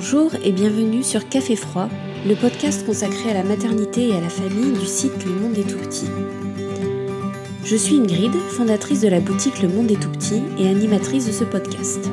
Bonjour 0.00 0.30
et 0.44 0.52
bienvenue 0.52 1.02
sur 1.02 1.28
Café 1.28 1.56
Froid, 1.56 1.88
le 2.24 2.36
podcast 2.36 2.86
consacré 2.86 3.32
à 3.32 3.34
la 3.34 3.42
maternité 3.42 4.10
et 4.10 4.14
à 4.14 4.20
la 4.20 4.28
famille 4.28 4.70
du 4.78 4.86
site 4.86 5.24
Le 5.24 5.32
Monde 5.32 5.54
des 5.54 5.64
Tout 5.64 5.76
Petits. 5.76 6.06
Je 7.64 7.74
suis 7.74 7.96
Ingrid, 7.96 8.32
fondatrice 8.32 9.00
de 9.00 9.08
la 9.08 9.18
boutique 9.18 9.60
Le 9.60 9.66
Monde 9.66 9.88
des 9.88 9.96
Tout 9.96 10.10
Petits 10.10 10.44
et 10.56 10.68
animatrice 10.68 11.26
de 11.26 11.32
ce 11.32 11.42
podcast. 11.42 12.08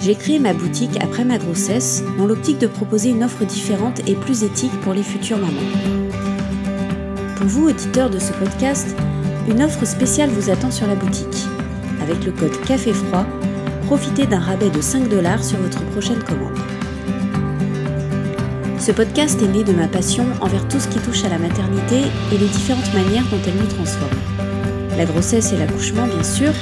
J'ai 0.00 0.14
créé 0.14 0.38
ma 0.38 0.54
boutique 0.54 0.96
après 1.02 1.26
ma 1.26 1.36
grossesse 1.36 2.02
dans 2.16 2.24
l'optique 2.24 2.60
de 2.60 2.66
proposer 2.66 3.10
une 3.10 3.24
offre 3.24 3.44
différente 3.44 4.00
et 4.08 4.14
plus 4.14 4.42
éthique 4.42 4.80
pour 4.80 4.94
les 4.94 5.02
futures 5.02 5.36
mamans. 5.36 5.52
Pour 7.36 7.46
vous, 7.46 7.68
auditeurs 7.68 8.08
de 8.08 8.18
ce 8.18 8.32
podcast, 8.32 8.96
une 9.50 9.62
offre 9.62 9.84
spéciale 9.84 10.30
vous 10.30 10.48
attend 10.48 10.70
sur 10.70 10.86
la 10.86 10.94
boutique. 10.94 11.44
Avec 12.00 12.24
le 12.24 12.32
code 12.32 12.58
Café 12.62 12.94
Froid, 12.94 13.26
profitez 13.88 14.26
d'un 14.26 14.38
rabais 14.38 14.68
de 14.68 14.82
5 14.82 15.08
dollars 15.08 15.42
sur 15.42 15.56
votre 15.60 15.82
prochaine 15.86 16.22
commande. 16.22 16.58
Ce 18.78 18.92
podcast 18.92 19.40
est 19.40 19.48
né 19.48 19.64
de 19.64 19.72
ma 19.72 19.88
passion 19.88 20.26
envers 20.42 20.68
tout 20.68 20.78
ce 20.78 20.88
qui 20.88 20.98
touche 20.98 21.24
à 21.24 21.30
la 21.30 21.38
maternité 21.38 22.02
et 22.30 22.36
les 22.36 22.48
différentes 22.48 22.92
manières 22.92 23.24
dont 23.30 23.40
elle 23.46 23.56
nous 23.56 23.66
transforme. 23.66 24.18
La 24.98 25.06
grossesse 25.06 25.54
et 25.54 25.56
l'accouchement 25.56 26.06
bien 26.06 26.22
sûr, 26.22 26.52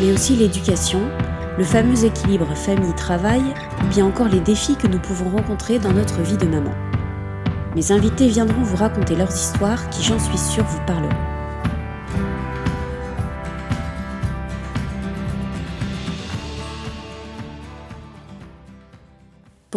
mais 0.00 0.12
aussi 0.12 0.36
l'éducation, 0.36 1.00
le 1.58 1.64
fameux 1.64 2.04
équilibre 2.04 2.54
famille-travail, 2.54 3.42
ou 3.82 3.88
bien 3.88 4.06
encore 4.06 4.28
les 4.28 4.38
défis 4.38 4.76
que 4.76 4.86
nous 4.86 5.00
pouvons 5.00 5.30
rencontrer 5.30 5.80
dans 5.80 5.92
notre 5.92 6.20
vie 6.20 6.36
de 6.36 6.46
maman. 6.46 6.74
Mes 7.74 7.90
invités 7.90 8.28
viendront 8.28 8.62
vous 8.62 8.76
raconter 8.76 9.16
leurs 9.16 9.34
histoires 9.34 9.90
qui, 9.90 10.04
j'en 10.04 10.20
suis 10.20 10.38
sûre, 10.38 10.64
vous 10.64 10.86
parleront. 10.86 11.27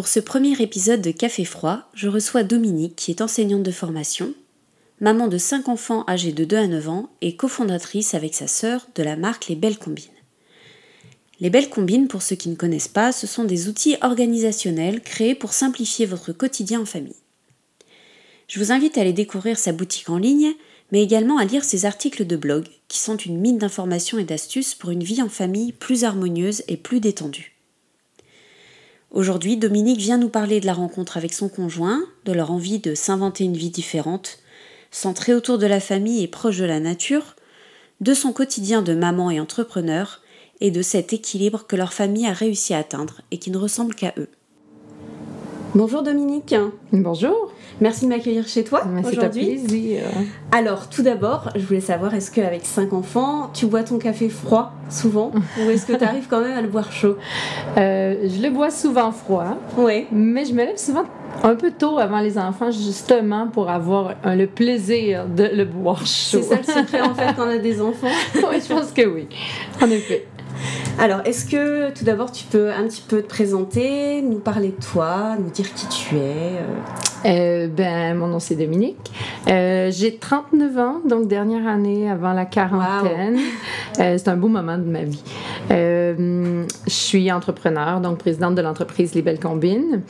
Pour 0.02 0.07
ce 0.07 0.19
premier 0.19 0.59
épisode 0.59 1.02
de 1.03 1.11
Café 1.11 1.45
Froid, 1.45 1.83
je 1.94 2.07
reçois 2.07 2.41
Dominique 2.41 2.95
qui 2.95 3.11
est 3.11 3.21
enseignante 3.21 3.61
de 3.61 3.69
formation, 3.69 4.33
maman 4.99 5.27
de 5.27 5.38
5 5.38 5.69
enfants 5.69 6.03
âgés 6.07 6.31
de 6.31 6.44
2 6.44 6.57
à 6.57 6.66
9 6.66 6.89
ans 6.89 7.11
et 7.21 7.35
cofondatrice 7.35 8.16
avec 8.16 8.33
sa 8.33 8.47
sœur 8.47 8.88
de 8.95 9.03
la 9.03 9.16
marque 9.16 9.47
Les 9.47 9.55
Belles 9.55 9.77
Combines. 9.77 10.07
Les 11.39 11.52
Belles 11.52 11.69
Combines, 11.69 12.07
pour 12.07 12.23
ceux 12.23 12.35
qui 12.35 12.49
ne 12.49 12.55
connaissent 12.55 12.88
pas, 12.88 13.11
ce 13.11 13.27
sont 13.27 13.44
des 13.44 13.67
outils 13.69 13.95
organisationnels 14.02 15.02
créés 15.02 15.35
pour 15.35 15.53
simplifier 15.53 16.07
votre 16.07 16.31
quotidien 16.31 16.81
en 16.81 16.85
famille. 16.85 17.22
Je 18.47 18.57
vous 18.57 18.72
invite 18.72 18.97
à 18.97 19.02
aller 19.02 19.13
découvrir 19.13 19.59
sa 19.59 19.72
boutique 19.72 20.09
en 20.09 20.17
ligne, 20.17 20.55
mais 20.91 21.03
également 21.03 21.38
à 21.38 21.45
lire 21.45 21.63
ses 21.63 21.85
articles 21.85 22.25
de 22.25 22.38
blog, 22.38 22.66
qui 22.88 22.97
sont 22.97 23.17
une 23.17 23.38
mine 23.38 23.59
d'informations 23.59 24.17
et 24.17 24.23
d'astuces 24.23 24.73
pour 24.73 24.89
une 24.89 25.03
vie 25.03 25.22
en 25.22 25.29
famille 25.29 25.73
plus 25.73 26.05
harmonieuse 26.05 26.63
et 26.67 26.77
plus 26.77 27.02
détendue. 27.02 27.50
Aujourd'hui, 29.12 29.58
Dominique 29.58 30.00
vient 30.00 30.17
nous 30.17 30.30
parler 30.30 30.62
de 30.62 30.66
la 30.66 30.73
rencontre 30.73 31.17
avec 31.17 31.34
son 31.34 31.50
conjoint, 31.50 32.02
de 32.23 32.31
leur 32.31 32.50
envie 32.50 32.80
de 32.80 32.95
s'inventer 32.95 33.44
une 33.44 33.58
vie 33.58 33.70
différente, 33.70 34.40
centrée 34.90 35.34
autour 35.34 35.58
de 35.58 35.68
la 35.68 35.81
famille 35.81 36.23
et 36.23 36.30
proche 36.30 36.59
de 36.59 36.66
la 36.66 36.80
nature, 36.80 37.36
de 38.00 38.14
son 38.14 38.31
quotidien 38.31 38.81
de 38.81 38.94
maman 38.94 39.30
et 39.30 39.42
entrepreneur, 39.42 40.22
et 40.62 40.72
de 40.72 40.81
cet 40.81 41.12
équilibre 41.12 41.66
que 41.68 41.76
leur 41.76 41.92
famille 41.92 42.26
a 42.26 42.31
réussi 42.31 42.73
à 42.73 42.78
atteindre 42.78 43.20
et 43.31 43.38
qui 43.38 43.52
ne 43.52 43.58
ressemble 43.58 43.95
qu'à 43.95 44.14
eux. 44.18 44.30
Bonjour 45.75 46.03
Dominique. 46.03 46.56
Bonjour. 46.94 47.52
Merci 47.82 48.06
de 48.06 48.10
m'accueillir 48.10 48.48
chez 48.48 48.64
toi 48.64 48.84
aujourd'hui. 49.04 49.98
Alors, 50.52 50.88
tout 50.88 51.02
d'abord, 51.02 51.50
je 51.56 51.66
voulais 51.66 51.80
savoir, 51.82 52.14
est-ce 52.14 52.30
qu'avec 52.30 52.64
cinq 52.64 52.94
enfants, 52.94 53.50
tu 53.56 53.66
bois 53.66 53.82
ton 53.82 53.98
café 53.98 54.30
froid 54.30 54.74
souvent 54.88 55.32
ou 55.60 55.70
est-ce 55.72 55.88
que 55.88 55.94
tu 55.94 56.04
arrives 56.04 56.28
quand 56.30 56.42
même 56.42 56.56
à 56.56 56.62
le 56.62 56.68
boire 56.68 56.92
chaud? 56.92 57.18
Euh, 57.78 58.28
Je 58.30 58.40
le 58.40 58.52
bois 58.52 58.70
souvent 58.70 59.12
froid. 59.12 59.58
Oui. 59.78 60.06
Mais 60.12 60.46
je 60.46 60.54
me 60.54 60.64
lève 60.64 60.78
souvent 60.78 61.06
un 61.44 61.56
peu 61.56 61.72
tôt 61.72 61.97
avant 61.97 62.20
les 62.20 62.38
enfants, 62.38 62.70
justement 62.70 63.47
pour 63.47 63.68
avoir 63.70 64.14
le 64.25 64.46
plaisir 64.46 65.25
de 65.25 65.46
le 65.46 65.66
boire 65.66 66.06
chaud. 66.06 66.41
C'est 66.44 66.44
ça 66.44 66.58
le 66.58 66.64
secret 66.64 67.02
en 67.02 67.16
fait 67.16 67.34
quand 67.36 67.47
on 67.47 67.50
a 67.50 67.58
des 67.58 67.81
enfants? 67.81 68.08
Oui, 68.36 68.62
je 68.62 68.74
pense 68.74 68.91
que 68.91 69.08
oui. 69.08 69.28
En 69.81 69.90
effet. 69.90 70.28
Alors, 71.00 71.22
est-ce 71.25 71.46
que 71.46 71.90
tout 71.97 72.03
d'abord 72.03 72.31
tu 72.31 72.44
peux 72.44 72.70
un 72.72 72.84
petit 72.84 73.02
peu 73.02 73.24
te 73.24 73.28
présenter, 73.28 74.22
nous 74.22 74.38
parler 74.38 74.68
de 74.78 74.86
toi, 74.86 75.36
nous 75.40 75.50
dire 75.50 75.74
qui 75.74 75.88
tu 75.88 76.18
es 76.18 76.59
euh? 76.59 76.75
Euh, 77.26 77.68
ben, 77.68 78.18
mon 78.18 78.28
nom 78.28 78.40
c'est 78.40 78.56
Dominique. 78.56 79.12
Euh, 79.48 79.92
j'ai 79.92 80.18
39 80.18 80.78
ans, 80.78 81.02
donc 81.08 81.28
dernière 81.28 81.68
année 81.68 82.09
avant 82.09 82.34
la 82.34 82.46
quarantaine. 82.46 83.40
c'est 83.94 84.28
un 84.28 84.38
beau 84.38 84.48
moment 84.48 84.78
de 84.78 84.84
ma 84.84 85.04
vie. 85.04 85.24
Je 85.69 86.66
suis 86.88 87.31
entrepreneur, 87.31 88.01
donc 88.01 88.17
présidente 88.17 88.55
de 88.55 88.61
l'entreprise 88.61 89.13
Les 89.13 89.22
Belles 89.22 89.39
Combines. 89.39 90.01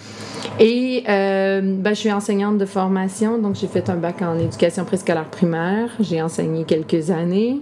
Et 0.59 1.03
ben, 1.05 1.89
je 1.89 1.93
suis 1.93 2.11
enseignante 2.11 2.57
de 2.57 2.65
formation, 2.65 3.37
donc 3.37 3.55
j'ai 3.55 3.67
fait 3.67 3.89
un 3.89 3.95
bac 3.95 4.21
en 4.21 4.37
éducation 4.37 4.85
préscolaire 4.85 5.25
primaire. 5.25 5.89
J'ai 5.99 6.21
enseigné 6.21 6.63
quelques 6.63 7.11
années 7.11 7.61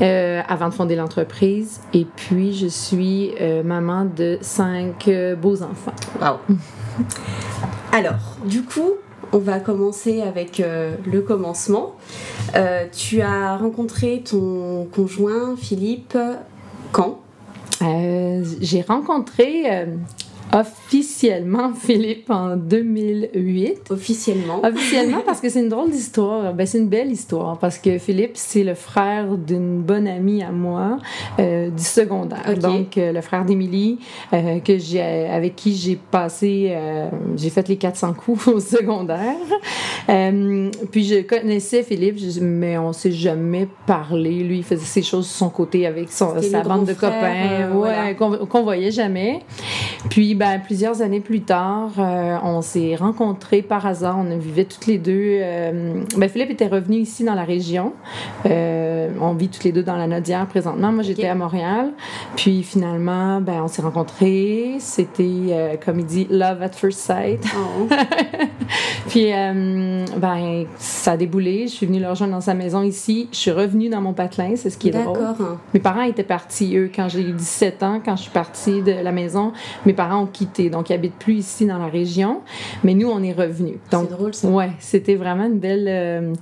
avant 0.00 0.68
de 0.68 0.74
fonder 0.74 0.96
l'entreprise. 0.96 1.80
Et 1.94 2.04
puis, 2.04 2.52
je 2.52 2.66
suis 2.66 3.32
euh, 3.40 3.62
maman 3.62 4.04
de 4.04 4.38
cinq 4.40 5.08
euh, 5.08 5.34
beaux 5.34 5.62
enfants. 5.62 5.94
Wow. 6.20 6.38
Alors, 7.92 8.36
du 8.44 8.62
coup, 8.62 8.92
on 9.32 9.38
va 9.38 9.60
commencer 9.60 10.22
avec 10.22 10.60
euh, 10.60 10.94
le 11.06 11.20
commencement. 11.20 11.96
tu 12.92 13.20
as 13.20 13.56
rencontré 13.56 14.22
ton 14.28 14.86
conjoint 14.86 15.54
Philippe 15.56 16.16
J'ai 17.80 18.82
rencontré 18.82 19.86
officiellement 20.52 21.72
Philippe 21.80 22.30
en 22.30 22.56
2008. 22.56 23.90
Officiellement. 23.90 24.60
Officiellement 24.64 25.22
parce 25.24 25.40
que 25.40 25.48
c'est 25.48 25.60
une 25.60 25.68
drôle 25.68 25.90
d'histoire. 25.90 26.52
Ben, 26.54 26.66
c'est 26.66 26.78
une 26.78 26.88
belle 26.88 27.10
histoire 27.10 27.58
parce 27.58 27.78
que 27.78 27.98
Philippe, 27.98 28.32
c'est 28.34 28.64
le 28.64 28.74
frère 28.74 29.36
d'une 29.36 29.82
bonne 29.82 30.08
amie 30.08 30.42
à 30.42 30.50
moi 30.50 30.98
euh, 31.38 31.70
du 31.70 31.82
secondaire. 31.82 32.56
Donc, 32.58 32.96
euh, 32.96 33.12
le 33.12 33.20
frère 33.20 33.44
d'Émilie, 33.44 33.98
euh, 34.32 34.60
que 34.60 34.78
j'ai, 34.78 35.00
avec 35.00 35.56
qui 35.56 35.74
j'ai 35.74 35.96
passé, 35.96 36.76
j'ai 37.36 37.50
fait 37.50 37.68
les 37.68 37.76
400 37.76 38.14
coups 38.14 38.48
au 38.48 38.60
secondaire. 38.60 39.36
puis, 40.90 41.04
je 41.04 41.22
connaissais 41.22 41.82
Philippe, 41.82 42.18
mais 42.40 42.78
on 42.78 42.92
s'est 42.92 43.12
jamais 43.12 43.68
parlé. 43.86 44.42
Lui, 44.42 44.58
il 44.58 44.64
faisait 44.64 44.84
ses 44.84 45.02
choses 45.02 45.26
de 45.26 45.32
son 45.32 45.50
côté 45.50 45.86
avec 45.86 46.10
son, 46.10 46.40
sa 46.40 46.62
bande 46.62 46.86
de 46.86 46.94
copains, 46.94 47.70
ouais, 47.74 48.14
qu'on, 48.16 48.46
qu'on 48.46 48.62
voyait 48.62 48.90
jamais. 48.90 49.40
Puis, 50.08 50.34
ben, 50.38 50.60
plusieurs 50.60 51.02
années 51.02 51.18
plus 51.18 51.40
tard, 51.40 51.90
euh, 51.98 52.36
on 52.44 52.62
s'est 52.62 52.94
rencontrés 52.94 53.60
par 53.60 53.84
hasard. 53.86 54.18
On 54.18 54.38
vivait 54.38 54.66
toutes 54.66 54.86
les 54.86 54.96
deux. 54.96 55.38
Euh, 55.40 56.04
ben, 56.16 56.28
Philippe 56.28 56.50
était 56.50 56.68
revenu 56.68 56.98
ici 56.98 57.24
dans 57.24 57.34
la 57.34 57.42
région. 57.42 57.92
Euh, 58.46 59.10
on 59.20 59.34
vit 59.34 59.48
toutes 59.48 59.64
les 59.64 59.72
deux 59.72 59.82
dans 59.82 59.96
la 59.96 60.06
Nodière 60.06 60.46
présentement. 60.46 60.92
Moi, 60.92 61.02
j'étais 61.02 61.26
à 61.26 61.34
Montréal. 61.34 61.90
Puis 62.36 62.62
finalement, 62.62 63.40
ben, 63.40 63.62
on 63.64 63.68
s'est 63.68 63.82
rencontrés. 63.82 64.76
C'était, 64.78 65.78
comme 65.84 65.98
il 65.98 66.06
dit, 66.06 66.28
love 66.30 66.62
at 66.62 66.70
first 66.70 67.00
sight. 67.00 67.44
Oh. 67.56 67.88
Puis, 69.08 69.30
ben, 69.32 70.64
ça 70.76 71.12
a 71.12 71.16
déboulé. 71.16 71.66
Je 71.66 71.72
suis 71.72 71.86
venue 71.86 71.98
le 71.98 72.08
rejoindre 72.08 72.34
dans 72.34 72.40
sa 72.40 72.54
maison 72.54 72.82
ici. 72.82 73.28
Je 73.32 73.38
suis 73.38 73.50
revenue 73.50 73.88
dans 73.88 74.00
mon 74.00 74.12
patelin. 74.12 74.54
C'est 74.54 74.70
ce 74.70 74.78
qui 74.78 74.90
est 74.90 74.92
drôle. 74.92 75.18
Mes 75.74 75.80
parents 75.80 76.02
étaient 76.02 76.22
partis, 76.22 76.76
eux, 76.76 76.90
quand 76.94 77.08
j'ai 77.08 77.22
eu 77.22 77.32
17 77.32 77.82
ans, 77.82 78.00
quand 78.04 78.14
je 78.14 78.22
suis 78.22 78.30
partie 78.30 78.82
de 78.82 78.92
la 78.92 79.10
maison. 79.10 79.52
Mes 79.84 79.92
parents 79.92 80.22
ont 80.22 80.27
quitté. 80.28 80.70
Donc, 80.70 80.90
ils 80.90 80.92
habitent 80.92 81.18
plus 81.18 81.34
ici 81.34 81.66
dans 81.66 81.78
la 81.78 81.86
région. 81.86 82.42
Mais 82.84 82.94
nous, 82.94 83.08
on 83.08 83.22
est 83.22 83.32
revenus. 83.32 83.76
C'est 83.90 84.10
drôle, 84.10 84.34
ça. 84.34 84.48
Ouais, 84.48 84.70
c'était 84.78 85.14
vraiment 85.16 85.46
une 85.46 85.58
belle. 85.58 85.86
Euh, 85.88 86.32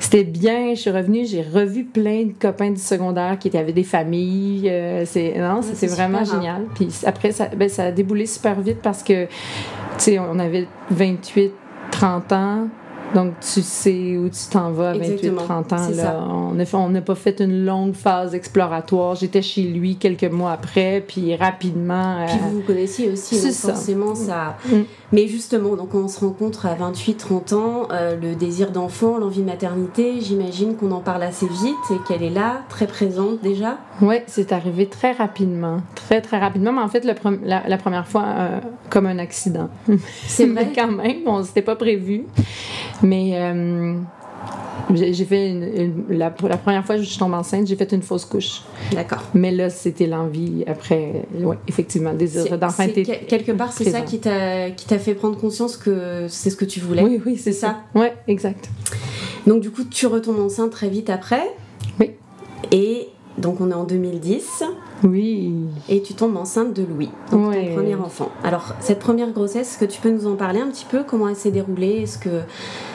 c'était 0.00 0.24
bien. 0.24 0.74
Je 0.74 0.80
suis 0.80 0.90
revenue. 0.90 1.26
J'ai 1.26 1.42
revu 1.42 1.84
plein 1.84 2.24
de 2.24 2.32
copains 2.32 2.70
du 2.70 2.80
secondaire 2.80 3.38
qui 3.38 3.56
avaient 3.56 3.72
des 3.72 3.84
familles. 3.84 4.68
Euh, 4.68 5.04
c'est 5.06 5.34
non, 5.38 5.62
c'était 5.62 5.86
vraiment 5.86 6.24
génial. 6.24 6.66
Puis 6.74 6.88
après, 7.04 7.32
ça, 7.32 7.48
ben, 7.48 7.68
ça 7.68 7.84
a 7.84 7.90
déboulé 7.92 8.26
super 8.26 8.60
vite 8.60 8.78
parce 8.82 9.02
que, 9.02 9.24
tu 9.24 9.30
sais, 9.98 10.18
on 10.18 10.38
avait 10.38 10.66
28, 10.90 11.52
30 11.90 12.32
ans. 12.32 12.68
Donc, 13.14 13.34
tu 13.40 13.62
sais 13.62 14.16
où 14.16 14.28
tu 14.28 14.50
t'en 14.50 14.70
vas 14.70 14.90
à 14.90 14.94
28-30 14.94 15.74
ans. 15.74 15.88
Là. 15.94 16.28
On 16.74 16.88
n'a 16.88 17.00
pas 17.00 17.14
fait 17.14 17.40
une 17.40 17.64
longue 17.64 17.94
phase 17.94 18.34
exploratoire. 18.34 19.14
J'étais 19.14 19.42
chez 19.42 19.62
lui 19.62 19.96
quelques 19.96 20.30
mois 20.30 20.52
après, 20.52 21.04
puis 21.06 21.34
rapidement. 21.36 22.26
Puis 22.26 22.38
vous 22.38 22.56
vous 22.56 22.62
connaissiez 22.62 23.10
aussi, 23.10 23.40
donc 23.40 23.52
forcément, 23.52 24.14
ça. 24.14 24.56
Mm. 24.66 24.82
Mais 25.12 25.28
justement, 25.28 25.76
donc 25.76 25.94
on 25.94 26.08
se 26.08 26.20
rencontre 26.20 26.66
à 26.66 26.74
28-30 26.74 27.54
ans, 27.54 27.88
euh, 27.92 28.16
le 28.16 28.34
désir 28.34 28.70
d'enfant, 28.70 29.18
l'envie 29.18 29.42
de 29.42 29.46
maternité, 29.46 30.20
j'imagine 30.20 30.74
qu'on 30.76 30.90
en 30.90 31.00
parle 31.00 31.22
assez 31.22 31.46
vite 31.46 31.76
et 31.90 31.98
qu'elle 32.08 32.22
est 32.22 32.30
là, 32.30 32.62
très 32.70 32.86
présente 32.86 33.42
déjà. 33.42 33.78
Oui, 34.00 34.16
c'est 34.26 34.52
arrivé 34.52 34.86
très 34.86 35.12
rapidement, 35.12 35.82
très 35.94 36.22
très 36.22 36.38
rapidement, 36.38 36.72
mais 36.72 36.80
en 36.80 36.88
fait, 36.88 37.04
le 37.04 37.12
la, 37.44 37.78
première 37.78 38.06
fois, 38.06 38.24
euh, 38.26 38.60
comme 38.88 39.06
un 39.06 39.18
accident. 39.18 39.68
C'est 40.26 40.46
vrai? 40.46 40.72
quand 40.74 40.90
même, 40.90 41.18
on 41.26 41.42
s'était 41.42 41.62
pas 41.62 41.76
prévu. 41.76 42.24
Mais. 43.02 43.32
Euh, 43.34 43.94
j'ai 44.94 45.24
fait 45.24 45.50
une, 45.50 46.04
la, 46.08 46.30
pour 46.30 46.48
la 46.48 46.56
première 46.56 46.84
fois 46.84 46.96
que 46.96 47.02
je 47.02 47.18
tombe 47.18 47.34
enceinte, 47.34 47.66
j'ai 47.66 47.76
fait 47.76 47.92
une 47.92 48.02
fausse 48.02 48.24
couche. 48.24 48.62
D'accord. 48.92 49.22
Mais 49.34 49.50
là, 49.50 49.70
c'était 49.70 50.06
l'envie 50.06 50.64
après, 50.66 51.26
oui, 51.34 51.56
effectivement, 51.68 52.12
désir 52.12 52.58
d'enfant. 52.58 52.86
Quelque 53.28 53.52
part, 53.52 53.72
c'est 53.72 53.90
ça 53.90 54.00
qui 54.02 54.18
t'a 54.18 54.98
fait 54.98 55.14
prendre 55.14 55.38
conscience 55.38 55.76
que 55.76 56.26
c'est 56.28 56.50
ce 56.50 56.56
que 56.56 56.64
tu 56.64 56.80
voulais. 56.80 57.02
Oui, 57.02 57.20
oui, 57.24 57.36
c'est 57.36 57.52
ça. 57.52 57.78
Oui, 57.94 58.06
exact. 58.28 58.68
Donc, 59.46 59.60
du 59.60 59.70
coup, 59.70 59.84
tu 59.84 60.06
retournes 60.06 60.40
enceinte 60.40 60.70
très 60.70 60.88
vite 60.88 61.10
après. 61.10 61.42
Oui. 61.98 62.12
Et 62.70 63.08
donc, 63.38 63.60
on 63.60 63.70
est 63.70 63.74
en 63.74 63.84
2010. 63.84 64.64
Oui. 65.04 65.52
Et 65.88 66.02
tu 66.02 66.14
tombes 66.14 66.36
enceinte 66.36 66.74
de 66.74 66.84
Louis, 66.84 67.10
donc 67.32 67.52
ton 67.52 67.74
premier 67.74 67.96
enfant. 67.96 68.30
Alors, 68.44 68.74
cette 68.78 69.00
première 69.00 69.32
grossesse, 69.32 69.72
est-ce 69.72 69.78
que 69.78 69.84
tu 69.84 70.00
peux 70.00 70.10
nous 70.10 70.28
en 70.28 70.36
parler 70.36 70.60
un 70.60 70.68
petit 70.68 70.86
peu? 70.88 71.02
Comment 71.04 71.28
elle 71.28 71.34
s'est 71.36 71.50
déroulée? 71.50 72.02
Est-ce 72.02 72.18
que 72.18 72.42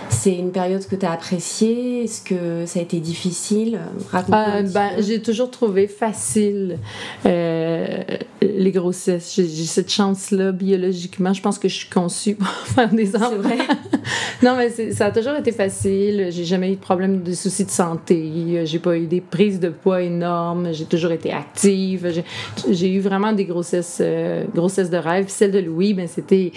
c'est 0.10 0.36
une 0.36 0.52
période 0.52 0.86
que 0.88 0.96
tu 0.96 1.06
as 1.06 1.12
appréciée? 1.12 2.04
Est-ce 2.04 2.22
que 2.22 2.66
ça 2.66 2.80
a 2.80 2.82
été 2.82 3.00
difficile? 3.00 3.80
Euh, 4.14 4.64
ben, 4.64 4.92
J'ai 5.00 5.22
toujours 5.22 5.52
trouvé 5.52 5.88
facile 5.88 6.80
euh, 7.26 8.04
les 8.42 8.72
grossesses. 8.72 9.36
J'ai 9.36 9.48
cette 9.48 9.92
chance-là 9.92 10.52
biologiquement. 10.52 11.34
Je 11.34 11.42
pense 11.42 11.60
que 11.60 11.68
je 11.68 11.76
suis 11.76 11.90
conçue 11.90 12.36
pour 12.36 12.48
faire 12.76 12.90
des 12.90 13.16
enfants. 13.16 13.30
C'est 13.32 13.38
vrai. 13.38 13.58
non, 14.44 14.56
mais 14.56 14.92
ça 14.92 15.08
a 15.08 15.12
toujours 15.12 15.36
été 15.36 15.52
facile. 15.52 16.30
J'ai 16.32 16.46
jamais 16.46 16.72
eu 16.72 16.76
de 16.76 16.82
problème 16.82 17.24
de 17.24 17.34
soucis 17.34 17.66
de 17.66 17.72
santé. 17.72 18.66
J'ai 18.66 18.80
pas 18.80 18.98
eu 18.98 19.08
des 19.08 19.22
prises 19.22 19.60
de 19.60 19.70
poids 19.70 20.02
énormes. 20.02 20.74
J'ai 20.74 20.86
toujours 20.86 21.12
été 21.12 21.32
active. 21.32 22.24
J'ai 22.70 22.94
eu 22.94 23.00
vraiment 23.00 23.34
des 23.34 23.46
grossesses, 23.46 24.00
euh, 24.02 24.46
grossesses 24.54 24.90
de 24.90 24.98
rêve. 24.98 25.26
celle 25.28 25.52
de 25.52 25.60
Louis, 25.60 25.94
ben, 25.94 26.08
c'était 26.08 26.52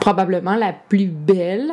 probablement 0.00 0.56
la 0.56 0.72
plus 0.72 1.06
belle. 1.06 1.72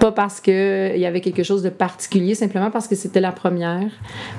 Pas 0.00 0.12
parce 0.12 0.40
qu'il 0.40 0.96
y 0.96 1.06
avait 1.06 1.20
quelque 1.20 1.42
chose 1.42 1.62
de 1.62 1.70
particulier, 1.70 2.34
simplement 2.34 2.70
parce 2.70 2.86
que 2.86 2.94
c'était 2.94 3.20
la 3.20 3.32
première, 3.32 3.90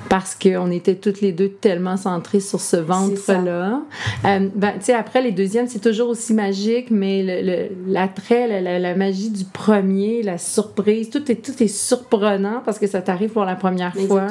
parce 0.08 0.36
qu'on 0.36 0.72
était 0.72 0.96
toutes 0.96 1.22
les 1.22 1.32
deux 1.32 1.50
tellement 1.50 1.98
centrées 1.98 2.40
sur 2.40 2.62
ce 2.62 2.78
ventre-là. 2.78 3.82
Euh, 4.26 4.50
ben, 4.56 4.74
tu 4.80 4.86
sais, 4.86 4.94
après, 4.94 5.22
les 5.22 5.32
deuxièmes, 5.32 5.68
c'est 5.68 5.80
toujours 5.80 6.10
aussi 6.10 6.34
magique, 6.34 6.92
mais 6.92 7.68
l'attrait, 7.88 8.62
la, 8.62 8.80
la, 8.80 8.96
magie 8.96 9.30
du 9.30 9.44
premier, 9.46 10.24
la 10.24 10.38
surprise, 10.38 11.10
tout 11.10 11.30
est, 11.32 11.36
tout 11.36 11.62
est 11.62 11.68
surprenant 11.68 12.62
parce 12.64 12.80
que 12.80 12.88
ça 12.88 13.02
t'arrive 13.02 13.32
pour 13.32 13.46
la 13.46 13.56
première 13.56 13.96
fois. 13.96 14.28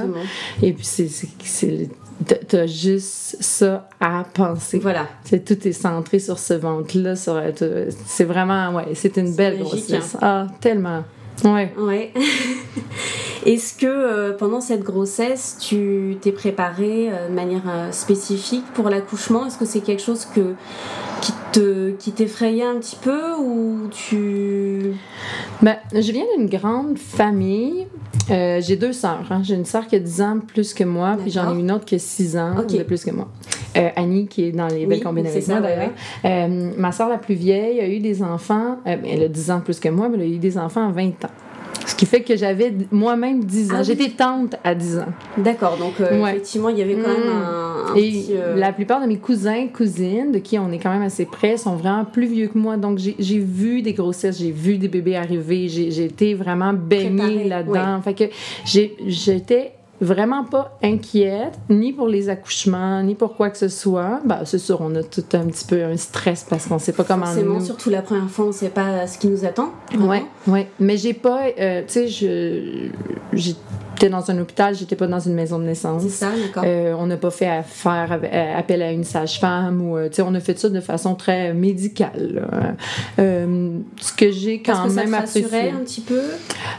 Et 0.63 0.73
puis, 0.73 0.85
c'est 0.85 1.89
T'as 2.49 2.67
juste 2.67 3.37
ça 3.41 3.89
à 4.01 4.25
penser. 4.35 4.81
Voilà. 4.81 5.07
C'est 5.25 5.45
tout 5.45 5.69
est 5.69 5.73
centré 5.73 6.19
sur 6.19 6.39
ce 6.39 6.55
ventre-là. 6.55 7.15
C'est 7.15 8.25
vraiment, 8.25 8.75
ouais, 8.75 8.87
c'est 8.95 9.17
une 9.19 9.35
belle 9.35 9.61
grossesse. 9.61 10.17
Hein. 10.17 10.19
Ah, 10.21 10.47
tellement. 10.61 11.05
Ouais. 11.45 11.73
Ouais. 11.79 12.13
Est-ce 13.47 13.75
que 13.75 13.87
euh, 13.87 14.37
pendant 14.37 14.61
cette 14.61 14.83
grossesse, 14.83 15.57
tu 15.61 16.17
t'es 16.21 16.33
préparée 16.33 17.09
euh, 17.11 17.29
de 17.29 17.35
manière 17.35 17.63
euh, 17.69 17.93
spécifique 17.93 18.65
pour 18.75 18.91
l'accouchement? 18.91 19.47
Est-ce 19.47 19.59
que 19.59 19.65
c'est 19.65 19.81
quelque 19.81 20.03
chose 20.03 20.27
que, 20.27 20.55
qui, 21.21 21.33
te, 21.53 21.91
qui 21.93 22.13
t'effrayait 22.13 22.65
un 22.65 22.77
petit 22.77 22.97
peu 22.97 23.35
ou 23.39 23.89
tu... 23.91 24.95
Ben, 25.63 25.77
je 25.95 26.13
viens 26.13 26.25
d'une 26.37 26.49
grande 26.49 26.99
famille. 26.99 27.87
J'ai 28.29 28.77
deux 28.77 28.93
sœurs. 28.93 29.25
Hein. 29.31 29.43
J'ai 29.43 29.55
une 29.55 29.65
sœur 29.65 29.87
qui 29.87 29.97
a 29.97 29.99
10 29.99 30.23
ans 30.23 30.39
plus 30.47 30.75
que 30.75 30.85
moi, 30.85 31.17
puis 31.21 31.31
j'en 31.31 31.55
ai 31.55 31.61
une 31.61 31.73
autre 31.73 31.85
qui 31.85 31.95
a 31.95 31.99
6 31.99 32.37
ans 32.37 32.55
de 32.69 32.83
plus 32.83 33.05
que 33.05 33.11
moi. 33.11 33.29
Annie, 33.97 34.27
qui 34.27 34.45
est 34.45 34.53
dans 34.53 34.69
les 34.69 34.87
belles 34.87 35.03
combinaisons 35.03 35.61
d'ailleurs. 35.61 35.93
ma 36.77 36.93
sœur 36.93 37.09
la 37.09 37.19
plus 37.19 37.35
vieille 37.35 37.81
a 37.81 37.89
eu 37.89 38.01
des 38.01 38.23
enfants, 38.23 38.79
elle 38.85 39.23
a 39.23 39.29
10 39.29 39.51
ans 39.51 39.61
plus 39.61 39.81
que 39.81 39.89
moi, 39.89 40.09
mais 40.09 40.17
elle 40.17 40.23
a 40.23 40.27
eu 40.27 40.39
des 40.39 40.59
enfants 40.59 40.89
à 40.89 40.93
20 40.93 41.25
ans. 41.25 41.48
Ce 41.89 41.95
qui 41.95 42.05
fait 42.05 42.21
que 42.21 42.37
j'avais 42.37 42.71
moi-même 42.91 43.45
10 43.45 43.71
ans. 43.71 43.77
Ah 43.79 43.83
J'étais 43.83 44.11
tante 44.11 44.57
à 44.63 44.75
10 44.75 44.99
ans. 44.99 45.13
D'accord, 45.39 45.79
donc 45.79 45.95
euh, 46.01 46.27
effectivement, 46.27 46.69
il 46.69 46.79
y 46.79 46.83
avait 46.83 46.97
quand 46.97 47.09
même 47.09 47.31
un, 47.31 47.95
Et 47.97 48.27
euh, 48.33 48.57
la 48.57 48.75
plupart 48.75 49.01
de 49.01 49.07
mes 49.07 49.17
cousins, 49.17 49.69
cousines, 49.69 50.31
de 50.31 50.39
qui 50.39 50.59
on 50.59 50.71
est 50.71 50.79
quand 50.79 50.91
même 50.91 51.03
assez 51.03 51.25
près, 51.25 51.57
sont 51.57 51.77
vraiment 51.77 52.05
plus 52.05 52.27
vieux 52.27 52.49
que 52.49 52.59
moi. 52.59 52.77
Donc 52.77 52.99
j'ai 52.99 53.39
vu 53.39 53.81
des 53.81 53.95
grossesses, 53.95 54.39
j'ai 54.39 54.51
vu 54.51 54.77
des 54.77 54.89
bébés 54.89 55.17
arriver, 55.17 55.69
j'ai 55.69 56.05
été 56.05 56.35
vraiment 56.35 56.75
baignée 56.75 57.45
là-dedans. 57.45 58.03
Fait 58.03 58.13
que 58.13 58.25
j'étais 58.67 59.73
vraiment 60.01 60.45
pas 60.45 60.79
inquiète, 60.83 61.59
ni 61.69 61.93
pour 61.93 62.09
les 62.09 62.29
accouchements, 62.29 63.03
ni 63.03 63.15
pour 63.15 63.37
quoi 63.37 63.51
que 63.51 63.59
ce 63.59 63.69
soit. 63.69 64.21
Ben, 64.25 64.41
c'est 64.45 64.59
sûr, 64.59 64.79
on 64.81 64.95
a 64.95 65.03
tout 65.03 65.25
un 65.33 65.47
petit 65.47 65.65
peu 65.65 65.83
un 65.83 65.97
stress 65.97 66.47
parce 66.49 66.67
qu'on 66.67 66.79
sait 66.79 66.93
pas 66.93 67.05
comment 67.05 67.27
Forcément, 67.27 67.61
surtout 67.61 67.91
la 67.91 68.03
première 68.03 68.31
fois, 68.31 68.47
on 68.47 68.53
sait 68.53 68.69
pas 68.69 69.07
ce 69.07 69.19
qui 69.19 69.27
nous 69.27 69.45
attend. 69.45 69.71
Oui, 69.99 70.19
ouais. 70.47 70.69
Mais 70.79 70.97
j'ai 70.97 71.15
pas, 71.15 71.47
euh, 71.59 71.83
tu 71.83 71.93
sais, 71.93 72.09
je, 72.09 72.89
j'étais 73.33 74.09
dans 74.09 74.31
un 74.31 74.39
hôpital, 74.39 74.75
j'étais 74.75 74.97
pas 74.97 75.09
dans 75.09 75.19
une 75.19 75.35
maison 75.35 75.59
de 75.59 75.65
naissance. 75.65 76.03
C'est 76.03 76.09
ça, 76.09 76.31
d'accord. 76.31 76.63
Euh, 76.65 76.95
on 76.99 77.07
n'a 77.07 77.17
pas 77.17 77.31
fait 77.31 77.49
affaire, 77.49 78.21
euh, 78.23 78.59
appel 78.59 78.83
à 78.83 78.93
une 78.93 79.05
sage-femme 79.05 79.83
ou, 79.83 79.99
tu 80.09 80.15
sais, 80.15 80.23
on 80.23 80.35
a 80.35 80.41
fait 80.41 80.59
ça 80.59 80.69
de 80.69 80.81
façon 80.81 81.15
très 81.15 81.53
médicale. 81.53 82.47
ce 83.17 84.13
que 84.17 84.31
j'ai 84.31 84.63
quand 84.63 84.75
parce 84.75 84.95
que 84.95 85.01
même 85.01 85.27
ça 85.27 85.41
te 85.41 85.75
un 85.75 85.81
petit 85.81 86.01
peu? 86.03 86.21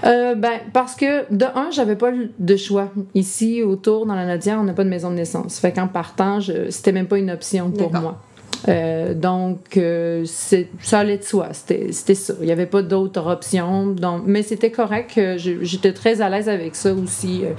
ben, 0.03 0.59
parce 0.71 0.95
que, 0.95 1.31
de 1.33 1.45
un, 1.55 1.69
j'avais 1.71 1.95
pas 1.95 2.11
de 2.39 2.55
choix. 2.55 2.89
Ici, 3.15 3.63
autour, 3.63 4.05
dans 4.05 4.15
la 4.15 4.25
Nadière, 4.25 4.59
on 4.59 4.63
n'a 4.63 4.73
pas 4.73 4.83
de 4.83 4.89
maison 4.89 5.09
de 5.09 5.15
naissance. 5.15 5.59
Fait 5.59 5.71
qu'en 5.71 5.87
partant, 5.87 6.39
c'était 6.69 6.91
même 6.91 7.07
pas 7.07 7.17
une 7.17 7.31
option 7.31 7.71
pour 7.71 7.91
moi. 7.91 8.21
Euh, 8.67 9.13
donc, 9.13 9.77
euh, 9.77 10.25
ça 10.25 10.99
allait 10.99 11.17
de 11.17 11.23
soi. 11.23 11.49
C'était 11.53 12.15
ça. 12.15 12.33
Il 12.41 12.45
n'y 12.45 12.51
avait 12.51 12.65
pas 12.65 12.81
d'autres 12.81 13.25
options. 13.27 13.87
Donc, 13.87 14.23
mais 14.25 14.43
c'était 14.43 14.71
correct. 14.71 15.19
J'étais 15.37 15.93
très 15.93 16.21
à 16.21 16.29
l'aise 16.29 16.49
avec 16.49 16.75
ça 16.75 16.93
aussi. 16.93 17.41
Euh, 17.43 17.51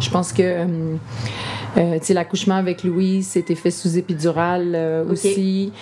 je 0.00 0.10
pense 0.10 0.32
que 0.32 0.66
euh, 1.76 1.98
l'accouchement 2.10 2.56
avec 2.56 2.84
Louise, 2.84 3.26
c'était 3.28 3.54
fait 3.54 3.70
sous 3.70 3.98
épidural 3.98 5.04
aussi. 5.10 5.72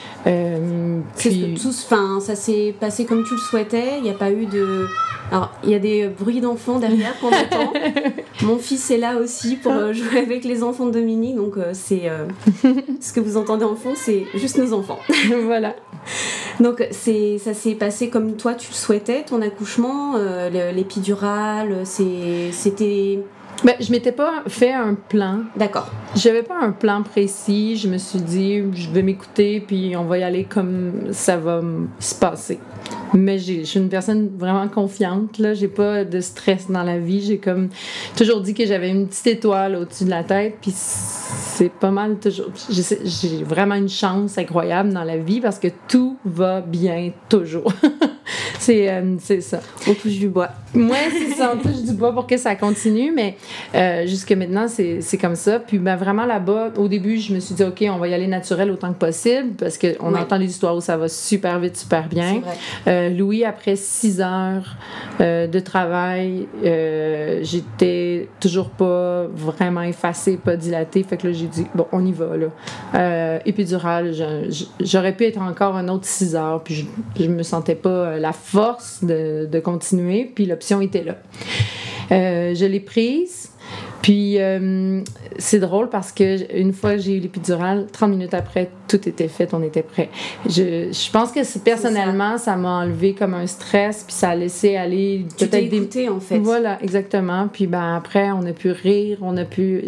puis... 1.17 1.55
Tous, 1.61 1.89
ça 2.21 2.35
s'est 2.35 2.75
passé 2.79 3.05
comme 3.05 3.25
tu 3.25 3.35
le 3.35 3.41
souhaitais. 3.41 3.99
Il 3.99 4.03
n'y 4.03 4.11
a 4.11 4.15
pas 4.15 4.31
eu 4.31 4.47
de 4.47 4.87
alors, 5.31 5.51
il 5.65 5.71
y 5.71 5.75
a 5.75 5.79
des 5.79 6.09
bruits 6.09 6.41
d'enfants 6.41 6.79
derrière 6.79 7.19
qu'on 7.19 7.29
entend. 7.29 7.73
Mon 8.43 8.59
fils 8.59 8.91
est 8.91 8.99
là 8.99 9.17
aussi 9.17 9.57
pour 9.57 9.73
euh, 9.73 9.93
jouer 9.93 10.19
avec 10.19 10.45
les 10.45 10.63
enfants 10.63 10.87
de 10.87 10.93
Dominique, 10.93 11.37
donc 11.37 11.57
euh, 11.57 11.71
c'est 11.73 12.03
euh, 12.05 12.27
ce 13.01 13.13
que 13.13 13.21
vous 13.21 13.37
entendez 13.37 13.65
en 13.65 13.75
fond, 13.75 13.95
c'est 13.97 14.27
juste 14.35 14.59
enfants. 14.73 14.99
voilà. 15.45 15.75
Donc 16.61 16.87
c'est 16.91 17.39
ça 17.39 17.55
s'est 17.55 17.75
passé 17.75 18.11
comme 18.11 18.37
toi 18.37 18.55
tu 18.55 18.71
le 18.71 18.75
souhaitais, 18.75 19.25
ton 19.25 19.43
accouchement, 19.43 20.15
l'épidural, 20.51 21.85
c'était 21.85 23.21
ben, 23.63 23.77
je 23.81 23.91
m'étais 23.91 24.13
pas 24.13 24.43
fait 24.47 24.73
un 24.73 24.95
plan. 24.95 25.41
D'accord. 25.57 25.91
J'avais 26.17 26.43
pas 26.43 26.59
un 26.61 26.73
plan 26.73 27.03
précis. 27.03 27.77
Je 27.77 27.89
me 27.89 27.97
suis 27.99 28.21
dit, 28.21 28.63
je 28.75 28.91
vais 28.91 29.03
m'écouter, 29.03 29.61
puis 29.61 29.97
on 29.97 30.05
va 30.05 30.19
y 30.19 30.23
aller 30.23 30.45
comme 30.45 31.13
ça 31.13 31.37
va 31.37 31.63
se 31.99 32.15
passer. 32.15 32.59
Mais 33.13 33.39
je 33.39 33.63
suis 33.63 33.79
une 33.79 33.89
personne 33.89 34.31
vraiment 34.37 34.67
confiante. 34.69 35.39
Là, 35.39 35.55
j'ai 35.55 35.69
pas 35.69 36.05
de 36.05 36.21
stress 36.21 36.69
dans 36.69 36.83
la 36.83 36.99
vie. 36.99 37.23
J'ai 37.23 37.39
comme 37.39 37.69
toujours 38.17 38.41
dit 38.41 38.55
que 38.55 38.67
j'avais 38.67 38.91
une 38.91 39.07
petite 39.07 39.27
étoile 39.29 39.77
au-dessus 39.77 40.05
de 40.05 40.11
la 40.11 40.25
tête, 40.25 40.57
puis 40.61 40.73
c'est 40.75 41.71
pas 41.71 41.93
mal 41.93 42.19
toujours. 42.19 42.51
J'ai 42.71 43.45
vraiment 43.45 43.77
une 43.77 43.89
chance 43.89 44.37
incroyable 44.37 44.93
dans 44.93 45.05
la 45.05 45.17
vie 45.17 45.41
parce 45.41 45.61
que 45.61 45.69
tout 45.89 46.19
va 46.25 46.61
bien 46.61 47.13
toujours. 47.29 47.73
Euh, 48.69 49.17
c'est 49.21 49.41
ça. 49.41 49.61
On 49.87 49.95
touche 49.95 50.19
du 50.19 50.29
bois. 50.29 50.49
Moi, 50.73 50.97
c'est 51.11 51.35
ça, 51.35 51.55
on 51.55 51.59
touche 51.61 51.83
du 51.83 51.93
bois 51.93 52.13
pour 52.13 52.27
que 52.27 52.37
ça 52.37 52.55
continue, 52.57 53.13
mais 53.13 53.37
euh, 53.75 54.07
jusque 54.07 54.33
maintenant, 54.33 54.67
c'est 54.69 55.19
comme 55.19 55.37
ça. 55.37 55.59
Puis 55.59 55.79
ben, 55.79 55.97
vraiment 55.97 56.25
là-bas, 56.25 56.73
au 56.77 56.89
début, 56.89 57.19
je 57.19 57.35
me 57.35 57.41
suis 57.41 57.55
dit, 57.55 57.63
OK, 57.63 57.85
on 57.89 57.99
va 57.99 58.09
y 58.09 58.15
aller 58.15 58.27
naturel 58.27 58.71
autant 58.71 58.93
que 58.93 58.99
possible 58.99 59.55
parce 59.59 59.79
qu'on 59.79 60.15
entend 60.15 60.39
des 60.39 60.47
histoires 60.47 60.75
où 60.77 60.81
ça 60.81 60.97
va 60.97 61.09
super 61.09 61.59
vite, 61.59 61.77
super 61.77 62.09
bien. 62.09 62.41
Euh, 62.87 63.09
Louis, 63.11 63.45
après 63.45 63.77
six 63.77 64.21
heures 64.21 64.77
euh, 65.21 65.47
de 65.47 65.59
travail, 65.61 66.49
j'étais 67.43 68.29
toujours 68.41 68.71
pas 68.71 69.27
vraiment 69.27 69.83
effacée, 69.83 70.37
pas 70.37 70.57
dilatée. 70.57 71.03
Fait 71.03 71.17
que 71.17 71.29
là, 71.29 71.33
j'ai 71.33 71.47
dit, 71.47 71.67
bon, 71.75 71.87
on 71.93 72.05
y 72.05 72.13
va, 72.13 72.37
là. 72.37 73.41
épidural, 73.45 74.13
j'aurais 74.81 75.15
pu 75.15 75.25
être 75.25 75.41
encore 75.41 75.77
un 75.77 75.89
autre 75.89 76.07
six 76.07 76.35
heures, 76.35 76.63
puis 76.63 76.87
je, 77.19 77.27
me 77.29 77.43
sentais 77.43 77.75
pas 77.75 78.19
la 78.19 78.33
force 78.33 79.03
de, 79.03 79.61
continuer, 79.61 80.31
puis 80.35 80.47
l'option 80.47 80.81
était 80.81 81.05
là. 81.05 81.17
Euh, 82.13 82.55
je 82.55 82.65
l'ai 82.65 82.81
prise. 82.81 83.51
Puis 84.05 84.39
euh, 84.39 85.01
c'est 85.39 85.61
drôle 85.61 85.89
parce 85.89 86.13
que 86.13 86.55
une 86.55 86.75
fois 86.75 86.99
j'ai 86.99 87.17
eu 87.17 87.21
l'épidurale, 87.21 87.87
30 87.91 88.11
minutes 88.11 88.35
après, 88.35 88.71
tout 88.87 89.09
était 89.09 89.29
fait, 89.29 89.55
on 89.55 89.63
était 89.63 89.83
prêt. 89.83 90.11
Je, 90.45 90.93
je 90.93 91.11
pense 91.11 91.33
que 91.33 91.41
personnellement, 91.61 92.37
ça 92.37 92.55
m'a 92.57 92.81
enlevé 92.81 93.15
comme 93.15 93.33
un 93.33 93.47
stress, 93.47 94.05
puis 94.07 94.13
ça 94.13 94.29
a 94.29 94.35
laissé 94.35 94.77
aller 94.77 95.25
peut-être 95.39 95.71
des. 95.71 96.09
en 96.11 96.21
fait. 96.21 96.39
Voilà, 96.39 96.83
exactement. 96.83 97.49
Puis 97.49 97.67
ben 97.67 97.95
après, 97.97 98.31
on 98.31 98.45
a 98.45 98.53
pu 98.53 98.73
rire, 98.73 99.17
on 99.23 99.39
a 99.39 99.47
pu. 99.47 99.83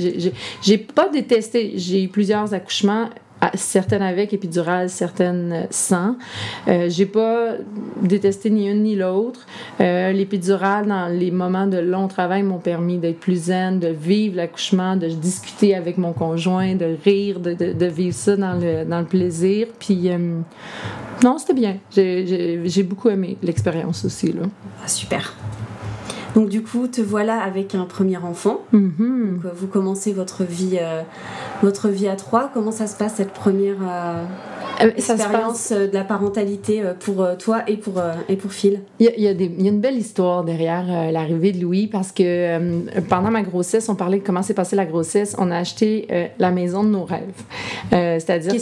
J'ai 0.63 0.79
pas 0.79 1.11
détesté. 1.11 1.73
J'ai 1.75 2.05
eu 2.05 2.09
plusieurs 2.09 2.55
accouchements 2.55 3.11
certaines 3.55 4.03
avec 4.03 4.33
épidural, 4.33 4.89
certaines 4.91 5.67
sans. 5.71 6.17
Euh, 6.69 6.89
j'ai 6.89 7.07
pas 7.07 7.53
détesté 8.03 8.51
ni 8.51 8.69
une 8.69 8.83
ni 8.83 8.97
l'autre. 8.97 9.47
Euh, 9.81 10.13
l'épidural, 10.13 10.87
dans 10.87 11.07
les 11.09 11.31
moments 11.31 11.67
de 11.67 11.79
long 11.79 12.09
travail, 12.09 12.43
m'ont 12.43 12.59
permis 12.59 12.99
d'être 12.99 13.21
plus 13.21 13.45
zen, 13.45 13.79
de 13.79 13.89
vivre 13.89 14.37
l'accouchement, 14.37 14.97
de 14.97 15.09
discuter 15.09 15.75
avec 15.75 15.99
mon 15.99 16.13
conjoint, 16.13 16.75
de 16.75 16.97
rire, 17.05 17.41
de, 17.41 17.87
vivre 17.87 18.15
ça 18.15 18.37
dans 18.37 18.59
le, 18.61 19.05
plaisir. 19.05 19.69
Puis, 19.79 20.11
euh, 20.11 20.19
non, 21.23 21.39
c'était 21.39 21.55
bien. 21.55 21.77
J'ai 21.95 22.83
beaucoup 22.83 23.09
aimé 23.09 23.37
l'expérience 23.43 24.05
aussi. 24.05 24.33
Là. 24.33 24.43
Ah, 24.85 24.89
super. 24.89 25.35
Donc 26.37 26.51
du 26.51 26.63
coup, 26.63 26.87
te 26.87 27.01
voilà 27.01 27.41
avec 27.41 27.75
un 27.75 27.87
premier 27.87 28.19
enfant. 28.19 28.61
Donc, 28.71 28.93
euh, 29.01 29.51
vous 29.55 29.67
commencez 29.69 30.13
votre 30.13 30.45
vie, 30.45 30.77
euh, 30.79 31.01
votre 31.63 31.89
vie 31.89 32.09
à 32.09 32.15
trois. 32.15 32.51
Comment 32.53 32.73
ça 32.73 32.87
se 32.87 32.95
passe 32.95 33.15
cette 33.15 33.33
première 33.33 33.77
euh, 33.83 34.91
expérience 34.95 35.73
de 35.73 35.95
la 35.95 36.05
parentalité 36.05 36.83
pour 37.01 37.27
toi 37.39 37.63
et 37.67 37.79
pour, 37.79 38.03
et 38.29 38.37
pour 38.37 38.53
Phil? 38.53 38.81
Il 38.99 39.11
y, 39.17 39.27
a, 39.27 39.31
une 39.31 39.81
belle 39.81 39.97
histoire 39.97 40.45
derrière 40.45 41.11
l'arrivée 41.11 41.53
de 41.53 41.63
Louis 41.63 41.87
parce 41.87 42.13
que 42.13 43.01
pendant 43.09 43.31
ma 43.31 43.41
grossesse, 43.41 43.89
on 43.89 43.95
parlait 43.95 44.19
de 44.19 44.23
comment 44.23 44.43
s'est 44.43 44.53
passée 44.53 44.77
la 44.77 44.85
grossesse. 44.85 45.35
On 45.39 45.51
a 45.51 45.57
acheté 45.57 46.07
la 46.39 46.51
maison 46.51 46.85
de 46.85 46.91
nos 46.91 47.07
rêves. 47.07 47.33
C'est-à-dire 47.91 48.53
que 48.53 48.59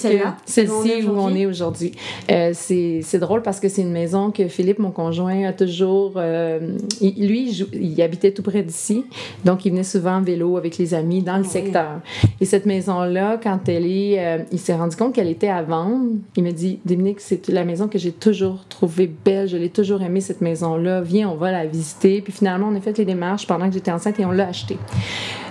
celle-ci 0.47 1.02
où 1.09 1.19
on 1.19 1.35
est 1.35 1.47
aujourd'hui? 1.47 1.90
c'est 2.28 3.19
drôle 3.19 3.43
parce 3.43 3.59
que 3.59 3.69
c'est 3.69 3.83
une 3.83 3.93
maison 3.93 4.31
que 4.31 4.47
Philippe, 4.47 4.78
mon 4.78 4.93
conjoint, 4.93 5.49
a 5.49 5.52
toujours... 5.52 6.21
lui, 6.21 7.49
il 7.49 7.63
habitait 8.02 8.33
tout 8.33 8.42
près 8.42 8.62
d'ici, 8.62 9.04
donc 9.44 9.64
il 9.64 9.71
venait 9.71 9.85
souvent 9.85 10.16
en 10.16 10.23
vélo 10.23 10.56
avec 10.56 10.78
les 10.78 10.94
amis 10.94 11.23
dans 11.23 11.38
le 11.38 11.44
secteur. 11.44 12.00
Et 12.40 12.44
cette 12.44 12.66
maison-là, 12.66 13.38
quand 13.42 13.68
elle 13.68 13.87
est, 13.87 14.25
euh, 14.25 14.42
il 14.52 14.59
s'est 14.59 14.75
rendu 14.75 14.97
compte 14.97 15.14
qu'elle 15.14 15.28
était 15.28 15.49
à 15.49 15.62
vendre. 15.62 16.12
Il 16.37 16.44
me 16.44 16.50
dit, 16.50 16.80
Dominique, 16.85 17.21
c'est 17.21 17.49
la 17.49 17.64
maison 17.64 17.88
que 17.88 17.99
j'ai 17.99 18.12
toujours 18.12 18.64
trouvée 18.68 19.11
belle, 19.25 19.49
je 19.49 19.56
l'ai 19.56 19.71
toujours 19.71 20.02
aimée 20.02 20.21
cette 20.21 20.40
maison-là. 20.40 21.00
Viens, 21.02 21.28
on 21.28 21.37
va 21.37 21.52
la 21.52 21.66
visiter. 21.66 22.21
Puis 22.21 22.33
finalement, 22.33 22.68
on 22.73 22.76
a 22.76 22.80
fait 22.80 22.97
les 22.99 23.04
démarches 23.04 23.47
pendant 23.47 23.68
que 23.68 23.75
j'étais 23.75 23.90
enceinte 23.90 24.18
et 24.21 24.25
on 24.25 24.33
l'a 24.33 24.49
achetée. 24.49 24.78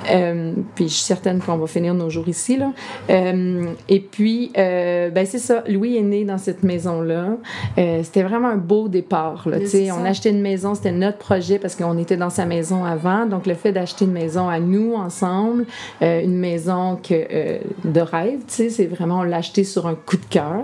Euh, 0.09 0.53
puis 0.75 0.87
je 0.87 0.93
suis 0.93 1.03
certaine 1.03 1.39
qu'on 1.39 1.57
va 1.57 1.67
finir 1.67 1.93
nos 1.93 2.09
jours 2.09 2.27
ici. 2.27 2.57
Là. 2.57 2.71
Euh, 3.09 3.65
et 3.89 3.99
puis, 3.99 4.51
euh, 4.57 5.09
ben 5.09 5.25
c'est 5.25 5.39
ça, 5.39 5.63
Louis 5.67 5.97
est 5.97 6.01
né 6.01 6.25
dans 6.25 6.37
cette 6.37 6.63
maison-là. 6.63 7.37
c'était 7.75 8.23
vraiment 8.23 8.49
un 8.49 8.57
beau 8.57 8.87
départ. 8.87 9.47
Là, 9.47 9.57
on 9.97 10.05
a 10.05 10.09
acheté 10.09 10.29
une 10.29 10.41
maison, 10.41 10.75
c'était 10.75 10.91
notre 10.91 11.17
projet 11.17 11.59
parce 11.59 11.75
qu'on 11.75 11.97
était 11.97 12.17
dans 12.17 12.29
sa 12.29 12.45
maison 12.45 12.83
avant. 12.85 13.25
Donc, 13.25 13.45
le 13.45 13.53
fait 13.53 13.71
d'acheter 13.71 14.05
une 14.05 14.11
maison 14.11 14.49
à 14.49 14.59
nous 14.59 14.93
ensemble, 14.93 15.65
une 16.01 16.37
maison 16.37 16.97
que, 16.97 17.59
de 17.83 18.01
rêve, 18.01 18.39
c'est 18.47 18.85
vraiment, 18.85 19.19
on 19.19 19.23
l'a 19.23 19.37
acheté 19.37 19.63
sur 19.63 19.87
un 19.87 19.95
coup 19.95 20.17
de 20.17 20.25
cœur. 20.29 20.63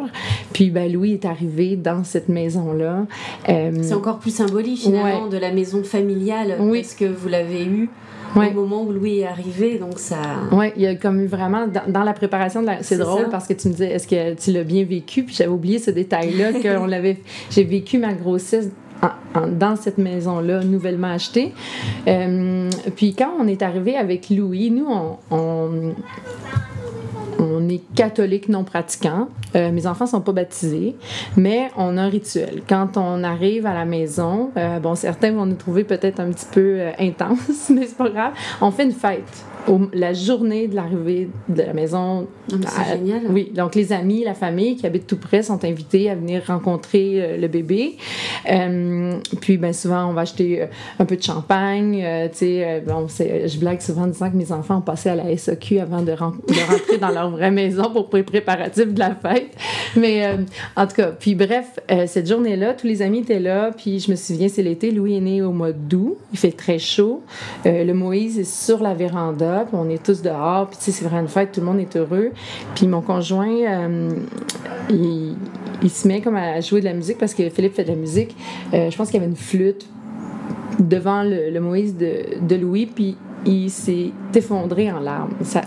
Puis, 0.54 0.70
ben, 0.70 0.92
Louis 0.92 1.14
est 1.14 1.26
arrivé 1.26 1.76
dans 1.76 2.04
cette 2.04 2.30
maison-là. 2.30 3.06
c'est 3.46 3.94
encore 3.94 4.20
plus 4.20 4.36
symbolique 4.36 4.80
finalement 4.80 5.28
de 5.28 5.38
la 5.38 5.52
maison 5.52 5.84
familiale 5.84 6.58
oui. 6.60 6.82
parce 6.82 6.94
que 6.94 7.06
vous 7.06 7.28
l'avez 7.28 7.66
eu 7.66 7.90
au 8.36 8.52
moment 8.52 8.84
où 8.84 8.92
Louis 8.92 9.20
est 9.20 9.28
arrivé. 9.28 9.78
Donc 9.78 10.00
ça. 10.00 10.18
Oui, 10.52 10.72
il 10.76 10.82
y 10.84 10.88
a 10.88 10.96
comme 10.96 11.26
vraiment 11.26 11.68
dans, 11.68 12.04
la 12.04 12.14
préparation 12.14 12.62
de 12.62 12.68
la. 12.68 12.84
C'est 12.84 12.98
drôle 12.98 13.30
parce 13.30 13.48
que 13.48 13.54
tu 13.54 13.68
me 13.68 13.74
disais, 13.74 13.92
est-ce 13.92 14.08
que 14.08 14.34
tu 14.36 14.52
l'as 14.52 14.64
bien 14.64 14.84
vécu? 14.84 15.24
Puis 15.24 15.36
j'avais 15.36 15.52
oublié 15.52 15.80
ce 15.80 15.92
détail-là 15.92 16.52
l'avait. 16.88 17.18
J'ai 17.50 17.64
vécu 17.64 17.98
ma 17.98 18.14
grossesse 18.14 18.70
dans 19.58 19.76
cette 19.76 19.98
maison-là, 19.98 20.64
nouvellement 20.64 21.12
achetée. 21.12 21.54
Euh, 22.08 22.70
puis 22.96 23.14
quand 23.14 23.32
on 23.40 23.48
est 23.48 23.62
arrivé 23.62 23.96
avec 23.96 24.30
Louis, 24.30 24.72
nous, 24.72 24.88
on 24.90 25.18
on 25.32 25.94
est 27.70 27.82
catholique 27.96 28.50
non 28.50 28.64
pratiquant. 28.64 29.30
Euh, 29.56 29.72
mes 29.72 29.88
enfants 29.88 30.06
sont 30.06 30.22
pas 30.22 30.32
baptisés, 30.32 30.96
mais 31.36 31.70
on 31.78 31.98
a 31.98 32.04
un 32.04 32.10
rituel. 32.10 32.62
Quand 32.68 32.98
on 32.98 33.24
arrive 33.24 33.66
à 33.66 33.74
la 33.74 33.86
maison, 33.86 34.52
euh, 34.58 34.80
bon, 34.80 34.96
certains 34.96 35.32
vont 35.32 35.46
nous 35.46 35.56
trouver 35.56 35.84
peut-être 35.84 36.20
un 36.20 36.30
petit 36.32 36.48
peu 36.52 36.80
euh, 36.80 36.92
intense, 37.00 37.70
mais 37.74 37.86
c'est 37.86 37.98
pas 37.98 38.10
grave. 38.10 38.34
On 38.62 38.72
fait 38.72 38.84
une 38.84 38.92
fête 38.92 39.46
la 39.94 40.14
journée 40.14 40.68
de 40.68 40.76
l'arrivée 40.76 41.30
de 41.48 41.62
la 41.62 41.74
maison. 41.74 42.28
Ah, 42.52 42.56
c'est 42.68 42.98
génial. 42.98 43.22
Oui, 43.30 43.52
donc 43.54 43.76
les 43.76 43.94
amis, 43.94 44.24
la 44.24 44.34
famille 44.34 44.76
qui 44.76 44.86
habitent 44.86 45.08
tout 45.08 45.18
près 45.18 45.44
sont 45.44 45.64
invités 45.64 46.10
à 46.10 46.16
venir 46.16 46.44
rencontrer 46.48 47.16
euh, 47.16 47.38
le 47.38 47.48
bébé. 47.48 47.98
Euh, 48.50 49.14
puis, 49.42 49.58
ben 49.58 49.74
souvent, 49.74 50.06
on 50.08 50.14
va 50.14 50.22
acheter 50.22 50.62
euh, 50.62 50.66
un 51.00 51.06
peu 51.06 51.16
de 51.16 51.24
champagne. 51.24 52.04
tu 52.32 52.38
sais, 52.38 52.84
bon, 52.86 53.08
je 53.08 53.60
blague 53.60 53.82
souvent 53.82 54.04
en 54.04 54.08
disant 54.08 54.32
que 54.32 54.38
mes 54.38 54.52
enfants 54.52 54.78
ont 54.78 54.82
passé 54.82 55.10
à 55.10 55.16
la 55.16 55.36
SAQ 55.36 55.80
avant 55.80 56.02
de, 56.02 56.12
rentrer 56.12 56.98
dans 57.00 57.10
leur 57.10 57.30
vraie 57.30 57.52
maison 57.52 57.92
pour 57.92 58.10
les 58.14 58.24
préparatifs 58.24 58.94
de 58.94 59.00
la 59.00 59.16
fête. 59.16 59.56
Mais 59.96 60.26
en 60.76 60.88
tout 60.88 60.96
cas, 60.96 61.12
puis 61.12 61.36
bref, 61.36 61.80
cette 62.08 62.28
journée-là, 62.28 62.74
tous 62.74 62.88
les 62.88 63.02
amis 63.02 63.20
étaient 63.20 63.40
là. 63.40 63.72
Puis 63.76 64.00
je 64.00 64.12
me 64.12 64.16
souviens, 64.16 64.48
c'est 64.48 64.64
l'été. 64.64 64.92
Louis 64.92 65.18
est 65.18 65.22
né 65.22 65.42
au 65.42 65.52
mois 65.52 65.72
d'août. 65.72 66.18
Il 66.32 66.40
fait 66.40 66.52
très 66.52 66.80
chaud. 66.80 67.22
le 67.66 67.94
Moïse 67.94 68.40
est 68.40 68.44
sur 68.44 68.82
la 68.82 68.94
véranda 68.94 69.59
on 69.74 69.90
est 69.90 70.04
tous 70.04 70.22
dehors, 70.22 70.68
puis 70.68 70.78
c'est 70.80 71.04
vraiment 71.04 71.22
une 71.22 71.28
fête, 71.28 71.52
tout 71.52 71.60
le 71.60 71.66
monde 71.66 71.80
est 71.80 71.96
heureux. 71.96 72.32
Puis 72.76 72.88
mon 72.88 73.02
conjoint, 73.02 73.50
euh, 73.50 74.10
il, 74.90 75.90
se 75.90 76.08
met 76.08 76.22
comme 76.22 76.36
à 76.36 76.62
jouer 76.62 76.80
de 76.80 76.86
la 76.86 76.94
musique 76.94 77.18
parce 77.18 77.34
que 77.34 77.50
Philippe 77.50 77.76
fait 77.76 77.84
de 77.84 77.90
la 77.90 77.96
musique. 77.96 78.36
Euh, 78.74 78.90
je 78.90 78.98
pense 78.98 79.10
qu'il 79.10 79.20
y 79.20 79.24
avait 79.24 79.32
une 79.32 79.38
flûte 79.38 79.88
devant 80.80 81.24
le, 81.24 81.58
Moïse 81.60 81.98
de, 81.98 82.40
de 82.42 82.56
Louis, 82.56 82.86
puis 82.86 83.18
il 83.46 83.70
s'est 83.70 84.12
effondré 84.34 84.92
en 84.92 85.00
larmes. 85.00 85.34
Ça, 85.44 85.62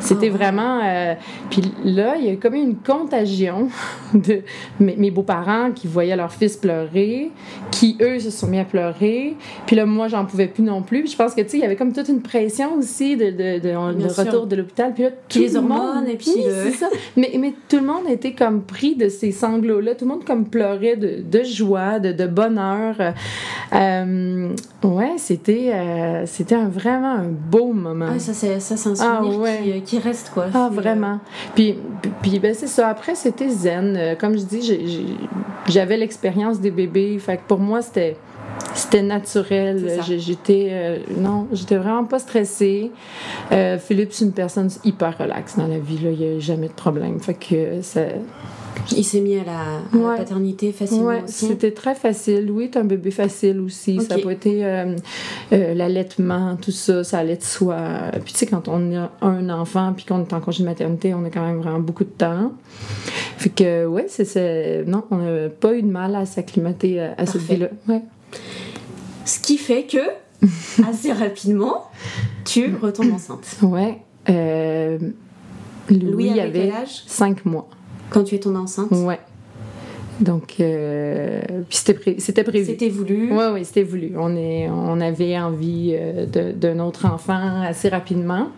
c'était 0.00 0.30
ah 0.32 0.36
vraiment. 0.36 0.80
Euh, 0.82 1.14
puis 1.50 1.62
là, 1.84 2.16
il 2.16 2.26
y 2.26 2.30
a 2.30 2.36
comme 2.36 2.54
une 2.54 2.76
contagion 2.76 3.68
de 4.14 4.42
mes, 4.80 5.10
beaux-parents 5.10 5.72
qui 5.72 5.86
voyaient 5.86 6.16
leur 6.16 6.32
fils 6.32 6.56
pleurer, 6.56 7.30
qui 7.70 7.96
eux 8.00 8.18
se 8.18 8.30
sont 8.30 8.46
mis 8.46 8.58
à 8.58 8.64
pleurer. 8.64 9.36
Puis 9.66 9.76
là, 9.76 9.86
moi, 9.86 10.08
j'en 10.08 10.24
pouvais 10.24 10.48
plus 10.48 10.62
non 10.62 10.82
plus. 10.82 11.02
Puis 11.02 11.12
je 11.12 11.16
pense 11.16 11.34
que, 11.34 11.42
tu 11.42 11.50
sais, 11.50 11.56
il 11.58 11.60
y 11.60 11.64
avait 11.64 11.76
comme 11.76 11.92
toute 11.92 12.08
une 12.08 12.22
pression 12.22 12.74
aussi 12.74 13.16
de, 13.16 13.30
de, 13.30 13.58
de, 13.58 13.74
retour 13.74 14.46
de 14.46 14.56
l'hôpital. 14.56 14.92
Puis 14.94 15.04
là, 15.04 15.10
tout 15.28 15.38
les 15.38 15.56
hormones, 15.56 16.08
et 16.08 16.16
puis. 16.16 16.30
c'est 16.30 16.72
ça. 16.72 16.88
Mais, 17.16 17.32
mais 17.38 17.54
tout 17.68 17.76
le 17.76 17.86
monde 17.86 18.08
était 18.08 18.32
comme 18.32 18.62
pris 18.62 18.94
de 18.96 19.08
ces 19.08 19.32
sanglots-là. 19.32 19.94
Tout 19.94 20.04
le 20.04 20.10
monde 20.10 20.24
comme 20.24 20.46
pleurait 20.46 20.96
de, 20.96 21.22
de 21.22 21.44
joie, 21.44 21.98
de, 21.98 22.12
de 22.12 22.26
bonheur. 22.26 22.94
Euh, 23.72 24.54
ouais, 24.82 25.14
c'était, 25.18 25.70
euh, 25.72 26.26
c'était 26.26 26.54
un, 26.54 26.68
vraiment 26.68 27.14
un 27.14 27.28
beau 27.28 27.72
moment. 27.72 28.08
Ah, 28.14 28.18
ça, 28.18 28.32
c'est, 28.32 28.54
un 28.54 28.60
souvenir 28.60 29.04
ah, 29.04 29.80
qui, 29.84 29.89
qui 29.90 29.98
reste, 29.98 30.30
quoi. 30.30 30.46
Ah, 30.54 30.68
vraiment. 30.72 31.18
Puis, 31.56 31.76
puis 32.22 32.38
ben, 32.38 32.54
c'est 32.54 32.68
ça. 32.68 32.88
Après, 32.88 33.16
c'était 33.16 33.48
zen. 33.48 33.96
Euh, 33.96 34.14
comme 34.14 34.38
je 34.38 34.44
dis, 34.44 35.16
j'avais 35.66 35.96
l'expérience 35.96 36.60
des 36.60 36.70
bébés. 36.70 37.18
Fait 37.18 37.38
que 37.38 37.42
pour 37.48 37.58
moi, 37.58 37.82
c'était 37.82 38.16
c'était 38.74 39.02
naturel. 39.02 40.00
J'étais 40.18 40.68
euh, 40.70 40.98
non, 41.16 41.48
j'étais 41.52 41.76
vraiment 41.76 42.04
pas 42.04 42.18
stressée. 42.18 42.90
Euh, 43.52 43.78
Philippe, 43.78 44.12
c'est 44.12 44.24
une 44.24 44.32
personne 44.32 44.70
hyper 44.84 45.18
relaxe 45.18 45.56
dans 45.56 45.66
la 45.66 45.78
vie. 45.78 45.98
Là. 45.98 46.10
Il 46.10 46.18
n'y 46.18 46.36
a 46.36 46.38
jamais 46.38 46.68
de 46.68 46.72
problème. 46.72 47.20
Fait 47.20 47.34
que 47.34 47.82
ça, 47.82 48.02
il 48.96 49.04
s'est 49.04 49.20
mis 49.20 49.36
à 49.36 49.44
la, 49.44 50.16
paternité 50.16 50.72
facilement 50.72 51.08
ouais, 51.08 51.22
C'était 51.26 51.72
très 51.72 51.94
facile. 51.94 52.50
Oui, 52.50 52.70
c'est 52.72 52.78
un 52.78 52.84
bébé 52.84 53.10
facile 53.10 53.60
aussi. 53.60 54.00
Ça 54.00 54.16
n'a 54.16 54.22
pas 54.22 54.32
été 54.32 54.64
euh, 54.64 54.94
l'allaitement, 55.50 56.56
tout 56.56 56.72
ça, 56.72 57.04
ça 57.04 57.18
allait 57.18 57.36
de 57.36 57.42
soi. 57.42 57.76
Puis 58.24 58.32
tu 58.32 58.38
sais, 58.38 58.46
quand 58.46 58.68
on 58.68 58.96
a 58.96 59.10
un 59.22 59.48
enfant 59.50 59.92
puis 59.94 60.04
qu'on 60.04 60.20
est 60.20 60.32
en 60.32 60.40
congé 60.40 60.62
de 60.62 60.68
maternité, 60.68 61.14
on 61.14 61.24
a 61.24 61.30
quand 61.30 61.44
même 61.44 61.60
vraiment 61.60 61.80
beaucoup 61.80 62.04
de 62.04 62.10
temps. 62.10 62.52
Fait 63.36 63.50
que, 63.50 63.86
ouais, 63.86 64.06
c'est... 64.08 64.84
Non, 64.86 65.04
on 65.10 65.16
n'a 65.16 65.48
pas 65.48 65.74
eu 65.74 65.82
de 65.82 65.90
mal 65.90 66.14
à 66.14 66.26
s'acclimater 66.26 67.00
à, 67.00 67.26
cette 67.26 67.42
vie-là. 67.42 67.68
Ouais. 67.88 68.02
Ce 69.24 69.38
qui 69.40 69.58
fait 69.58 69.84
que, 69.86 69.98
assez 70.88 71.12
rapidement, 71.12 71.90
tu 72.44 72.74
retombes 72.76 73.12
enceinte. 73.12 73.56
Ouais. 73.62 73.98
Euh, 74.28 74.98
Louis, 75.88 76.38
avait, 76.40 76.70
avait 76.70 76.86
5 76.86 77.44
mois. 77.44 77.68
Quand 78.10 78.24
tu 78.24 78.34
es 78.34 78.40
tombée 78.40 78.58
enceinte? 78.58 78.90
Ouais. 78.90 79.20
Donc, 80.20 80.56
euh, 80.60 81.40
c'était, 81.70 81.94
prévu. 81.94 82.66
C'était 82.66 82.88
voulu. 82.88 83.32
Oui, 83.32 83.44
oui, 83.54 83.64
c'était 83.64 83.82
voulu. 83.82 84.12
On, 84.16 84.36
est, 84.36 84.68
on 84.68 85.00
avait 85.00 85.38
envie 85.38 85.94
euh, 85.94 86.26
d'un 86.52 86.78
autre 86.78 87.06
enfant 87.06 87.62
assez 87.62 87.88
rapidement. 87.88 88.48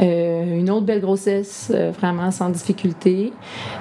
Euh, 0.00 0.58
une 0.58 0.70
autre 0.70 0.86
belle 0.86 1.00
grossesse, 1.00 1.72
vraiment 1.98 2.30
sans 2.30 2.48
difficulté. 2.48 3.32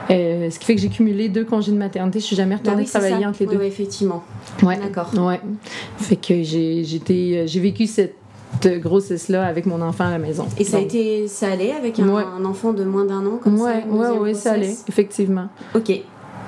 ce 0.09 0.59
qui 0.59 0.65
fait 0.65 0.75
que 0.75 0.81
j'ai 0.81 0.89
cumulé 0.89 1.29
deux 1.29 1.45
congés 1.45 1.71
de 1.71 1.77
maternité. 1.77 2.19
Je 2.19 2.25
suis 2.25 2.35
jamais 2.35 2.55
retournée 2.55 2.83
ah 2.85 2.99
travailler 2.99 3.25
entre 3.25 3.39
les 3.41 3.47
deux. 3.47 3.57
Oui, 3.57 3.65
effectivement. 3.67 4.23
Ouais. 4.61 4.77
D'accord. 4.77 5.11
Ouais. 5.17 5.39
Fait 5.97 6.17
que 6.17 6.43
j'ai, 6.43 6.83
j'ai 6.83 7.59
vécu 7.59 7.87
cette 7.87 8.15
de 8.61 8.77
grossesse-là 8.77 9.45
avec 9.45 9.65
mon 9.65 9.81
enfant 9.81 10.05
à 10.05 10.11
la 10.11 10.17
maison. 10.17 10.45
Et 10.57 10.63
ça 10.63 10.77
a 10.77 10.79
été, 10.79 11.27
ça 11.27 11.51
allait 11.51 11.73
avec 11.73 11.99
un, 11.99 12.45
enfant 12.45 12.73
de 12.73 12.83
moins 12.83 13.05
d'un 13.05 13.25
an 13.25 13.39
comme 13.43 13.59
ouais, 13.59 13.81
ça 13.81 13.87
Oui, 13.89 14.17
ouais, 14.19 14.33
ça 14.33 14.53
allait, 14.53 14.75
effectivement. 14.87 15.47
Ok. 15.75 16.01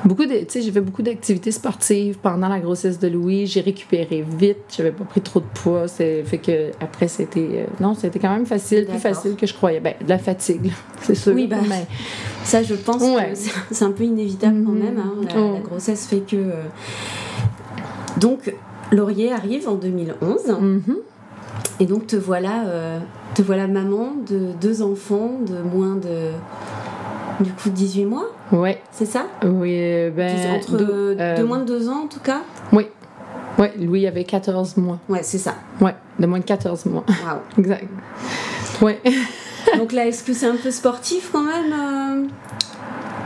Beaucoup 0.05 0.25
de, 0.25 0.33
tu 0.39 0.45
sais, 0.49 0.61
j'ai 0.61 0.71
fait 0.71 0.81
beaucoup 0.81 1.01
d'activités 1.01 1.51
sportives 1.51 2.17
pendant 2.21 2.47
la 2.47 2.59
grossesse 2.59 2.99
de 2.99 3.07
Louis. 3.07 3.45
J'ai 3.47 3.61
récupéré 3.61 4.23
vite. 4.37 4.57
J'avais 4.75 4.91
pas 4.91 5.03
pris 5.03 5.21
trop 5.21 5.39
de 5.39 5.45
poids. 5.53 5.87
C'est 5.87 6.23
fait 6.23 6.37
que 6.37 6.71
après 6.79 7.07
c'était, 7.07 7.47
euh, 7.53 7.65
non, 7.79 7.93
c'était 7.95 8.19
quand 8.19 8.31
même 8.33 8.45
facile, 8.45 8.85
plus 8.85 8.99
facile 8.99 9.35
que 9.35 9.45
je 9.47 9.53
croyais. 9.53 9.79
Ben, 9.79 9.93
de 10.01 10.09
la 10.09 10.17
fatigue, 10.19 10.71
c'est 11.01 11.15
sûr. 11.15 11.33
Oui, 11.33 11.47
mais 11.49 11.85
ça, 12.43 12.63
je 12.63 12.75
pense 12.75 13.01
que 13.03 13.35
c'est 13.71 13.85
un 13.85 13.91
peu 13.91 14.03
inévitable 14.03 14.63
quand 14.65 14.71
même. 14.71 14.97
Hein. 14.99 15.13
La, 15.35 15.41
Oh. 15.41 15.57
grossesse 15.63 16.07
fait 16.07 16.19
que. 16.21 16.35
euh, 16.35 16.63
Donc, 18.19 18.53
Laurier 18.91 19.31
arrive 19.31 19.67
en 19.69 19.75
2011 19.75 20.47
Mhm. 20.59 20.95
et 21.79 21.85
donc 21.85 22.07
te 22.07 22.15
voilà, 22.15 22.65
euh, 22.67 22.99
te 23.35 23.41
voilà 23.41 23.67
maman 23.67 24.13
de 24.27 24.39
deux 24.59 24.81
enfants 24.81 25.39
de 25.47 25.61
moins 25.61 25.95
de. 25.95 26.31
Du 27.39 27.51
coup, 27.53 27.69
18 27.69 28.05
mois, 28.05 28.27
Ouais, 28.51 28.81
c'est 28.91 29.05
ça? 29.05 29.25
Oui, 29.46 29.72
euh, 29.75 30.12
ben, 30.12 30.55
Entre 30.55 30.77
de, 30.77 31.15
euh, 31.19 31.38
de 31.38 31.43
moins 31.43 31.60
de 31.60 31.65
deux 31.65 31.88
ans 31.89 32.03
en 32.03 32.08
tout 32.08 32.19
cas? 32.19 32.41
Oui, 32.74 32.88
ouais, 33.58 33.74
Louis 33.79 34.05
avait 34.08 34.24
14 34.25 34.75
mois. 34.77 35.00
Ouais, 35.08 35.24
c'est 35.24 35.38
ça. 35.38 35.55
Ouais, 35.79 35.96
de 36.19 36.25
moins 36.25 36.39
de 36.39 36.43
14 36.43 36.86
mois. 36.88 37.05
Waouh. 37.25 37.39
Exact. 37.58 37.88
Ouais. 38.81 39.00
Donc 39.77 39.91
là, 39.93 40.05
est-ce 40.08 40.24
que 40.24 40.34
c'est 40.34 40.48
un 40.48 40.55
peu 40.55 40.72
sportif 40.72 41.29
quand 41.31 41.43
même 41.43 41.74
euh? 41.74 42.27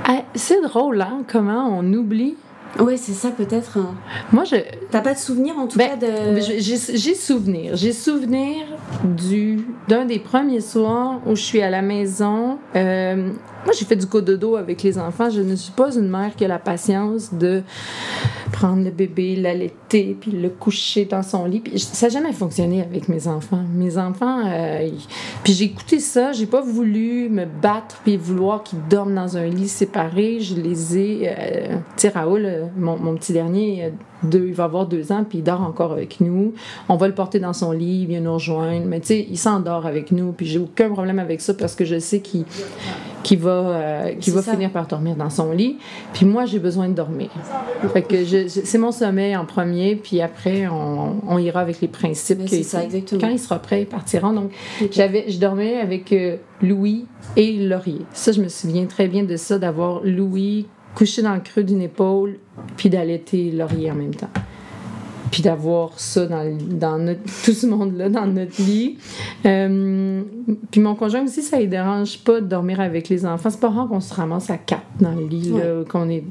Ah, 0.07 0.21
c'est 0.35 0.61
drôle, 0.61 1.01
hein, 1.01 1.21
comment 1.31 1.67
on 1.71 1.93
oublie. 1.93 2.35
Ouais, 2.79 2.97
c'est 2.97 3.13
ça 3.13 3.29
peut-être. 3.29 3.77
hein. 3.77 3.93
Moi, 4.31 4.43
je, 4.45 4.55
T'as 4.89 5.01
pas 5.01 5.13
de 5.13 5.19
souvenir 5.19 5.57
en 5.59 5.67
tout 5.67 5.77
Ben, 5.77 5.91
cas 5.91 5.95
de. 6.07 6.39
j'ai 6.39 6.59
j'ai 6.59 7.13
souvenir. 7.15 7.75
J'ai 7.75 7.93
souvenir 7.93 8.65
du 9.03 9.65
d'un 9.87 10.05
des 10.05 10.17
premiers 10.19 10.59
soirs 10.59 11.19
où 11.27 11.35
je 11.35 11.41
suis 11.41 11.61
à 11.61 11.69
la 11.69 11.81
maison. 11.83 12.57
Euh, 12.75 13.29
moi, 13.65 13.73
j'ai 13.77 13.85
fait 13.85 13.95
du 13.95 14.05
cododo 14.05 14.55
avec 14.55 14.83
les 14.83 14.97
enfants. 14.97 15.29
Je 15.29 15.41
ne 15.41 15.55
suis 15.55 15.71
pas 15.71 15.95
une 15.95 16.09
mère 16.09 16.35
qui 16.35 16.43
a 16.43 16.47
la 16.47 16.59
patience 16.59 17.33
de 17.33 17.63
prendre 18.51 18.83
le 18.83 18.91
bébé, 18.91 19.35
l'allaiter, 19.35 20.15
puis 20.19 20.31
le 20.31 20.49
coucher 20.49 21.05
dans 21.05 21.23
son 21.23 21.45
lit. 21.45 21.59
Puis 21.59 21.79
ça 21.79 22.07
n'a 22.07 22.13
jamais 22.13 22.33
fonctionné 22.33 22.81
avec 22.81 23.07
mes 23.09 23.27
enfants. 23.27 23.63
Mes 23.73 23.97
enfants, 23.97 24.41
euh, 24.45 24.89
puis 25.43 25.53
j'ai 25.53 25.65
écouté 25.65 25.99
ça. 25.99 26.33
J'ai 26.33 26.45
pas 26.45 26.61
voulu 26.61 27.29
me 27.29 27.45
battre 27.45 27.99
puis 28.03 28.17
vouloir 28.17 28.63
qu'ils 28.63 28.79
dorment 28.89 29.15
dans 29.15 29.37
un 29.37 29.45
lit 29.45 29.69
séparé. 29.69 30.39
Je 30.39 30.55
les 30.55 30.97
ai. 30.97 31.29
Euh, 31.29 31.75
tu 31.75 31.81
sais, 31.97 32.09
Raoul, 32.09 32.45
euh, 32.45 32.65
mon, 32.77 32.97
mon 32.97 33.15
petit 33.15 33.33
dernier, 33.33 33.85
euh, 33.85 33.89
deux, 34.23 34.45
il 34.47 34.53
va 34.53 34.65
avoir 34.65 34.85
deux 34.87 35.11
ans, 35.11 35.23
puis 35.27 35.39
il 35.39 35.43
dort 35.43 35.61
encore 35.61 35.91
avec 35.93 36.19
nous. 36.21 36.53
On 36.89 36.95
va 36.95 37.07
le 37.07 37.13
porter 37.15 37.39
dans 37.39 37.53
son 37.53 37.71
lit, 37.71 38.01
il 38.01 38.07
vient 38.07 38.21
nous 38.21 38.33
rejoindre. 38.33 38.85
Mais 38.85 38.99
tu 38.99 39.07
sais, 39.07 39.27
il 39.29 39.37
s'endort 39.37 39.85
avec 39.85 40.11
nous, 40.11 40.31
puis 40.31 40.45
j'ai 40.45 40.59
aucun 40.59 40.89
problème 40.89 41.19
avec 41.19 41.41
ça 41.41 41.53
parce 41.53 41.75
que 41.75 41.85
je 41.85 41.99
sais 41.99 42.19
qu'il 42.19 42.45
qu'il 43.23 43.39
va, 43.39 43.51
euh, 43.51 44.11
C'est 44.19 44.31
va 44.31 44.41
ça. 44.41 44.51
finir 44.51 44.69
par 44.69 44.85
dormir 44.85 45.15
dans 45.15 45.29
son 45.29 45.53
lit. 45.53 45.77
Puis 46.11 46.25
moi, 46.25 46.43
j'ai 46.45 46.59
besoin 46.59 46.89
de 46.89 46.93
dormir. 46.93 47.29
Fait 47.93 48.01
que 48.01 48.17
je- 48.25 48.49
je- 48.49 48.65
c'est 48.65 48.77
mon 48.77 48.91
sommeil 48.91 49.33
en 49.37 49.45
premier, 49.45 49.95
puis 49.95 50.19
après, 50.19 50.67
on, 50.67 51.21
on 51.25 51.37
ira 51.37 51.61
avec 51.61 51.79
les 51.79 51.87
principes. 51.87 52.39
Que- 52.43 52.49
c'est 52.49 52.63
ça, 52.63 52.83
exactement. 52.83 53.21
Quand 53.21 53.29
il 53.29 53.39
sera 53.39 53.59
prêt, 53.59 53.83
ils 53.83 53.87
partiront. 53.87 54.33
Donc, 54.33 54.51
j'avais, 54.91 55.23
je 55.29 55.39
dormais 55.39 55.75
avec 55.79 56.11
euh, 56.11 56.35
Louis 56.61 57.05
et 57.37 57.53
Laurier. 57.53 58.01
Ça, 58.11 58.33
je 58.33 58.41
me 58.41 58.49
souviens 58.49 58.85
très 58.87 59.07
bien 59.07 59.23
de 59.23 59.37
ça, 59.37 59.57
d'avoir 59.57 60.01
Louis 60.03 60.65
couché 60.95 61.21
dans 61.21 61.33
le 61.33 61.41
creux 61.41 61.63
d'une 61.63 61.81
épaule, 61.81 62.37
puis 62.77 62.89
d'allaiter 62.89 63.51
Laurier 63.51 63.91
en 63.91 63.95
même 63.95 64.15
temps. 64.15 64.29
Puis 65.31 65.41
d'avoir 65.41 65.99
ça 65.99 66.27
dans, 66.27 66.55
dans 66.59 66.99
notre, 66.99 67.21
tout 67.45 67.53
ce 67.53 67.65
monde-là 67.65 68.09
dans 68.09 68.27
notre 68.27 68.61
lit. 68.61 68.99
Euh, 69.47 70.21
puis 70.69 70.79
mon 70.79 70.93
conjoint 70.93 71.23
aussi, 71.23 71.41
ça 71.41 71.59
ne 71.59 71.65
dérange 71.65 72.19
pas 72.19 72.39
de 72.39 72.45
dormir 72.45 72.79
avec 72.79 73.09
les 73.09 73.25
enfants. 73.25 73.49
C'est 73.49 73.59
pas 73.59 73.69
rare 73.71 73.87
qu'on 73.87 73.99
se 73.99 74.13
ramasse 74.13 74.51
à 74.51 74.57
quatre 74.59 74.83
dans 74.99 75.13
le 75.13 75.25
lit. 75.25 75.49
là, 75.49 75.83
qu'on 75.89 76.07
est, 76.09 76.23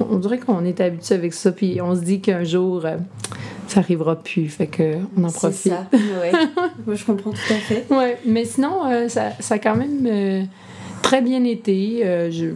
on, 0.00 0.14
on 0.14 0.18
dirait 0.18 0.38
qu'on 0.38 0.64
est 0.64 0.80
habitué 0.80 1.14
avec 1.14 1.34
ça. 1.34 1.52
Puis 1.52 1.78
on 1.82 1.94
se 1.94 2.00
dit 2.00 2.20
qu'un 2.22 2.42
jour, 2.42 2.86
euh, 2.86 2.96
ça 3.66 3.80
arrivera 3.80 4.16
plus. 4.16 4.48
Fait 4.48 4.66
que 4.66 4.94
on 5.18 5.24
en 5.24 5.28
C'est 5.28 5.38
profite. 5.38 5.72
ça. 5.72 5.86
Ouais. 5.92 6.32
Moi, 6.86 6.94
je 6.94 7.04
comprends 7.04 7.32
tout 7.32 7.52
à 7.52 7.56
fait. 7.56 7.84
Ouais, 7.90 8.16
mais 8.24 8.46
sinon, 8.46 8.86
euh, 8.90 9.08
ça, 9.08 9.32
ça 9.40 9.56
a 9.56 9.58
quand 9.58 9.76
même 9.76 10.48
très 11.02 11.20
bien 11.20 11.44
été. 11.44 12.30
je... 12.30 12.52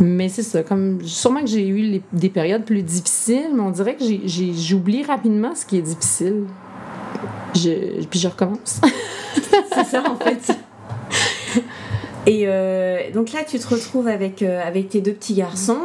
Mais 0.00 0.28
c'est 0.28 0.42
ça, 0.42 0.62
comme 0.62 1.00
sûrement 1.04 1.40
que 1.40 1.46
j'ai 1.46 1.66
eu 1.66 1.76
les- 1.82 2.02
des 2.12 2.30
périodes 2.30 2.64
plus 2.64 2.82
difficiles, 2.82 3.50
mais 3.54 3.60
on 3.60 3.70
dirait 3.70 3.96
que 3.96 4.04
j'oublie 4.56 5.02
rapidement 5.02 5.54
ce 5.54 5.66
qui 5.66 5.76
est 5.78 5.82
difficile. 5.82 6.44
Je, 7.54 8.02
puis 8.06 8.18
je 8.18 8.28
recommence. 8.28 8.80
C'est 9.74 9.84
ça 9.84 10.02
en 10.08 10.16
fait. 10.16 10.56
Et 12.26 12.44
euh, 12.46 12.98
donc 13.14 13.32
là, 13.32 13.40
tu 13.46 13.58
te 13.58 13.66
retrouves 13.68 14.06
avec, 14.08 14.42
euh, 14.42 14.60
avec 14.64 14.88
tes 14.90 15.00
deux 15.00 15.12
petits 15.12 15.34
garçons. 15.34 15.78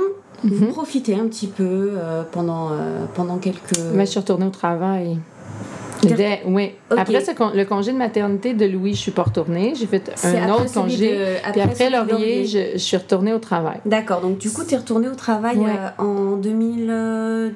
Vous 0.44 0.66
Mhm. 0.66 0.72
profitez 0.72 1.16
un 1.16 1.28
petit 1.28 1.48
peu 1.48 1.64
euh, 1.96 2.24
pendant, 2.32 2.70
pendant 3.16 3.38
quelques. 3.38 3.80
Mais 3.94 4.06
je 4.06 4.12
suis 4.12 4.20
retournée 4.20 4.46
au 4.46 4.50
travail. 4.52 5.18
Oui. 6.48 6.72
Après 6.90 7.22
ce 7.22 7.32
con- 7.32 7.52
le 7.54 7.66
congé 7.66 7.92
de 7.94 7.98
maternité 7.98 8.54
de 8.54 8.66
Louis, 8.66 8.94
je 8.94 9.00
suis 9.00 9.12
pas 9.12 9.24
retournée. 9.24 9.74
J'ai 9.76 9.88
fait 9.88 10.12
un 10.24 10.30
après 10.36 10.52
autre 10.64 10.74
congé. 10.74 11.12
de- 11.12 11.52
Puis 11.52 11.62
après 11.62 11.76
celui 11.76 11.92
de 11.92 12.12
Laurier, 12.12 12.46
je, 12.46 12.60
je 12.74 12.78
suis 12.78 12.98
retournée 12.98 13.34
au 13.34 13.40
travail. 13.40 13.80
D'accord, 13.86 14.22
donc 14.22 14.38
du 14.38 14.50
coup, 14.52 14.64
tu 14.68 14.74
es 14.74 14.78
retournée 14.78 15.08
au 15.10 15.16
travail 15.16 15.58
Ouais. 15.58 15.72
euh, 16.00 16.04
en 16.04 16.36
2012. 16.38 17.52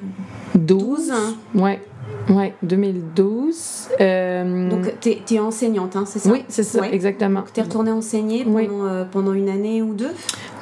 12. 0.54 1.10
hein? 1.10 1.34
Ouais. 1.54 1.80
Ouais, 2.28 2.54
2012. 2.62 3.88
Euh, 4.00 4.68
Donc, 4.68 4.94
tu 5.00 5.16
es, 5.34 5.38
enseignante, 5.38 5.96
hein, 5.96 6.04
c'est 6.06 6.18
ça? 6.18 6.30
Oui, 6.30 6.44
c'est 6.48 6.62
ça, 6.62 6.80
Ouais. 6.80 6.94
exactement. 6.94 7.42
Tu 7.52 7.60
es 7.60 7.62
retournée 7.62 7.90
enseigner 7.90 8.44
Oui. 8.46 8.68
euh, 8.70 9.04
pendant 9.10 9.32
une 9.32 9.48
année 9.48 9.82
ou 9.82 9.94
deux? 9.94 10.10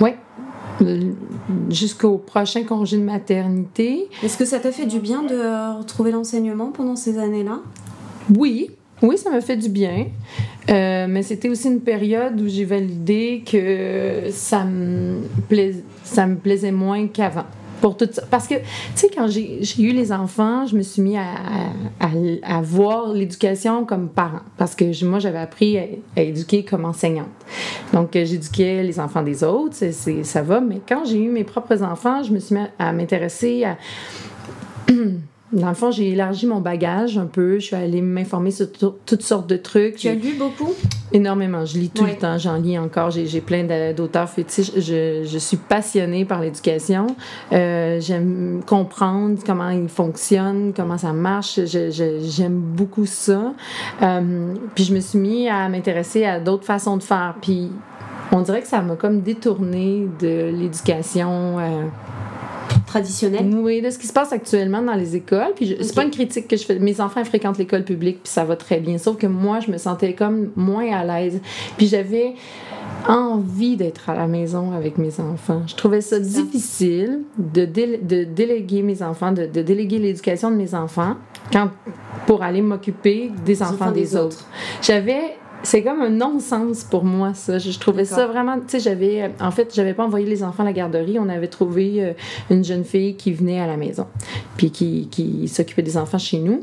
Oui. 0.00 0.10
Euh, 0.82 1.12
Jusqu'au 1.70 2.18
prochain 2.18 2.62
congé 2.64 2.96
de 2.98 3.02
maternité. 3.02 4.08
Est-ce 4.22 4.36
que 4.38 4.44
ça 4.44 4.58
t'a 4.58 4.70
fait 4.72 4.86
du 4.86 5.00
bien 5.00 5.22
de 5.22 5.78
retrouver 5.78 6.10
l'enseignement 6.12 6.70
pendant 6.72 6.96
ces 6.96 7.18
années-là? 7.18 7.60
Oui, 8.36 8.70
oui, 9.02 9.16
ça 9.18 9.30
m'a 9.30 9.40
fait 9.40 9.56
du 9.56 9.68
bien. 9.68 10.06
Euh, 10.70 11.06
mais 11.08 11.22
c'était 11.22 11.48
aussi 11.48 11.68
une 11.68 11.80
période 11.80 12.40
où 12.40 12.46
j'ai 12.48 12.64
validé 12.64 13.42
que 13.50 14.30
ça 14.30 14.64
me, 14.64 15.20
plais- 15.48 15.82
ça 16.04 16.26
me 16.26 16.36
plaisait 16.36 16.72
moins 16.72 17.06
qu'avant. 17.08 17.46
Pour 17.80 17.96
tout 17.96 18.08
ça. 18.10 18.22
Parce 18.30 18.48
que, 18.48 18.54
tu 18.56 18.62
sais, 18.94 19.10
quand 19.14 19.28
j'ai 19.28 19.60
eu 19.78 19.92
les 19.92 20.12
enfants, 20.12 20.66
je 20.66 20.76
me 20.76 20.82
suis 20.82 21.02
mis 21.02 21.16
à, 21.16 21.26
à, 22.00 22.62
voir 22.62 23.12
l'éducation 23.12 23.84
comme 23.84 24.08
parent. 24.08 24.40
Parce 24.56 24.74
que 24.74 25.04
moi, 25.04 25.18
j'avais 25.18 25.38
appris 25.38 25.78
à, 25.78 26.20
éduquer 26.20 26.64
comme 26.64 26.84
enseignante. 26.84 27.28
Donc, 27.92 28.16
euh, 28.16 28.24
j'éduquais 28.24 28.82
les 28.82 28.98
enfants 28.98 29.22
des 29.22 29.44
autres, 29.44 29.76
ça 30.22 30.42
va. 30.42 30.60
Mais 30.60 30.80
quand 30.88 31.04
j'ai 31.04 31.18
eu 31.18 31.30
mes 31.30 31.44
propres 31.44 31.82
enfants, 31.82 32.22
je 32.22 32.32
me 32.32 32.38
suis 32.38 32.54
mis 32.54 32.66
à 32.78 32.92
m'intéresser 32.92 33.64
à, 33.64 33.76
dans 35.52 35.68
le 35.68 35.74
fond, 35.74 35.90
j'ai 35.90 36.10
élargi 36.10 36.46
mon 36.46 36.60
bagage 36.60 37.16
un 37.16 37.26
peu. 37.26 37.58
Je 37.58 37.64
suis 37.66 37.76
allée 37.76 38.02
m'informer 38.02 38.50
sur 38.50 38.70
tout- 38.70 38.94
toutes 39.06 39.22
sortes 39.22 39.48
de 39.48 39.56
trucs. 39.56 39.96
Tu 39.96 40.08
as 40.08 40.14
lu 40.14 40.34
beaucoup? 40.38 40.72
Énormément. 41.12 41.64
Je 41.64 41.78
lis 41.78 41.88
tout 41.88 42.04
Ouais. 42.04 42.10
le 42.12 42.16
temps. 42.18 42.36
J'en 42.36 42.56
lis 42.56 42.78
encore. 42.78 43.10
J'ai 43.10 43.40
plein 43.40 43.64
d'a- 43.64 43.92
d'auteurs 43.94 44.28
fétiches. 44.28 44.72
Je, 44.76 45.22
je 45.24 45.38
suis 45.38 45.56
passionnée 45.56 46.24
par 46.26 46.40
l'éducation. 46.42 47.06
Euh, 47.52 47.98
J'aime 48.00 48.60
comprendre 48.66 49.38
comment 49.46 49.70
ils 49.70 49.88
fonctionnent, 49.88 50.72
comment 50.76 50.98
ça 50.98 51.12
marche. 51.12 51.58
J'aime 51.64 52.58
beaucoup 52.58 53.06
ça. 53.06 53.54
Euh, 54.02 54.54
puis 54.74 54.84
je 54.84 54.94
me 54.94 55.00
suis 55.00 55.18
mis 55.18 55.48
à 55.48 55.68
m'intéresser 55.68 56.24
à 56.26 56.40
d'autres 56.40 56.64
façons 56.64 56.96
de 56.98 57.02
faire. 57.02 57.34
Puis 57.40 57.70
on 58.32 58.42
dirait 58.42 58.60
que 58.60 58.68
ça 58.68 58.82
m'a 58.82 58.94
comme 58.96 59.22
détournée 59.22 60.06
de 60.20 60.50
l'éducation. 60.54 61.58
euh, 61.58 61.84
traditionnelle 62.88 63.46
oui, 63.56 63.80
de 63.82 63.90
ce 63.90 63.98
qui 63.98 64.06
se 64.06 64.12
passe 64.12 64.32
actuellement 64.32 64.82
dans 64.82 64.94
les 64.94 65.14
écoles. 65.14 65.52
Puis 65.54 65.66
je- 65.66 65.82
c'est 65.82 65.94
pas 65.94 66.02
une 66.04 66.10
critique 66.10 66.48
que 66.48 66.56
je 66.56 66.64
fais. 66.64 66.78
Mes 66.78 67.00
enfants 67.00 67.24
fréquentent 67.24 67.58
l'école 67.58 67.84
publique, 67.84 68.22
puis 68.24 68.32
ça 68.32 68.44
va 68.44 68.56
très 68.56 68.80
bien. 68.80 68.98
Sauf 68.98 69.16
que 69.16 69.26
moi, 69.26 69.60
je 69.60 69.70
me 69.70 69.78
sentais 69.78 70.14
comme 70.14 70.50
moins 70.56 70.90
à 70.92 71.04
l'aise. 71.04 71.40
Puis 71.76 71.86
j'avais 71.86 72.34
envie 73.06 73.76
d'être 73.76 74.08
à 74.10 74.14
la 74.14 74.26
maison 74.26 74.72
avec 74.72 74.98
mes 74.98 75.20
enfants. 75.20 75.62
Je 75.66 75.74
trouvais 75.76 76.00
ça 76.00 76.18
difficile 76.18 77.20
de, 77.38 77.64
dé- 77.64 77.98
de 78.02 78.24
déléguer 78.24 78.82
mes 78.82 79.02
enfants, 79.02 79.32
de, 79.32 79.46
de 79.46 79.62
déléguer 79.62 79.98
l'éducation 79.98 80.50
de 80.50 80.56
mes 80.56 80.74
enfants 80.74 81.14
quand, 81.52 81.70
pour 82.26 82.42
aller 82.42 82.60
m'occuper 82.62 83.30
des 83.44 83.62
enfants, 83.62 83.90
des, 83.92 84.16
autres. 84.16 84.44
J'avais 84.82 85.36
c'est 85.62 85.82
comme 85.82 86.00
un 86.00 86.10
non-sens 86.10 86.84
pour 86.84 87.04
moi, 87.04 87.34
ça. 87.34 87.58
Je, 87.58 87.70
je 87.70 87.78
trouvais 87.78 88.04
ça 88.04 88.26
vraiment. 88.26 88.56
Tu 88.58 88.64
sais, 88.68 88.80
j'avais. 88.80 89.22
euh, 89.22 89.28
En 89.40 89.50
fait, 89.50 89.72
j'avais 89.74 89.94
pas 89.94 90.04
envoyé 90.04 90.26
les 90.26 90.42
enfants 90.42 90.62
à 90.62 90.66
la 90.66 90.72
garderie. 90.72 91.18
On 91.18 91.28
avait 91.28 91.48
trouvé 91.48 91.94
euh, 92.04 92.12
une 92.50 92.64
jeune 92.64 92.84
fille 92.84 93.16
qui 93.16 93.32
venait 93.32 93.60
à 93.60 93.66
la 93.66 93.76
maison, 93.76 94.06
puis 94.56 94.70
qui, 94.70 95.08
qui 95.10 95.48
s'occupait 95.48 95.82
des 95.82 95.96
enfants 95.96 96.18
chez 96.18 96.38
nous. 96.38 96.60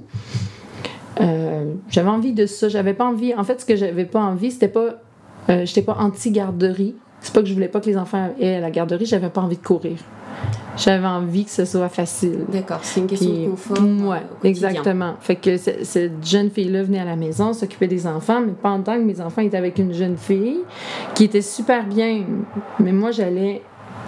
Euh, 1.22 1.74
j'avais 1.90 2.10
envie 2.10 2.34
de 2.34 2.46
ça. 2.46 2.68
J'avais 2.70 2.94
pas 2.94 3.06
envie. 3.06 3.34
En 3.36 3.44
fait, 3.44 3.62
ce 3.62 3.66
que 3.66 3.76
j'avais 3.76 4.06
pas 4.06 4.20
envie, 4.22 4.52
c'était 4.52 4.68
pas. 4.68 5.02
Euh, 5.50 5.66
J'étais 5.66 5.82
pas 5.84 5.98
anti-garderie. 6.00 6.96
C'est 7.22 7.34
pas 7.34 7.42
que 7.42 7.48
je 7.48 7.54
voulais 7.54 7.68
pas 7.68 7.80
que 7.80 7.88
les 7.88 7.98
enfants 7.98 8.30
aient 8.40 8.56
à 8.56 8.60
la 8.60 8.72
garderie. 8.72 9.06
J'avais 9.06 9.30
pas 9.30 9.42
envie 9.42 9.58
de 9.58 9.64
courir. 9.64 9.98
J'avais 10.78 11.08
envie 11.08 11.46
que 11.46 11.52
ce 11.52 11.64
soit 11.64 11.88
facile. 11.88 12.40
D'accord, 12.52 12.80
c'est 12.84 13.00
une 13.00 13.08
question 13.08 13.32
Puis, 13.32 13.46
de 13.46 13.50
confort. 13.52 13.78
ouais, 14.10 14.18
euh, 14.18 14.48
exactement. 14.48 15.14
Fait 15.22 15.38
que 15.38 15.56
ce- 15.58 15.84
cette 15.84 16.26
jeune 16.26 16.50
fille-là 16.50 16.84
venait 16.84 17.00
à 17.00 17.06
la 17.06 17.16
maison, 17.16 17.54
s'occupait 17.54 17.88
des 17.88 18.06
enfants, 18.06 18.42
mais 18.46 18.52
pendant 18.62 18.96
que 18.98 19.04
mes 19.04 19.22
enfants 19.22 19.42
étaient 19.42 19.56
avec 19.58 19.80
une 19.80 19.94
jeune 19.94 20.18
fille 20.18 20.60
qui 21.14 21.24
était 21.24 21.42
super 21.42 21.86
bien, 21.86 22.24
mais 22.80 22.92
moi 22.92 23.12
j'allais 23.12 23.62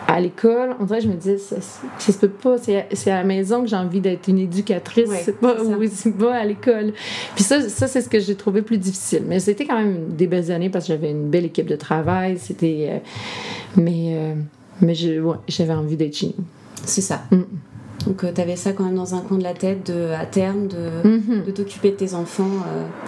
à 0.10 0.20
l'école, 0.22 0.76
on 0.80 0.86
dirait 0.86 1.02
je 1.02 1.08
me 1.10 1.16
disais, 1.16 1.38
ça, 1.38 1.58
ça 1.62 2.12
se 2.14 2.18
peut 2.18 2.30
pas, 2.30 2.56
c'est 2.58 3.12
à 3.12 3.16
la 3.18 3.24
maison 3.26 3.62
que 3.62 3.68
j'ai 3.68 3.76
envie 3.76 4.00
d'être 4.02 4.28
une 4.30 4.40
éducatrice, 4.40 5.10
c'est 5.22 5.38
pas, 5.40 5.56
oui, 5.62 5.90
pas 6.18 6.36
à 6.36 6.46
l'école. 6.46 6.94
Puis 7.36 7.44
ça, 7.44 7.62
ça 7.62 7.88
c'est 7.88 8.02
ce 8.02 8.08
que 8.10 8.20
j'ai 8.20 8.36
trouvé 8.36 8.62
plus 8.62 8.78
difficile. 8.78 9.24
Mais 9.28 9.40
c'était 9.40 9.66
quand 9.66 9.78
même 9.78 10.16
des 10.16 10.28
belles 10.28 10.50
années 10.52 10.70
parce 10.70 10.86
que 10.86 10.94
j'avais 10.94 11.12
une 11.12 11.30
belle 11.30 11.46
équipe 11.46 11.68
de 11.68 11.76
travail, 11.78 12.38
c'était... 12.38 12.88
Euh, 12.90 12.98
mais 13.76 14.14
euh, 14.16 14.34
mais 14.82 14.94
j'avais 14.96 15.74
envie 15.74 15.98
d'être 15.98 16.16
chez 16.16 16.28
nous. 16.28 16.44
C'est 16.84 17.02
ça. 17.02 17.22
Mm. 17.32 17.42
Donc, 18.06 18.24
euh, 18.24 18.32
tu 18.34 18.40
avais 18.40 18.56
ça 18.56 18.72
quand 18.72 18.86
même 18.86 18.96
dans 18.96 19.16
un 19.16 19.22
coin 19.22 19.38
de 19.38 19.44
la 19.44 19.54
tête, 19.54 19.92
de, 19.92 20.12
à 20.12 20.26
terme, 20.26 20.68
de, 20.68 21.08
mhm. 21.08 21.44
de 21.46 21.52
t'occuper 21.52 21.92
de 21.92 21.96
tes 21.96 22.14
enfants 22.14 22.46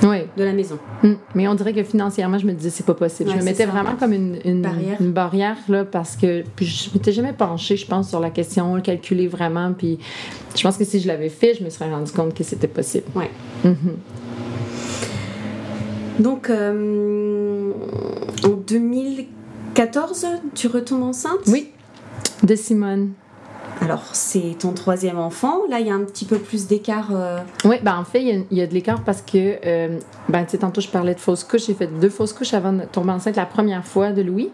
euh, 0.04 0.24
de 0.36 0.44
la 0.44 0.52
maison. 0.52 0.78
Mm. 1.04 1.14
Mais 1.36 1.48
on 1.48 1.56
dirait 1.56 1.74
que 1.74 1.84
financièrement, 1.84 2.38
je 2.38 2.46
me 2.46 2.52
disais, 2.52 2.70
c'est 2.70 2.86
pas 2.86 2.96
possible. 2.96 3.30
je 3.32 3.38
me 3.38 3.44
mettais 3.44 3.66
vraiment 3.66 3.96
comme 3.98 4.12
une, 4.12 4.40
une, 4.44 4.62
barrière. 4.62 4.98
une 5.00 5.12
barrière, 5.12 5.58
là, 5.70 5.86
parce 5.86 6.16
que 6.18 6.44
puis 6.56 6.66
je 6.66 6.90
m'étais 6.94 7.14
jamais 7.14 7.34
penchée, 7.34 7.78
je 7.78 7.86
pense, 7.86 8.10
sur 8.10 8.20
la 8.20 8.30
question, 8.30 8.82
calculer 8.82 9.28
vraiment. 9.28 9.72
Puis 9.72 10.00
je 10.56 10.62
pense 10.62 10.76
que 10.76 10.84
si 10.84 11.00
je 11.00 11.08
l'avais 11.08 11.30
fait, 11.30 11.54
je 11.54 11.64
me 11.64 11.70
serais 11.70 11.90
rendu 11.90 12.12
compte 12.12 12.34
que 12.34 12.44
c'était 12.44 12.68
possible. 12.68 13.06
Ouais. 13.16 13.30
Mhm. 13.64 13.96
Donc, 16.20 16.50
euh, 16.50 17.72
en 18.44 18.50
2014, 19.80 20.26
tu 20.56 20.68
retombes 20.68 21.04
enceinte? 21.04 21.40
Oui, 21.48 21.72
de 22.44 22.54
Simone. 22.54 23.12
Alors, 23.80 24.04
c'est 24.12 24.58
ton 24.60 24.74
troisième 24.74 25.18
enfant. 25.18 25.60
Là, 25.70 25.80
il 25.80 25.88
y 25.88 25.90
a 25.90 25.94
un 25.94 26.04
petit 26.04 26.26
peu 26.26 26.38
plus 26.38 26.68
d'écart. 26.68 27.12
Euh. 27.14 27.40
Oui, 27.64 27.78
ben, 27.82 27.96
en 27.96 28.04
fait, 28.04 28.22
il 28.22 28.46
y, 28.52 28.62
a, 28.62 28.68
de 28.68 28.74
l'écart 28.74 29.06
parce 29.06 29.22
que, 29.22 29.56
euh, 29.66 30.00
ben, 30.28 30.44
tu 30.44 30.52
sais, 30.52 30.58
tantôt, 30.58 30.82
je 30.82 30.90
parlais 30.90 31.16
de 31.16 31.20
fausse 31.22 31.46
couche. 31.46 31.68
J'ai 31.68 31.76
fait 31.76 31.88
deux 31.88 32.10
fausses 32.10 32.34
couches 32.34 32.54
avant 32.54 32.74
de 32.74 32.84
tomber 32.92 33.12
enceinte 33.12 33.38
la 33.38 33.46
première 33.46 33.86
fois 33.86 34.12
de 34.12 34.22
Louis. 34.22 34.50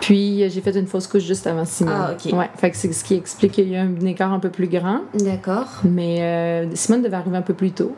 Puis, 0.00 0.48
j'ai 0.48 0.60
fait 0.60 0.78
une 0.78 0.86
fausse 0.86 1.08
couche 1.08 1.24
juste 1.24 1.48
avant 1.48 1.64
Simone. 1.64 1.94
Ah, 1.96 2.12
OK. 2.12 2.32
Ouais, 2.32 2.48
fait 2.56 2.70
que 2.70 2.76
c'est 2.76 2.92
ce 2.92 3.02
qui 3.02 3.14
explique 3.14 3.52
qu'il 3.52 3.68
y 3.68 3.76
a 3.76 3.82
un 3.82 4.06
écart 4.06 4.32
un 4.32 4.38
peu 4.38 4.50
plus 4.50 4.68
grand. 4.68 5.00
D'accord. 5.14 5.66
Mais 5.82 6.22
euh, 6.22 6.76
Simone 6.76 7.02
devait 7.02 7.16
arriver 7.16 7.38
un 7.38 7.42
peu 7.42 7.54
plus 7.54 7.72
tôt. 7.72 7.96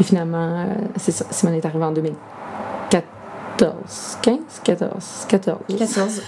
Et 0.00 0.02
finalement, 0.02 0.66
c'est 0.96 1.12
ça. 1.12 1.26
Simone 1.30 1.54
est 1.54 1.64
arrivée 1.64 1.84
en 1.84 1.92
2004. 1.92 3.06
14, 3.58 4.18
15, 4.22 4.38
14, 4.64 5.26
14. 5.28 5.58
14. 5.78 6.22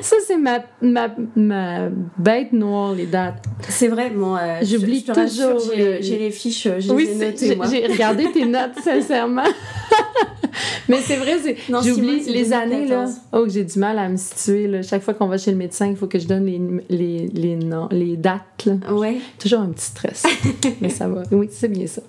ça, 0.00 0.16
c'est 0.26 0.36
ma, 0.38 0.60
ma, 0.80 1.14
ma, 1.34 1.88
bête 2.16 2.52
noire, 2.52 2.94
les 2.94 3.06
dates. 3.06 3.44
C'est 3.68 3.88
vrai, 3.88 4.10
moi, 4.10 4.38
euh, 4.40 4.60
j'oublie 4.62 5.04
toujours. 5.04 5.60
J'ai 5.74 6.18
les 6.18 6.30
fiches, 6.30 6.68
j'ai 6.78 6.90
oui, 6.90 7.08
notées. 7.14 7.58
J'ai 7.70 7.86
regardé 7.86 8.30
tes 8.32 8.44
notes, 8.46 8.72
sincèrement. 8.82 9.44
Mais 10.88 11.00
c'est 11.02 11.16
vrai, 11.16 11.36
j'oublie 11.68 12.22
les 12.24 12.52
années, 12.52 12.86
là. 12.86 13.06
Oh, 13.32 13.46
j'ai 13.48 13.64
du 13.64 13.78
mal 13.78 13.98
à 13.98 14.08
me 14.08 14.16
situer, 14.16 14.68
là. 14.68 14.82
Chaque 14.82 15.02
fois 15.02 15.12
qu'on 15.14 15.26
va 15.26 15.36
chez 15.36 15.50
le 15.50 15.56
médecin, 15.58 15.86
il 15.86 15.96
faut 15.96 16.06
que 16.06 16.18
je 16.18 16.26
donne 16.26 16.46
les, 16.46 16.60
les, 16.88 17.26
les, 17.28 17.56
noms, 17.56 17.88
les 17.90 18.16
dates, 18.16 18.64
là. 18.64 18.74
Ouais. 18.92 19.18
Toujours 19.38 19.60
un 19.60 19.68
petit 19.68 19.86
stress. 19.86 20.24
Mais 20.80 20.88
ça 20.88 21.08
va. 21.08 21.24
Oui, 21.30 21.48
c'est 21.50 21.68
bien 21.68 21.86
ça. 21.86 22.02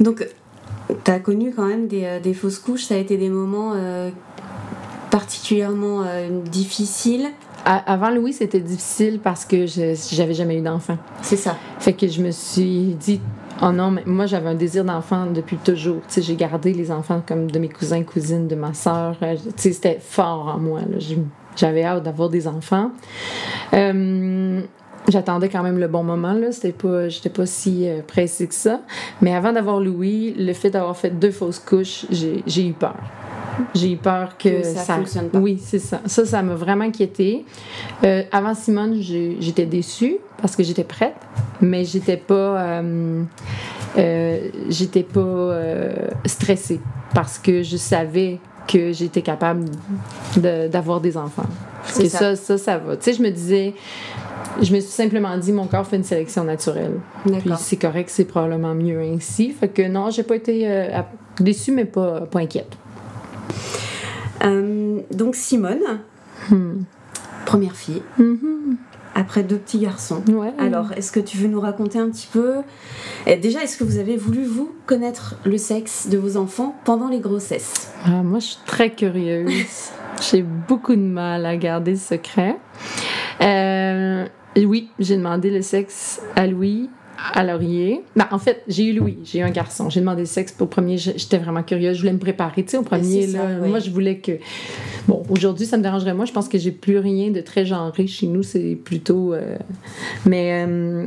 Donc, 0.00 0.26
tu 1.04 1.10
as 1.10 1.20
connu 1.20 1.52
quand 1.54 1.66
même 1.66 1.86
des, 1.86 2.04
euh, 2.04 2.20
des, 2.20 2.34
fausses 2.34 2.58
couches, 2.58 2.84
ça 2.84 2.94
a 2.94 2.98
été 2.98 3.16
des 3.16 3.28
moments 3.28 3.72
euh, 3.74 4.10
particulièrement 5.10 6.02
euh, 6.04 6.28
difficiles. 6.42 7.28
avant 7.64 8.10
Louis, 8.10 8.32
c'était 8.32 8.60
difficile 8.60 9.20
parce 9.22 9.44
que 9.44 9.66
j'avais 9.66 10.34
jamais 10.34 10.58
eu 10.58 10.62
d'enfant. 10.62 10.98
C'est 11.22 11.36
ça. 11.36 11.56
Fait 11.78 11.92
que 11.92 12.06
je 12.06 12.22
me 12.22 12.30
suis 12.30 12.94
dit, 12.94 13.20
oh 13.62 13.72
non, 13.72 13.90
mais 13.90 14.02
moi 14.06 14.26
j'avais 14.26 14.48
un 14.48 14.54
désir 14.54 14.84
d'enfant 14.84 15.26
depuis 15.26 15.56
toujours. 15.56 16.00
Tu 16.08 16.14
sais, 16.14 16.22
j'ai 16.22 16.36
gardé 16.36 16.72
les 16.72 16.90
enfants 16.90 17.22
comme 17.26 17.50
de 17.50 17.58
mes 17.58 17.68
cousins, 17.68 18.02
cousines, 18.02 18.46
de 18.46 18.54
ma 18.54 18.74
soeur. 18.74 19.16
Tu 19.20 19.26
sais, 19.56 19.72
c'était 19.72 19.98
fort 20.00 20.54
en 20.56 20.58
moi. 20.58 20.80
J'avais 21.56 21.84
hâte 21.84 22.02
d'avoir 22.02 22.28
des 22.28 22.46
enfants. 22.46 22.90
Euh, 23.72 24.60
J'attendais 25.08 25.48
quand 25.48 25.62
même 25.62 25.78
le 25.78 25.88
bon 25.88 26.02
moment, 26.02 26.32
là. 26.32 26.50
C'était 26.50 26.72
pas, 26.72 27.08
j'étais 27.08 27.28
pas 27.28 27.46
si 27.46 27.88
euh, 27.88 28.00
pressée 28.06 28.46
que 28.46 28.54
ça. 28.54 28.80
Mais 29.20 29.34
avant 29.34 29.52
d'avoir 29.52 29.80
Louis, 29.80 30.34
le 30.36 30.52
fait 30.52 30.70
d'avoir 30.70 30.96
fait 30.96 31.10
deux 31.10 31.30
fausses 31.30 31.60
couches, 31.60 32.06
j'ai 32.10 32.66
eu 32.66 32.72
peur. 32.72 32.96
J'ai 33.74 33.92
eu 33.92 33.96
peur 33.96 34.36
que, 34.36 34.62
ça, 34.62 34.80
ça 34.80 34.94
fonctionne 34.96 35.28
pas. 35.28 35.38
Oui, 35.38 35.58
c'est 35.62 35.78
ça. 35.78 36.00
Ça, 36.06 36.26
ça 36.26 36.42
m'a 36.42 36.54
vraiment 36.54 36.84
inquiétée. 36.84 37.44
Euh, 38.04 38.22
avant 38.32 38.54
Simone, 38.54 39.00
j'étais 39.00 39.66
déçue 39.66 40.18
parce 40.42 40.56
que 40.56 40.62
j'étais 40.62 40.84
prête, 40.84 41.16
mais 41.60 41.84
j'étais 41.84 42.18
pas, 42.18 42.34
euh, 42.34 43.22
j'étais 44.68 45.04
pas 45.04 45.58
stressée 46.26 46.80
parce 47.14 47.38
que 47.38 47.62
je 47.62 47.76
savais 47.76 48.40
que 48.66 48.92
j'étais 48.92 49.22
capable 49.22 49.64
d'avoir 50.36 51.00
des 51.00 51.16
enfants. 51.16 51.46
C'est 51.84 52.08
ça. 52.08 52.34
ça, 52.34 52.36
ça, 52.36 52.58
ça 52.58 52.78
va. 52.78 52.96
Tu 52.96 53.04
sais, 53.04 53.12
je 53.12 53.22
me 53.22 53.30
disais, 53.30 53.74
je 54.60 54.74
me 54.74 54.80
suis 54.80 54.90
simplement 54.90 55.36
dit, 55.38 55.52
mon 55.52 55.66
corps 55.66 55.86
fait 55.86 55.96
une 55.96 56.04
sélection 56.04 56.44
naturelle. 56.44 56.94
Puis 57.24 57.50
c'est 57.58 57.76
correct, 57.76 58.10
c'est 58.10 58.24
probablement 58.24 58.74
mieux 58.74 59.00
ainsi. 59.00 59.50
Fait 59.50 59.68
que 59.68 59.86
non, 59.86 60.10
j'ai 60.10 60.22
pas 60.22 60.36
été 60.36 60.68
euh, 60.68 61.00
déçue, 61.40 61.72
mais 61.72 61.84
pas, 61.84 62.22
pas 62.22 62.40
inquiète. 62.40 62.76
Euh, 64.44 65.00
donc 65.12 65.34
Simone, 65.34 66.00
hmm. 66.50 66.82
première 67.46 67.74
fille. 67.74 68.02
Mm-hmm. 68.18 68.76
Après 69.18 69.42
deux 69.42 69.56
petits 69.56 69.78
garçons. 69.78 70.22
Ouais. 70.28 70.52
Alors, 70.58 70.92
est-ce 70.92 71.10
que 71.10 71.20
tu 71.20 71.38
veux 71.38 71.48
nous 71.48 71.60
raconter 71.60 71.98
un 71.98 72.10
petit 72.10 72.28
peu 72.30 72.56
Déjà, 73.26 73.62
est-ce 73.62 73.78
que 73.78 73.84
vous 73.84 73.96
avez 73.96 74.18
voulu, 74.18 74.44
vous, 74.44 74.74
connaître 74.84 75.36
le 75.46 75.56
sexe 75.56 76.08
de 76.08 76.18
vos 76.18 76.36
enfants 76.36 76.76
pendant 76.84 77.08
les 77.08 77.20
grossesses? 77.20 77.90
Ah, 78.04 78.22
Moi, 78.22 78.40
je 78.40 78.46
suis 78.46 78.58
très 78.66 78.90
curieuse. 78.90 79.50
J'ai 80.30 80.42
beaucoup 80.42 80.94
de 80.94 81.00
mal 81.00 81.46
à 81.46 81.56
garder 81.56 81.96
ce 81.96 82.16
secret. 82.16 82.56
Euh, 83.40 84.26
oui, 84.64 84.90
j'ai 84.98 85.16
demandé 85.16 85.50
le 85.50 85.60
sexe 85.60 86.22
à 86.34 86.46
Louis, 86.46 86.88
à 87.32 87.44
Laurier. 87.44 88.02
Ben, 88.14 88.26
en 88.30 88.38
fait, 88.38 88.62
j'ai 88.68 88.84
eu 88.84 88.92
Louis, 88.92 89.18
j'ai 89.24 89.40
eu 89.40 89.42
un 89.42 89.50
garçon. 89.50 89.90
J'ai 89.90 90.00
demandé 90.00 90.20
le 90.20 90.26
sexe 90.26 90.54
au 90.60 90.66
premier, 90.66 90.96
j'étais 90.98 91.38
vraiment 91.38 91.62
curieuse, 91.62 91.96
je 91.96 92.02
voulais 92.02 92.12
me 92.12 92.18
préparer. 92.18 92.64
Tu 92.64 92.70
sais, 92.70 92.76
au 92.76 92.82
premier, 92.82 93.26
là, 93.26 93.58
moi, 93.66 93.78
je 93.78 93.90
voulais 93.90 94.18
que. 94.18 94.32
Bon, 95.08 95.22
aujourd'hui, 95.28 95.66
ça 95.66 95.76
me 95.76 95.82
dérangerait. 95.82 96.14
Moi, 96.14 96.24
je 96.24 96.32
pense 96.32 96.48
que 96.48 96.58
j'ai 96.58 96.72
plus 96.72 96.98
rien 96.98 97.30
de 97.30 97.40
très 97.40 97.64
genré 97.64 98.06
chez 98.06 98.26
nous, 98.26 98.42
c'est 98.42 98.76
plutôt. 98.76 99.34
Euh, 99.34 99.56
mais. 100.24 100.66
Euh, 100.66 101.06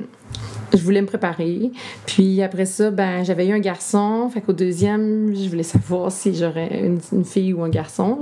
je 0.74 0.84
voulais 0.84 1.02
me 1.02 1.08
préparer. 1.08 1.72
Puis 2.06 2.42
après 2.42 2.66
ça, 2.66 2.92
ben, 2.92 3.24
j'avais 3.24 3.48
eu 3.48 3.54
un 3.54 3.60
garçon. 3.60 4.30
Fait 4.34 4.42
qu'au 4.42 4.54
deuxième, 4.54 5.34
je 5.36 5.50
voulais 5.50 5.64
savoir 5.64 6.12
si 6.12 6.36
j'aurais 6.36 6.86
une, 6.86 7.26
fille 7.26 7.54
ou 7.54 7.64
un 7.64 7.70
garçon. 7.70 8.20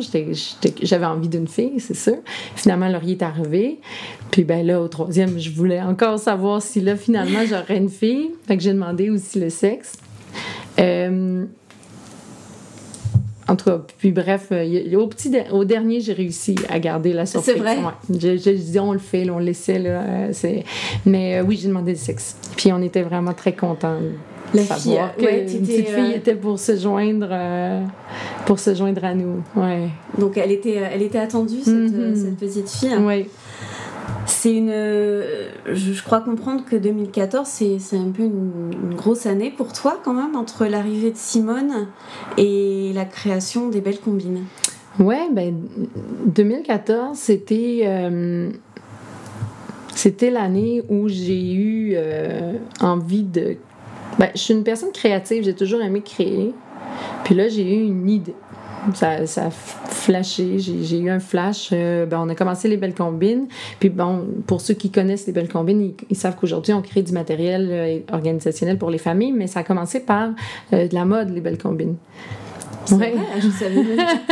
J'avais 0.81 1.05
envie 1.05 1.27
d'une 1.27 1.47
fille, 1.47 1.79
c'est 1.79 1.95
sûr. 1.95 2.17
Finalement, 2.55 2.87
Laurier 2.87 3.13
est 3.13 3.23
arrivé. 3.23 3.79
Puis 4.31 4.43
ben 4.43 4.65
là, 4.65 4.81
au 4.81 4.87
troisième, 4.87 5.39
je 5.39 5.51
voulais 5.51 5.81
encore 5.81 6.19
savoir 6.19 6.61
si 6.61 6.81
là, 6.81 6.95
finalement, 6.95 7.39
j'aurais 7.47 7.77
une 7.77 7.89
fille. 7.89 8.31
Fait 8.47 8.57
que 8.57 8.63
j'ai 8.63 8.73
demandé 8.73 9.09
aussi 9.09 9.39
le 9.39 9.49
sexe. 9.49 9.93
Euh, 10.79 11.45
en 13.47 13.55
tout 13.55 13.65
cas, 13.65 13.81
puis 13.97 14.11
bref, 14.11 14.47
euh, 14.51 14.95
au, 14.95 15.07
petit 15.07 15.31
au 15.51 15.63
dernier, 15.63 16.01
j'ai 16.01 16.13
réussi 16.13 16.55
à 16.69 16.79
garder 16.79 17.13
la 17.13 17.25
surprise. 17.25 17.53
C'est 17.53 17.59
vrai? 17.59 17.77
Ouais. 17.77 18.37
J'ai 18.37 18.55
dit, 18.55 18.79
on 18.79 18.91
le 18.91 18.99
fait, 18.99 19.29
on 19.29 19.39
le 19.39 19.45
laissait. 19.45 19.79
Là, 19.79 20.01
euh, 20.01 20.61
mais 21.05 21.37
euh, 21.37 21.43
oui, 21.43 21.57
j'ai 21.61 21.69
demandé 21.69 21.91
le 21.91 21.97
sexe. 21.97 22.35
Puis 22.57 22.73
on 22.73 22.81
était 22.81 23.03
vraiment 23.03 23.33
très 23.33 23.53
contents. 23.53 23.99
La 24.53 24.63
fille, 24.63 24.97
que 25.17 25.55
une 25.55 25.61
petite 25.61 25.89
fille 25.89 26.13
était 26.13 26.35
pour 26.35 26.57
se 26.57 26.77
joindre, 26.77 27.27
pour 28.45 28.59
se 28.59 28.73
joindre 28.73 29.03
à 29.03 29.13
nous. 29.13 29.43
Ouais. 29.57 29.89
Donc 30.17 30.37
elle 30.37 30.51
était, 30.51 30.75
elle 30.75 31.01
était 31.01 31.19
attendue 31.19 31.59
cette, 31.61 31.73
mm-hmm. 31.73 32.15
cette 32.15 32.37
petite 32.37 32.69
fille. 32.69 32.95
Oui. 32.97 33.27
C'est 34.27 34.53
une. 34.53 34.71
Je, 34.71 36.03
crois 36.03 36.19
comprendre 36.19 36.63
que 36.65 36.75
2014, 36.75 37.47
c'est 37.47 37.97
un 37.97 38.11
peu 38.11 38.23
une, 38.23 38.93
grosse 38.93 39.25
année 39.25 39.51
pour 39.51 39.71
toi, 39.73 39.99
quand 40.03 40.13
même, 40.13 40.35
entre 40.35 40.65
l'arrivée 40.65 41.11
de 41.11 41.17
Simone 41.17 41.87
et 42.37 42.91
la 42.93 43.05
création 43.05 43.69
des 43.69 43.81
Belles 43.81 43.99
Combines. 43.99 44.43
Ouais, 44.99 45.27
ben 45.31 45.55
2014, 46.25 47.17
c'était. 47.17 47.81
Euh, 47.85 48.49
c'était 49.95 50.29
l'année 50.29 50.83
où 50.89 51.07
j'ai 51.07 51.53
eu 51.53 51.93
euh, 51.95 52.53
envie 52.81 53.23
de. 53.23 53.57
Ben, 54.19 54.29
je 54.35 54.39
suis 54.39 54.53
une 54.53 54.63
personne 54.63 54.91
créative, 54.91 55.43
j'ai 55.43 55.55
toujours 55.55 55.81
aimé 55.81 56.01
créer. 56.01 56.53
Puis 57.23 57.33
là, 57.33 57.47
j'ai 57.47 57.63
eu 57.63 57.83
une 57.83 58.09
idée 58.09 58.35
ça, 58.95 59.45
a 59.45 59.49
flashé. 59.49 60.59
J'ai 60.59 60.99
eu 60.99 61.09
un 61.09 61.19
flash. 61.19 61.69
Euh, 61.71 62.05
ben, 62.05 62.19
on 62.19 62.29
a 62.29 62.35
commencé 62.35 62.67
les 62.67 62.77
belles 62.77 62.95
combines. 62.95 63.47
Puis 63.79 63.89
bon, 63.89 64.25
pour 64.45 64.61
ceux 64.61 64.73
qui 64.73 64.91
connaissent 64.91 65.27
les 65.27 65.33
belles 65.33 65.49
combines, 65.49 65.93
ils, 66.09 66.15
savent 66.15 66.35
qu'aujourd'hui, 66.35 66.73
on 66.73 66.81
crée 66.81 67.01
du 67.01 67.11
matériel 67.11 67.67
euh, 67.71 67.99
organisationnel 68.11 68.77
pour 68.77 68.89
les 68.89 68.97
familles, 68.97 69.31
mais 69.31 69.47
ça 69.47 69.61
a 69.61 69.63
commencé 69.63 69.99
par 69.99 70.29
euh, 70.73 70.87
de 70.87 70.93
la 70.93 71.05
mode, 71.05 71.29
les 71.29 71.41
belles 71.41 71.57
combines. 71.57 71.95
C'est 72.87 72.95
vrai, 72.95 73.13
je 73.39 73.49
savais 73.49 73.83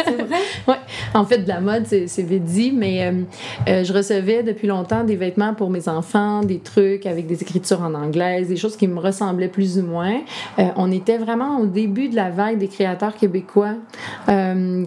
C'est 0.05 0.23
vrai. 0.23 0.37
ouais. 0.67 0.75
En 1.13 1.25
fait, 1.25 1.39
de 1.39 1.47
la 1.47 1.61
mode, 1.61 1.85
c'est 1.85 2.21
vite 2.21 2.43
dit, 2.43 2.71
mais 2.71 3.05
euh, 3.05 3.11
euh, 3.67 3.83
je 3.83 3.93
recevais 3.93 4.43
depuis 4.43 4.67
longtemps 4.67 5.03
des 5.03 5.15
vêtements 5.15 5.53
pour 5.53 5.69
mes 5.69 5.87
enfants, 5.87 6.41
des 6.41 6.59
trucs 6.59 7.05
avec 7.05 7.27
des 7.27 7.41
écritures 7.41 7.81
en 7.81 7.93
anglais, 7.93 8.43
des 8.45 8.55
choses 8.55 8.75
qui 8.75 8.87
me 8.87 8.99
ressemblaient 8.99 9.47
plus 9.47 9.77
ou 9.77 9.83
moins. 9.83 10.21
Euh, 10.59 10.67
on 10.75 10.91
était 10.91 11.17
vraiment 11.17 11.59
au 11.59 11.65
début 11.65 12.09
de 12.09 12.15
la 12.15 12.29
vague 12.29 12.57
des 12.57 12.67
créateurs 12.67 13.15
québécois 13.15 13.75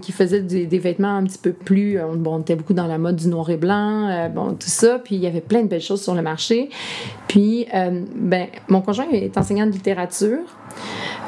qui 0.02 0.12
faisaient 0.12 0.40
des, 0.40 0.66
des, 0.66 0.78
vêtements 0.78 1.16
un 1.16 1.24
petit 1.24 1.38
peu 1.38 1.52
plus. 1.52 1.98
bon, 2.16 2.36
on 2.36 2.40
était 2.40 2.56
beaucoup 2.56 2.74
dans 2.74 2.86
la 2.86 2.98
mode 2.98 3.16
du 3.16 3.28
noir 3.28 3.50
et 3.50 3.56
blanc, 3.56 4.28
bon, 4.34 4.50
tout 4.50 4.68
ça. 4.68 4.98
Puis 4.98 5.16
il 5.16 5.20
y 5.20 5.26
avait 5.26 5.40
plein 5.40 5.62
de 5.62 5.68
belles 5.68 5.80
choses 5.80 6.02
sur 6.02 6.14
le 6.14 6.22
marché. 6.22 6.70
Puis, 7.26 7.66
ben, 7.72 8.46
mon 8.68 8.80
conjoint 8.80 9.06
est 9.12 9.36
enseignant 9.36 9.66
de 9.66 9.72
littérature. 9.72 10.40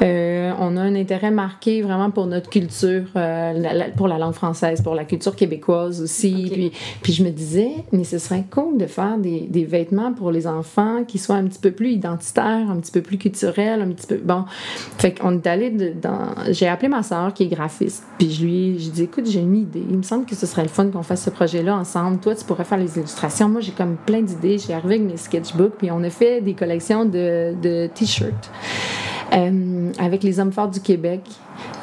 Euh, 0.01 0.51
on 0.59 0.77
a 0.77 0.81
un 0.81 0.95
intérêt 0.95 1.31
marqué 1.31 1.81
vraiment 1.81 2.09
pour 2.09 2.25
notre 2.25 2.49
culture, 2.49 3.03
euh, 3.15 3.89
pour 3.95 4.07
la 4.07 4.17
langue 4.17 4.33
française, 4.33 4.81
pour 4.81 4.95
la 4.95 5.05
culture 5.05 5.35
québécoise 5.35 6.01
aussi. 6.01 6.49
Puis, 6.51 6.71
puis 7.03 7.13
je 7.13 7.23
me 7.23 7.29
disais, 7.29 7.71
mais 7.91 8.03
ce 8.03 8.17
serait 8.17 8.45
cool 8.49 8.77
de 8.77 8.87
faire 8.87 9.17
des, 9.17 9.41
des, 9.41 9.63
vêtements 9.63 10.11
pour 10.13 10.31
les 10.31 10.47
enfants 10.47 11.03
qui 11.07 11.19
soient 11.19 11.35
un 11.35 11.45
petit 11.45 11.59
peu 11.59 11.71
plus 11.71 11.91
identitaires, 11.91 12.69
un 12.69 12.77
petit 12.77 12.91
peu 12.91 13.01
plus 13.01 13.17
culturels, 13.17 13.81
un 13.81 13.89
petit 13.89 14.07
peu. 14.07 14.17
Bon. 14.17 14.45
Fait 14.97 15.13
qu'on 15.13 15.33
est 15.33 15.47
allé 15.47 15.69
dans. 15.69 16.33
J'ai 16.49 16.67
appelé 16.67 16.87
ma 16.87 17.03
soeur 17.03 17.33
qui 17.33 17.43
est 17.43 17.47
graphiste. 17.47 18.03
Puis 18.17 18.31
je 18.31 18.43
lui 18.43 18.69
ai 18.69 18.71
dit, 18.73 19.03
écoute, 19.03 19.25
j'ai 19.27 19.39
une 19.39 19.55
idée. 19.55 19.83
Il 19.87 19.97
me 19.97 20.03
semble 20.03 20.25
que 20.25 20.35
ce 20.35 20.47
serait 20.47 20.63
le 20.63 20.69
fun 20.69 20.87
qu'on 20.87 21.03
fasse 21.03 21.23
ce 21.23 21.29
projet-là 21.29 21.75
ensemble. 21.75 22.19
Toi, 22.19 22.33
tu 22.33 22.43
pourrais 22.45 22.63
faire 22.63 22.79
les 22.79 22.97
illustrations. 22.97 23.49
Moi, 23.49 23.61
j'ai 23.61 23.71
comme 23.71 23.97
plein 23.97 24.21
d'idées. 24.21 24.57
J'ai 24.57 24.73
arrivé 24.73 24.95
avec 24.95 25.07
mes 25.07 25.17
sketchbooks. 25.17 25.75
Puis 25.77 25.91
on 25.91 26.03
a 26.03 26.09
fait 26.09 26.41
des 26.41 26.53
collections 26.53 27.05
de, 27.05 27.53
de 27.61 27.87
t-shirts. 27.93 28.49
Euh, 29.33 29.91
avec 29.97 30.23
les 30.23 30.39
hommes 30.39 30.51
forts 30.51 30.69
du 30.69 30.81
Québec. 30.81 31.21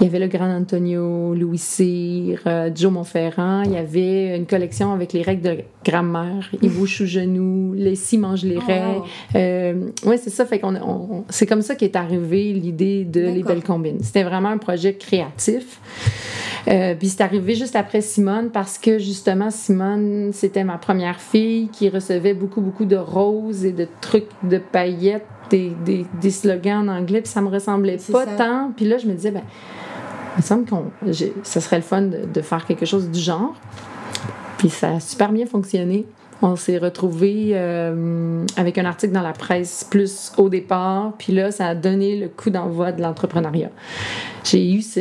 Il 0.00 0.04
y 0.04 0.06
avait 0.06 0.18
le 0.18 0.26
grand 0.26 0.54
Antonio, 0.54 1.34
Louis 1.34 1.58
Cyr, 1.58 2.40
euh, 2.46 2.70
Joe 2.74 2.92
Montferrand. 2.92 3.62
Il 3.62 3.72
y 3.72 3.76
avait 3.76 4.36
une 4.36 4.44
collection 4.44 4.92
avec 4.92 5.12
les 5.14 5.22
règles 5.22 5.42
de 5.42 5.56
grammaire, 5.84 6.50
Yves 6.60 7.06
genou, 7.06 7.72
les 7.74 7.94
six 7.94 8.18
mange 8.18 8.44
les 8.44 8.58
raies. 8.58 8.96
Oh, 8.98 9.04
euh, 9.36 9.88
oui, 10.04 10.16
c'est 10.22 10.30
ça. 10.30 10.44
Fait 10.44 10.58
qu'on, 10.58 11.24
c'est 11.30 11.46
comme 11.46 11.62
ça 11.62 11.74
qu'est 11.74 11.96
arrivée 11.96 12.52
l'idée 12.52 13.04
de 13.04 13.20
Les 13.20 13.42
Belles 13.42 13.64
Combines. 13.64 14.02
C'était 14.02 14.24
vraiment 14.24 14.50
un 14.50 14.58
projet 14.58 14.94
créatif. 14.94 15.80
Puis 16.64 17.08
c'est 17.08 17.22
arrivé 17.22 17.54
juste 17.54 17.76
après 17.76 18.00
Simone 18.00 18.50
parce 18.50 18.78
que 18.78 18.98
justement, 18.98 19.50
Simone, 19.50 20.30
c'était 20.32 20.64
ma 20.64 20.78
première 20.78 21.20
fille 21.20 21.68
qui 21.68 21.88
recevait 21.88 22.34
beaucoup, 22.34 22.60
beaucoup 22.60 22.84
de 22.84 22.96
roses 22.96 23.64
et 23.64 23.72
de 23.72 23.86
trucs 24.00 24.28
de 24.42 24.58
paillettes 24.58 25.26
des, 25.50 25.72
des, 25.84 26.06
des, 26.20 26.30
slogans 26.30 26.88
en 26.88 26.92
anglais, 26.92 27.20
puis 27.20 27.30
ça 27.30 27.40
me 27.40 27.48
ressemblait 27.48 27.98
pas 28.12 28.26
tant. 28.26 28.72
Puis 28.76 28.86
là, 28.86 28.98
je 28.98 29.06
me 29.06 29.14
disais, 29.14 29.30
ben, 29.30 29.42
il 30.36 30.38
me 30.38 30.42
semble 30.42 30.64
que 30.64 31.12
ça 31.42 31.60
serait 31.60 31.76
le 31.76 31.82
fun 31.82 32.02
de, 32.02 32.26
de, 32.32 32.40
faire 32.42 32.66
quelque 32.66 32.86
chose 32.86 33.10
du 33.10 33.18
genre. 33.18 33.54
Puis 34.58 34.70
ça 34.70 34.96
a 34.96 35.00
super 35.00 35.32
bien 35.32 35.46
fonctionné. 35.46 36.06
On 36.40 36.54
s'est 36.54 36.78
retrouvés 36.78 37.50
euh, 37.54 38.44
avec 38.56 38.78
un 38.78 38.84
article 38.84 39.12
dans 39.12 39.22
la 39.22 39.32
presse 39.32 39.84
plus 39.90 40.32
au 40.36 40.48
départ, 40.48 41.14
puis 41.18 41.32
là, 41.32 41.50
ça 41.50 41.66
a 41.66 41.74
donné 41.74 42.16
le 42.16 42.28
coup 42.28 42.50
d'envoi 42.50 42.92
de 42.92 43.02
l'entrepreneuriat. 43.02 43.70
J'ai 44.44 44.72
eu 44.72 44.82
ce, 44.82 45.00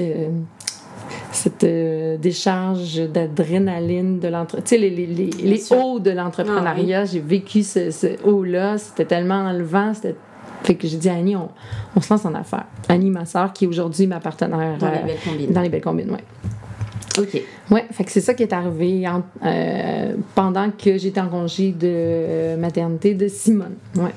cette 1.38 1.63
euh, 1.63 2.17
décharge 2.17 3.02
d'adrénaline 3.10 4.19
de 4.19 4.28
l'entreprise. 4.28 4.63
Tu 4.65 4.76
sais, 4.76 4.82
les, 4.82 4.89
les, 4.89 5.06
les, 5.06 5.30
les 5.30 5.73
hauts 5.73 6.00
de 6.00 6.12
l'entrepreneuriat, 6.12 7.02
ah 7.02 7.06
j'ai 7.06 7.19
vécu 7.19 7.63
ce, 7.63 7.91
ce 7.91 8.08
haut-là. 8.23 8.78
C'était 8.78 9.06
tellement 9.06 9.45
enlevant, 9.45 9.93
c'était 9.93 10.15
fait 10.63 10.76
que 10.76 10.88
j'ai 10.88 10.97
dit 10.97 11.10
à 11.10 11.13
Annie, 11.13 11.36
on, 11.36 11.50
on, 11.95 12.02
se 12.02 12.12
lance 12.12 12.26
en 12.26 12.34
affaires. 12.34 12.65
Annie, 12.89 13.12
ma 13.12 13.26
soeur, 13.26 13.54
qui 13.54 13.65
est 13.65 13.67
aujourd'hui 13.67 14.08
ma 14.08 14.19
partenaire. 14.19 14.78
Dans 14.78 14.91
les 14.91 15.04
belles 15.04 15.17
combines. 15.23 15.52
Dans 15.54 15.62
les 15.62 15.69
belles 15.69 15.82
combines, 15.82 16.12
oui. 16.12 17.23
OK. 17.23 17.41
Oui, 17.71 17.82
fait 17.91 18.04
que 18.04 18.12
c'est 18.12 18.21
ça 18.21 18.34
qui 18.34 18.43
est 18.43 18.54
arrivé 18.54 19.04
euh, 19.43 20.15
pendant 20.36 20.69
que 20.71 20.97
j'étais 20.97 21.19
en 21.19 21.30
congé 21.30 21.71
de 21.71 22.56
maternité 22.58 23.13
de 23.13 23.28
Simone. 23.28 23.76
Ouais. 23.95 24.13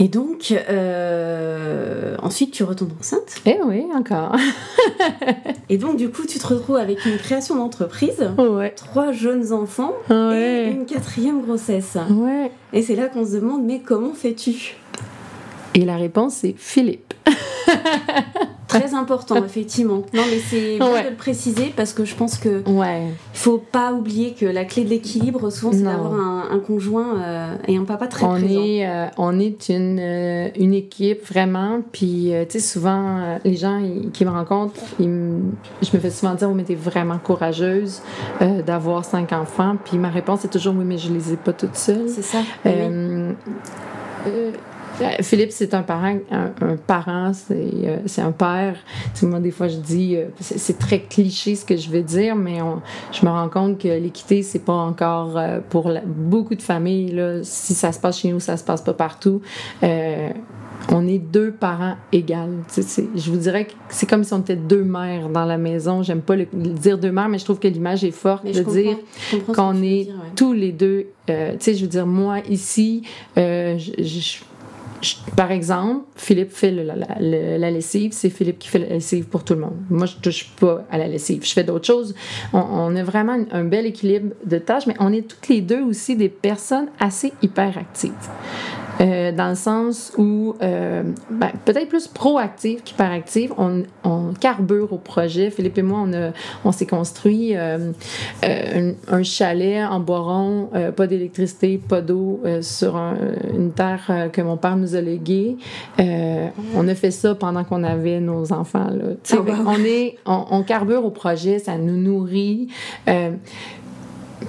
Et 0.00 0.08
donc, 0.08 0.52
euh, 0.52 2.16
ensuite, 2.20 2.50
tu 2.50 2.64
retombes 2.64 2.90
enceinte. 2.98 3.40
Eh 3.46 3.58
oui, 3.64 3.84
encore. 3.94 4.34
et 5.68 5.78
donc, 5.78 5.96
du 5.96 6.10
coup, 6.10 6.26
tu 6.26 6.38
te 6.38 6.46
retrouves 6.46 6.76
avec 6.76 7.04
une 7.06 7.16
création 7.16 7.54
d'entreprise, 7.54 8.28
ouais. 8.38 8.70
trois 8.70 9.12
jeunes 9.12 9.52
enfants 9.52 9.92
ouais. 10.10 10.66
et 10.66 10.70
une 10.70 10.86
quatrième 10.86 11.42
grossesse. 11.42 11.96
Ouais. 12.10 12.50
Et 12.72 12.82
c'est 12.82 12.96
là 12.96 13.06
qu'on 13.06 13.24
se 13.24 13.36
demande, 13.36 13.64
mais 13.64 13.80
comment 13.80 14.14
fais-tu? 14.14 14.74
Et 15.74 15.84
la 15.84 15.96
réponse, 15.96 16.34
c'est 16.34 16.54
Philippe. 16.56 17.14
Très 18.80 18.94
important, 18.94 19.36
effectivement. 19.44 20.02
Non, 20.12 20.22
mais 20.30 20.38
c'est 20.38 20.78
bien 20.78 21.02
de 21.04 21.10
le 21.10 21.16
préciser 21.16 21.72
parce 21.74 21.92
que 21.92 22.04
je 22.04 22.14
pense 22.14 22.36
que 22.36 22.68
ouais. 22.68 23.08
faut 23.32 23.58
pas 23.58 23.92
oublier 23.92 24.32
que 24.32 24.46
la 24.46 24.64
clé 24.64 24.84
de 24.84 24.90
l'équilibre, 24.90 25.50
souvent, 25.50 25.72
c'est 25.72 25.82
d'avoir 25.82 26.14
un, 26.14 26.58
conjoint 26.64 27.18
euh, 27.18 27.56
et 27.68 27.76
un 27.76 27.84
papa 27.84 28.06
très 28.06 28.24
on 28.24 28.32
présent. 28.32 28.62
Est, 28.62 28.86
euh, 28.86 29.06
on 29.18 29.38
est 29.38 29.68
une, 29.68 29.98
euh, 30.00 30.48
une 30.58 30.74
équipe, 30.74 31.26
vraiment. 31.26 31.82
Puis, 31.92 32.32
tu 32.48 32.52
sais, 32.52 32.60
souvent, 32.60 33.38
les 33.44 33.56
gens 33.56 33.82
qui 34.12 34.24
me 34.24 34.30
rencontrent, 34.30 34.80
je 34.98 35.04
me 35.04 36.00
fais 36.00 36.10
souvent 36.10 36.34
dire, 36.34 36.48
vous 36.48 36.54
m'êtes 36.54 36.72
vraiment 36.72 37.18
courageuse 37.18 38.02
d'avoir 38.66 39.04
cinq 39.04 39.32
enfants. 39.32 39.76
Puis 39.84 39.98
ma 39.98 40.10
réponse 40.10 40.44
est 40.44 40.48
toujours, 40.48 40.74
oui, 40.76 40.84
mais 40.84 40.98
je 40.98 41.12
les 41.12 41.32
ai 41.32 41.36
pas 41.36 41.52
toutes 41.52 41.76
seules. 41.76 42.08
C'est 42.08 42.22
ça. 42.22 42.38
Euh, 44.26 44.52
Philippe, 45.22 45.50
c'est 45.50 45.74
un 45.74 45.82
parent, 45.82 46.16
un, 46.30 46.76
parent, 46.86 47.32
euh, 47.50 47.98
c'est 48.06 48.22
un 48.22 48.32
père. 48.32 48.76
Moi, 49.22 49.40
des 49.40 49.50
fois, 49.50 49.68
je 49.68 49.76
dis, 49.76 50.16
euh, 50.16 50.26
c'est 50.40 50.78
très 50.78 51.00
cliché 51.00 51.56
ce 51.56 51.64
que 51.64 51.76
je 51.76 51.90
vais 51.90 52.02
dire, 52.02 52.36
mais 52.36 52.58
je 53.12 53.24
me 53.24 53.30
rends 53.30 53.48
compte 53.48 53.78
que 53.78 53.88
l'équité, 53.88 54.42
c'est 54.42 54.64
pas 54.64 54.72
encore 54.72 55.40
pour 55.70 55.92
beaucoup 56.06 56.54
de 56.54 56.62
familles. 56.62 57.12
Là, 57.12 57.38
si 57.42 57.74
ça 57.74 57.92
se 57.92 57.98
passe 57.98 58.18
chez 58.18 58.30
nous, 58.30 58.40
ça 58.40 58.56
se 58.56 58.64
passe 58.64 58.82
pas 58.82 58.94
partout. 58.94 59.40
on 59.82 61.08
est 61.08 61.18
deux 61.18 61.50
parents 61.50 61.96
égaux. 62.12 62.34
je 62.76 63.30
vous 63.30 63.36
dirais 63.36 63.66
que 63.66 63.72
c'est 63.88 64.08
comme 64.08 64.22
si 64.22 64.32
on 64.32 64.40
était 64.40 64.56
deux 64.56 64.84
mères 64.84 65.28
dans 65.28 65.44
la 65.44 65.58
maison. 65.58 66.02
J'aime 66.02 66.22
pas 66.22 66.36
le, 66.36 66.46
dire 66.52 66.98
deux 66.98 67.12
mères, 67.12 67.28
mais 67.28 67.38
je 67.38 67.44
trouve 67.44 67.58
que 67.58 67.68
l'image 67.68 68.04
est 68.04 68.10
forte 68.10 68.44
de 68.44 68.62
dire 68.62 68.96
qu'on 69.54 69.82
est 69.82 70.08
tous 70.36 70.52
les 70.52 70.72
deux. 70.72 71.06
tu 71.26 71.34
sais, 71.58 71.74
je 71.74 71.82
veux 71.82 71.90
dire, 71.90 72.06
moi, 72.06 72.38
ici, 72.48 73.02
je 73.36 74.38
par 75.36 75.50
exemple, 75.50 76.04
Philippe 76.16 76.52
fait 76.52 76.70
la, 76.70 77.70
lessive, 77.70 78.12
c'est 78.12 78.30
Philippe 78.30 78.58
qui 78.58 78.68
fait 78.68 78.78
la 78.78 78.88
lessive 78.88 79.26
pour 79.26 79.44
tout 79.44 79.54
le 79.54 79.60
monde. 79.60 79.76
Moi, 79.90 80.06
je 80.06 80.16
touche 80.16 80.50
pas 80.60 80.84
à 80.90 80.98
la 80.98 81.08
lessive. 81.08 81.44
Je 81.44 81.52
fais 81.52 81.64
d'autres 81.64 81.86
choses. 81.86 82.14
On, 82.52 82.94
a 82.94 83.02
vraiment 83.02 83.36
un 83.50 83.64
bel 83.64 83.86
équilibre 83.86 84.34
de 84.44 84.58
tâches, 84.58 84.86
mais 84.86 84.96
on 85.00 85.12
est 85.12 85.22
toutes 85.22 85.48
les 85.48 85.60
deux 85.60 85.82
aussi 85.82 86.16
des 86.16 86.28
personnes 86.28 86.88
assez 86.98 87.32
hyperactives. 87.42 88.12
Euh, 89.00 89.32
dans 89.32 89.48
le 89.48 89.54
sens 89.54 90.12
où, 90.16 90.54
euh, 90.62 91.02
ben, 91.30 91.50
peut-être 91.64 91.88
plus 91.88 92.06
proactive 92.06 92.82
qu'hyperactive, 92.82 93.52
on, 93.58 93.82
on 94.04 94.32
carbure 94.38 94.92
au 94.92 94.98
projet. 94.98 95.50
Philippe 95.50 95.78
et 95.78 95.82
moi, 95.82 96.00
on, 96.04 96.12
a, 96.12 96.30
on 96.64 96.72
s'est 96.72 96.86
construit 96.86 97.56
euh, 97.56 97.92
un, 98.42 99.22
chalet 99.22 99.84
en 99.84 100.00
bois 100.00 100.20
rond, 100.20 100.70
pas 100.96 101.06
d'électricité, 101.06 101.78
pas 101.78 102.00
d'eau, 102.00 102.42
sur 102.60 102.96
une 102.96 103.72
terre 103.72 104.30
que 104.32 104.42
mon 104.42 104.56
père 104.56 104.76
nous 104.76 104.94
a 104.94 105.00
léguée. 105.00 105.56
on 105.98 106.88
a 106.88 106.94
fait 106.94 107.10
ça 107.10 107.34
pendant 107.34 107.64
qu'on 107.64 107.82
avait 107.82 108.20
nos 108.20 108.52
enfants. 108.52 108.90
Là. 108.90 109.14
Ah, 109.32 109.36
on, 109.66 109.78
est, 109.84 110.18
on, 110.26 110.44
on, 110.50 110.62
carbure 110.62 111.04
au 111.04 111.10
projet, 111.10 111.58
ça 111.58 111.78
nous 111.78 111.96
nourrit. 111.96 112.68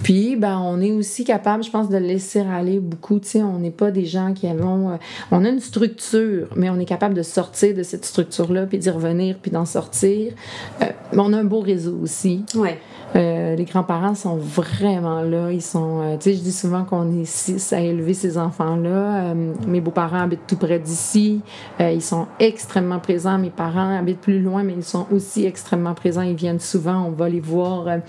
Puis, 0.03 0.35
ben, 0.35 0.59
on 0.59 0.81
est 0.81 0.91
aussi 0.91 1.23
capable, 1.23 1.63
je 1.63 1.71
pense, 1.71 1.89
de 1.89 1.97
laisser 1.97 2.41
aller 2.41 2.79
beaucoup. 2.79 3.19
Tu 3.19 3.29
sais, 3.29 3.41
on 3.41 3.59
n'est 3.59 3.71
pas 3.71 3.91
des 3.91 4.05
gens 4.05 4.33
qui 4.33 4.47
avons. 4.47 4.91
Euh, 4.91 4.95
on 5.31 5.45
a 5.45 5.49
une 5.49 5.59
structure, 5.59 6.47
mais 6.55 6.69
on 6.69 6.79
est 6.79 6.85
capable 6.85 7.13
de 7.13 7.23
sortir 7.23 7.75
de 7.75 7.83
cette 7.83 8.05
structure-là, 8.05 8.65
puis 8.65 8.77
d'y 8.77 8.89
revenir, 8.89 9.37
puis 9.41 9.51
d'en 9.51 9.65
sortir. 9.65 10.33
Euh, 10.81 10.85
mais 11.13 11.19
on 11.19 11.33
a 11.33 11.37
un 11.37 11.43
beau 11.43 11.59
réseau 11.59 11.97
aussi. 12.01 12.43
Ouais. 12.55 12.79
Euh, 13.15 13.55
les 13.55 13.63
grands-parents 13.63 14.15
sont 14.15 14.35
vraiment 14.35 15.21
là. 15.21 15.51
Ils 15.51 15.61
sont, 15.61 16.01
euh, 16.01 16.17
tu 16.17 16.23
sais, 16.23 16.33
je 16.33 16.41
dis 16.41 16.51
souvent 16.51 16.83
qu'on 16.83 17.11
est 17.17 17.25
six 17.25 17.71
à 17.71 17.79
élever 17.79 18.13
ces 18.13 18.37
enfants-là. 18.37 19.29
Euh, 19.31 19.53
mes 19.67 19.79
beaux-parents 19.79 20.19
habitent 20.19 20.47
tout 20.47 20.57
près 20.57 20.79
d'ici. 20.79 21.41
ils 21.79 22.01
sont 22.01 22.27
extrêmement 22.39 22.99
présents. 22.99 23.37
Mes 23.37 23.49
parents 23.49 23.97
habitent 23.97 24.21
plus 24.21 24.41
loin, 24.41 24.63
mais 24.63 24.73
ils 24.73 24.83
sont 24.83 25.07
aussi 25.11 25.45
extrêmement 25.45 25.93
présents. 25.93 26.23
Ils 26.23 26.35
viennent 26.35 26.59
souvent. 26.59 27.05
On 27.05 27.11
va 27.11 27.29
les 27.29 27.39
voir. 27.39 27.99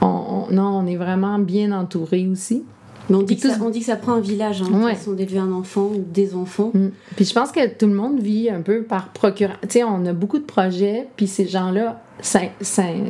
On, 0.00 0.46
non, 0.50 0.78
on 0.78 0.86
est 0.86 0.96
vraiment 0.96 1.38
bien 1.38 1.72
entourés 1.72 2.26
aussi. 2.26 2.64
Mais 3.08 3.16
on 3.16 3.22
dit, 3.22 3.36
que 3.36 3.48
ça, 3.48 3.56
on 3.62 3.70
dit 3.70 3.80
que 3.80 3.86
ça 3.86 3.96
prend 3.96 4.14
un 4.14 4.20
village, 4.20 4.62
hein, 4.62 4.84
ouais. 4.84 4.94
façon 4.94 5.12
d'élever 5.12 5.38
un 5.38 5.52
enfant 5.52 5.90
ou 5.94 6.04
des 6.06 6.34
enfants. 6.34 6.70
Mm. 6.74 6.88
Puis 7.16 7.24
je 7.24 7.34
pense 7.34 7.52
que 7.52 7.66
tout 7.68 7.86
le 7.86 7.94
monde 7.94 8.20
vit 8.20 8.50
un 8.50 8.60
peu 8.60 8.82
par 8.82 9.08
procuration. 9.08 9.58
Tu 9.62 9.68
sais, 9.70 9.84
on 9.84 10.04
a 10.06 10.12
beaucoup 10.12 10.38
de 10.38 10.44
projets, 10.44 11.08
puis 11.16 11.26
ces 11.26 11.46
gens-là 11.46 12.02
ça, 12.20 12.40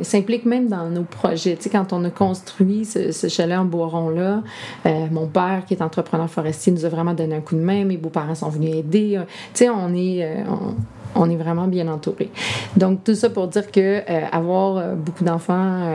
s'implique 0.03 0.45
même 0.45 0.67
dans 0.67 0.89
nos 0.89 1.03
projets. 1.03 1.55
Tu 1.55 1.63
sais, 1.63 1.69
quand 1.69 1.93
on 1.93 2.03
a 2.03 2.09
construit 2.09 2.85
ce, 2.85 3.27
chalet 3.27 3.57
en 3.57 3.65
Boiron-là, 3.65 4.43
euh, 4.85 5.07
mon 5.11 5.27
père, 5.27 5.63
qui 5.67 5.73
est 5.73 5.81
entrepreneur 5.81 6.29
forestier, 6.29 6.71
nous 6.71 6.85
a 6.85 6.89
vraiment 6.89 7.13
donné 7.13 7.35
un 7.35 7.41
coup 7.41 7.55
de 7.55 7.61
main. 7.61 7.85
Mes 7.85 7.97
beaux-parents 7.97 8.35
sont 8.35 8.49
venus 8.49 8.75
aider. 8.75 9.19
Tu 9.53 9.65
sais, 9.65 9.69
on 9.69 9.93
est... 9.93 10.23
Euh, 10.23 10.43
on 11.15 11.27
est 11.27 11.35
vraiment 11.35 11.67
bien 11.67 11.87
entouré. 11.87 12.29
Donc, 12.77 13.03
tout 13.03 13.15
ça 13.15 13.31
pour 13.31 13.47
dire 13.47 13.71
que 13.71 14.03
avoir 14.31 14.95
beaucoup 14.95 15.23
d'enfants, 15.23 15.91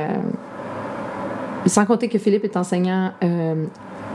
sans 1.66 1.86
compter 1.86 2.08
que 2.08 2.18
Philippe 2.18 2.42
est 2.42 2.56
enseignant 2.56 3.12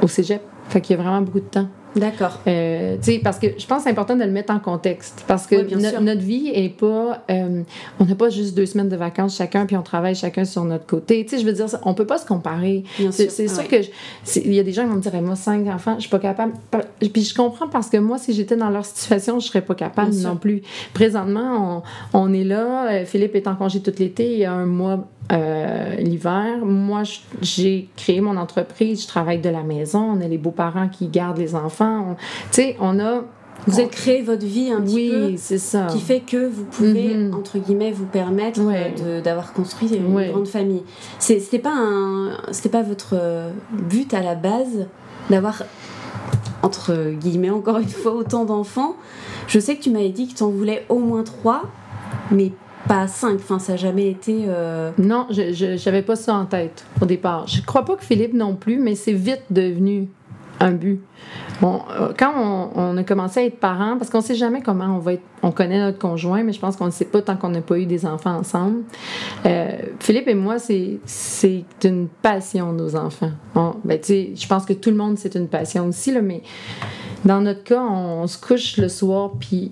au 0.02 0.08
cégep, 0.08 0.42
fait 0.70 0.82
qu'il 0.82 0.96
y 0.96 1.00
a 1.00 1.02
vraiment 1.02 1.22
beaucoup 1.22 1.40
de 1.40 1.46
temps. 1.46 1.68
D'accord. 1.96 2.40
Euh, 2.48 2.98
parce 3.24 3.40
que 3.40 3.48
je 3.58 3.66
pense 3.66 3.80
que 3.80 3.84
c'est 3.86 3.90
important 3.90 4.16
de 4.16 4.24
le 4.24 4.32
mettre 4.32 4.54
en 4.54 4.60
contexte. 4.60 5.24
Parce 5.28 5.48
que 5.48 5.56
notre 6.00 6.22
vie 6.22 6.52
est 6.54 6.70
pas. 6.70 7.24
Euh, 7.30 7.64
on 8.00 8.06
n'a 8.06 8.16
pas 8.16 8.30
juste 8.30 8.56
deux 8.56 8.66
semaines 8.66 8.90
de 8.90 8.96
vacances 8.96 9.38
chacun, 9.38 9.66
puis 9.66 9.76
on 9.76 9.82
travaille 9.82 10.16
chacun 10.16 10.46
sur 10.46 10.64
notre 10.66 10.86
côté. 10.86 11.26
Tu 11.26 11.32
sais, 11.32 11.42
je 11.42 11.46
veux 11.46 11.54
dire, 11.54 11.66
on 11.84 11.94
peut 11.94 12.06
pas 12.06 12.18
se 12.18 12.26
comparer. 12.26 12.84
C'est 13.12 13.48
sûr 13.48 13.68
que. 13.68 13.78
Il 14.36 14.54
y 14.54 14.60
a 14.60 14.64
des 14.64 14.74
gens 14.74 14.84
qui 14.84 14.90
vont 14.90 14.96
me 14.96 15.02
dire, 15.02 15.22
moi, 15.22 15.36
cinq 15.36 15.68
enfants, 15.68 15.96
je 15.96 16.02
suis 16.02 16.10
pas 16.10 16.20
capable. 16.20 16.54
Puis 17.00 17.24
je 17.24 17.34
comprends 17.34 17.68
parce 17.68 17.90
que 17.90 17.98
moi, 17.98 18.18
si 18.18 18.34
j'étais 18.34 18.56
dans 18.56 18.70
leur 18.70 18.86
situation, 18.86 19.40
je 19.40 19.48
serais 19.48 19.62
pas 19.62 19.76
capable 19.76 20.14
non 20.16 20.38
plus. 20.38 20.62
Présentement, 20.94 21.84
on, 22.14 22.20
on 22.20 22.34
est 22.34 22.44
là. 22.44 22.92
Euh, 22.92 23.06
Philippe 23.06 23.36
est 23.36 23.48
en 23.48 23.56
congé 23.56 23.82
tout 23.82 23.94
l'été. 23.98 24.34
Il 24.34 24.40
y 24.40 24.46
a 24.46 24.54
un 24.54 24.66
mois 24.66 25.08
euh, 25.32 25.96
l'hiver. 25.98 26.58
Moi, 26.66 27.04
j'ai 27.42 27.88
créé 27.96 28.20
mon 28.20 28.36
entreprise, 28.36 29.04
je 29.04 29.08
travaille 29.08 29.40
de 29.40 29.50
la 29.50 29.62
maison, 29.62 30.00
on 30.00 30.22
a 30.22 30.28
les 30.28 30.40
beaux-parents 30.40 30.90
qui 30.90 31.08
gardent 31.08 31.38
les 31.38 31.54
enfants. 31.54 31.79
Tu 31.80 32.26
sais, 32.52 32.78
on 32.80 33.00
a... 33.00 33.24
Vous 33.68 33.78
avez 33.78 33.90
créé 33.90 34.22
votre 34.22 34.46
vie 34.46 34.72
un 34.72 34.82
petit 34.82 35.10
peu. 35.10 35.34
C'est 35.36 35.58
ça. 35.58 35.88
Qui 35.88 36.00
fait 36.00 36.22
que 36.22 36.48
vous 36.48 36.64
pouvez, 36.64 37.14
mhm. 37.16 37.34
entre 37.36 37.58
guillemets, 37.58 37.92
vous 37.92 38.06
permettre 38.06 38.62
d'avoir 39.22 39.52
construit 39.52 39.90
une 39.94 40.32
grande 40.32 40.48
famille. 40.48 40.84
C'était 41.20 41.60
pas, 41.60 41.76
un, 41.76 42.38
pas 42.72 42.82
votre 42.82 43.16
but 43.74 44.14
à 44.14 44.22
la 44.22 44.36
base 44.36 44.88
d'avoir, 45.30 45.64
entre 46.64 47.12
guillemets, 47.12 47.50
encore 47.50 47.80
une 47.80 47.90
fois, 47.90 48.14
autant 48.14 48.46
d'enfants. 48.46 48.96
Je 49.48 49.60
sais 49.60 49.76
que 49.76 49.82
tu 49.82 49.90
m'avais 49.90 50.10
dit 50.10 50.28
que 50.28 50.36
tu 50.36 50.44
en 50.44 50.50
voulais 50.50 50.86
au 50.88 51.00
moins 51.00 51.24
trois, 51.24 51.64
mais 52.32 52.54
pas 52.88 53.08
5. 53.08 53.36
Enfin, 53.36 53.60
ça 53.60 53.74
n'a 53.74 53.78
jamais 53.78 54.10
été. 54.10 54.46
Euh, 54.48 54.92
non, 54.98 55.28
je 55.30 55.86
n'avais 55.86 56.02
pas 56.02 56.16
ça 56.16 56.36
en 56.36 56.46
tête 56.46 56.86
au 57.02 57.06
départ. 57.06 57.48
Je 57.48 57.62
crois 57.62 57.86
pas 57.86 57.96
que 57.96 58.04
Philippe 58.04 58.34
non 58.34 58.56
plus, 58.56 58.80
mais 58.80 58.96
c'est 58.96 59.14
vite 59.14 59.44
devenu 59.50 60.08
un 60.60 60.72
but. 60.72 61.02
Bon, 61.62 61.82
euh, 61.92 62.14
quand 62.18 62.34
on, 62.76 62.98
a 62.98 63.04
commencé 63.04 63.40
à 63.42 63.46
être 63.46 63.60
parents, 63.60 63.98
parce 63.98 64.10
qu'on 64.10 64.22
sait 64.22 64.36
jamais 64.36 64.62
comment 64.62 64.96
on 64.96 65.00
va 65.00 65.14
être, 65.14 65.24
on 65.44 65.52
connaît 65.52 65.80
notre 65.80 66.00
conjoint, 66.00 66.44
mais 66.44 66.54
je 66.54 66.60
pense 66.60 66.76
qu'on 66.76 66.86
ne 66.86 66.92
sait 66.92 67.06
pas 67.06 67.22
tant 67.22 67.36
qu'on 67.36 67.50
n'a 67.50 67.62
pas 67.62 67.78
eu 67.78 67.86
des 67.86 68.06
enfants 68.06 68.36
ensemble. 68.36 68.84
Euh, 69.46 69.78
Philippe 70.00 70.28
et 70.28 70.36
moi, 70.36 70.58
c'est 70.60 71.66
une 71.84 72.08
passion 72.22 72.72
nos 72.72 72.96
enfants. 72.96 73.32
Bon, 73.54 73.76
ben, 73.84 74.00
je 74.02 74.48
pense 74.48 74.66
que 74.66 74.74
tout 74.74 74.90
le 74.90 74.96
monde 74.96 75.18
c'est 75.18 75.36
une 75.36 75.48
passion 75.48 75.88
aussi 75.88 76.12
là, 76.12 76.22
mais 76.22 76.44
dans 77.26 77.42
notre 77.42 77.64
cas, 77.64 77.84
on 77.84 78.28
se 78.28 78.38
couche 78.38 78.78
le 78.78 78.88
soir 78.88 79.32
puis 79.40 79.72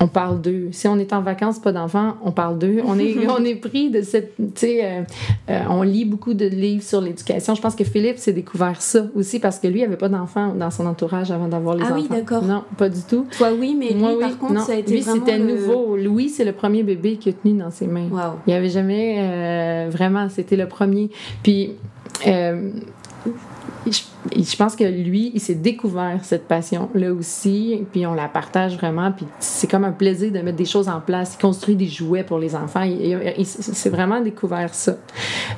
on 0.00 0.08
parle 0.08 0.40
d'eux. 0.40 0.68
Si 0.72 0.88
on 0.88 0.98
est 0.98 1.12
en 1.12 1.20
vacances, 1.20 1.58
pas 1.58 1.72
d'enfants, 1.72 2.16
on 2.24 2.32
parle 2.32 2.58
d'eux. 2.58 2.80
On 2.86 2.98
est, 2.98 3.16
on 3.28 3.44
est 3.44 3.54
pris 3.54 3.90
de 3.90 4.00
cette. 4.00 4.34
Tu 4.36 4.44
sais, 4.56 4.84
euh, 4.84 5.02
euh, 5.50 5.60
on 5.68 5.82
lit 5.82 6.06
beaucoup 6.06 6.32
de 6.32 6.46
livres 6.46 6.82
sur 6.82 7.02
l'éducation. 7.02 7.54
Je 7.54 7.60
pense 7.60 7.74
que 7.74 7.84
Philippe 7.84 8.16
s'est 8.16 8.32
découvert 8.32 8.80
ça 8.80 9.06
aussi 9.14 9.38
parce 9.38 9.58
que 9.58 9.68
lui, 9.68 9.80
il 9.80 9.84
avait 9.84 9.96
pas 9.96 10.08
d'enfants 10.08 10.54
dans 10.54 10.70
son 10.70 10.86
entourage 10.86 11.30
avant 11.30 11.48
d'avoir 11.48 11.76
les 11.76 11.82
enfants. 11.82 11.94
Ah 11.96 12.00
oui, 12.00 12.08
d'accord. 12.08 12.42
Non, 12.42 12.64
pas 12.78 12.88
du 12.88 13.02
tout. 13.02 13.26
Toi, 13.36 13.50
oui, 13.52 13.76
mais 13.78 13.90
lui, 13.90 14.18
par 14.18 14.38
contre, 14.38 14.62
ça 14.62 14.72
a 14.72 14.76
été. 14.76 14.92
Lui, 14.92 15.02
c'était 15.02 15.38
nouveau. 15.38 15.96
Louis, 15.96 16.30
c'est 16.30 16.44
le 16.44 16.52
premier 16.52 16.82
bébé 16.82 17.16
qu'il 17.16 17.34
a 17.34 17.36
tenu 17.36 17.58
dans 17.58 17.70
ses 17.70 17.86
mains. 17.86 18.08
Wow. 18.10 18.38
Il 18.46 18.50
n'y 18.50 18.56
avait 18.56 18.70
jamais. 18.70 19.16
Euh, 19.18 19.90
vraiment, 19.90 20.28
c'était 20.30 20.56
le 20.56 20.66
premier. 20.66 21.10
Puis 21.42 21.72
je, 23.90 24.56
pense 24.56 24.76
que 24.76 24.84
lui, 24.84 25.32
il 25.34 25.40
s'est 25.40 25.54
découvert 25.54 26.20
cette 26.22 26.46
passion-là 26.46 27.12
aussi, 27.12 27.86
puis 27.92 28.06
on 28.06 28.14
la 28.14 28.28
partage 28.28 28.76
vraiment, 28.76 29.12
puis 29.12 29.26
c'est 29.38 29.70
comme 29.70 29.84
un 29.84 29.92
plaisir 29.92 30.32
de 30.32 30.40
mettre 30.40 30.56
des 30.56 30.64
choses 30.64 30.88
en 30.88 31.00
place. 31.00 31.36
Il 31.38 31.42
construit 31.42 31.76
des 31.76 31.88
jouets 31.88 32.24
pour 32.24 32.38
les 32.38 32.54
enfants. 32.54 32.82
Il, 32.82 33.46
s'est 33.46 33.90
vraiment 33.90 34.20
découvert 34.20 34.74
ça. 34.74 34.96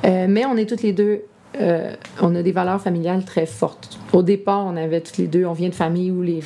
Euh, 0.05 0.27
mais 0.29 0.45
on 0.45 0.57
est 0.57 0.67
toutes 0.67 0.83
les 0.83 0.93
deux 0.93 1.23
euh, 1.59 1.95
on 2.19 2.33
a 2.35 2.41
des 2.41 2.51
valeurs 2.51 2.81
familiales 2.81 3.25
très 3.25 3.45
fortes. 3.45 3.99
Au 4.11 4.23
départ, 4.23 4.65
on 4.65 4.75
avait 4.75 5.01
toutes 5.01 5.17
les 5.17 5.27
deux, 5.27 5.45
on 5.45 5.53
vient 5.53 5.69
de 5.69 5.75
familles 5.75 6.09
où 6.09 6.21
les, 6.23 6.39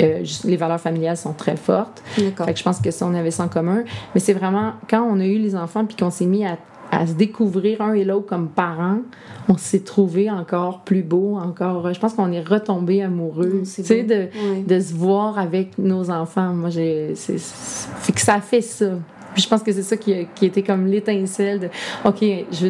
euh, 0.00 0.24
les 0.44 0.56
valeurs 0.56 0.80
familiales 0.80 1.16
sont 1.16 1.34
très 1.34 1.56
fortes. 1.56 2.02
Fait 2.14 2.32
que 2.32 2.58
je 2.58 2.62
pense 2.62 2.80
que 2.80 2.90
ça, 2.90 3.06
on 3.06 3.14
avait 3.14 3.30
ça 3.30 3.44
en 3.44 3.48
commun. 3.48 3.84
Mais 4.14 4.20
c'est 4.20 4.32
vraiment 4.32 4.72
quand 4.88 5.02
on 5.02 5.20
a 5.20 5.26
eu 5.26 5.38
les 5.38 5.54
enfants 5.54 5.84
puis 5.84 5.96
qu'on 5.96 6.10
s'est 6.10 6.26
mis 6.26 6.46
à 6.46 6.56
à 7.00 7.06
se 7.06 7.12
découvrir 7.12 7.80
un 7.80 7.94
et 7.94 8.04
l'autre 8.04 8.26
comme 8.26 8.48
parents, 8.48 9.00
on 9.48 9.56
s'est 9.56 9.80
trouvé 9.80 10.30
encore 10.30 10.80
plus 10.80 11.02
beau, 11.02 11.36
encore. 11.36 11.92
Je 11.92 12.00
pense 12.00 12.14
qu'on 12.14 12.32
est 12.32 12.42
retombé 12.42 13.02
amoureux, 13.02 13.62
tu 13.64 13.82
sais, 13.82 14.02
de, 14.02 14.28
de, 14.66 14.80
se 14.80 14.94
voir 14.94 15.38
avec 15.38 15.78
nos 15.78 16.10
enfants. 16.10 16.54
Moi, 16.54 16.70
j'ai. 16.70 17.14
C'est 17.14 18.14
que 18.14 18.20
ça 18.20 18.40
fait 18.40 18.60
ça. 18.60 18.90
Puis 19.34 19.42
je 19.42 19.48
pense 19.48 19.62
que 19.62 19.72
c'est 19.72 19.82
ça 19.82 19.96
qui, 19.96 20.14
qui 20.36 20.46
était 20.46 20.62
comme 20.62 20.86
l'étincelle 20.86 21.58
de 21.58 21.68
OK, 22.04 22.24
je, 22.52 22.68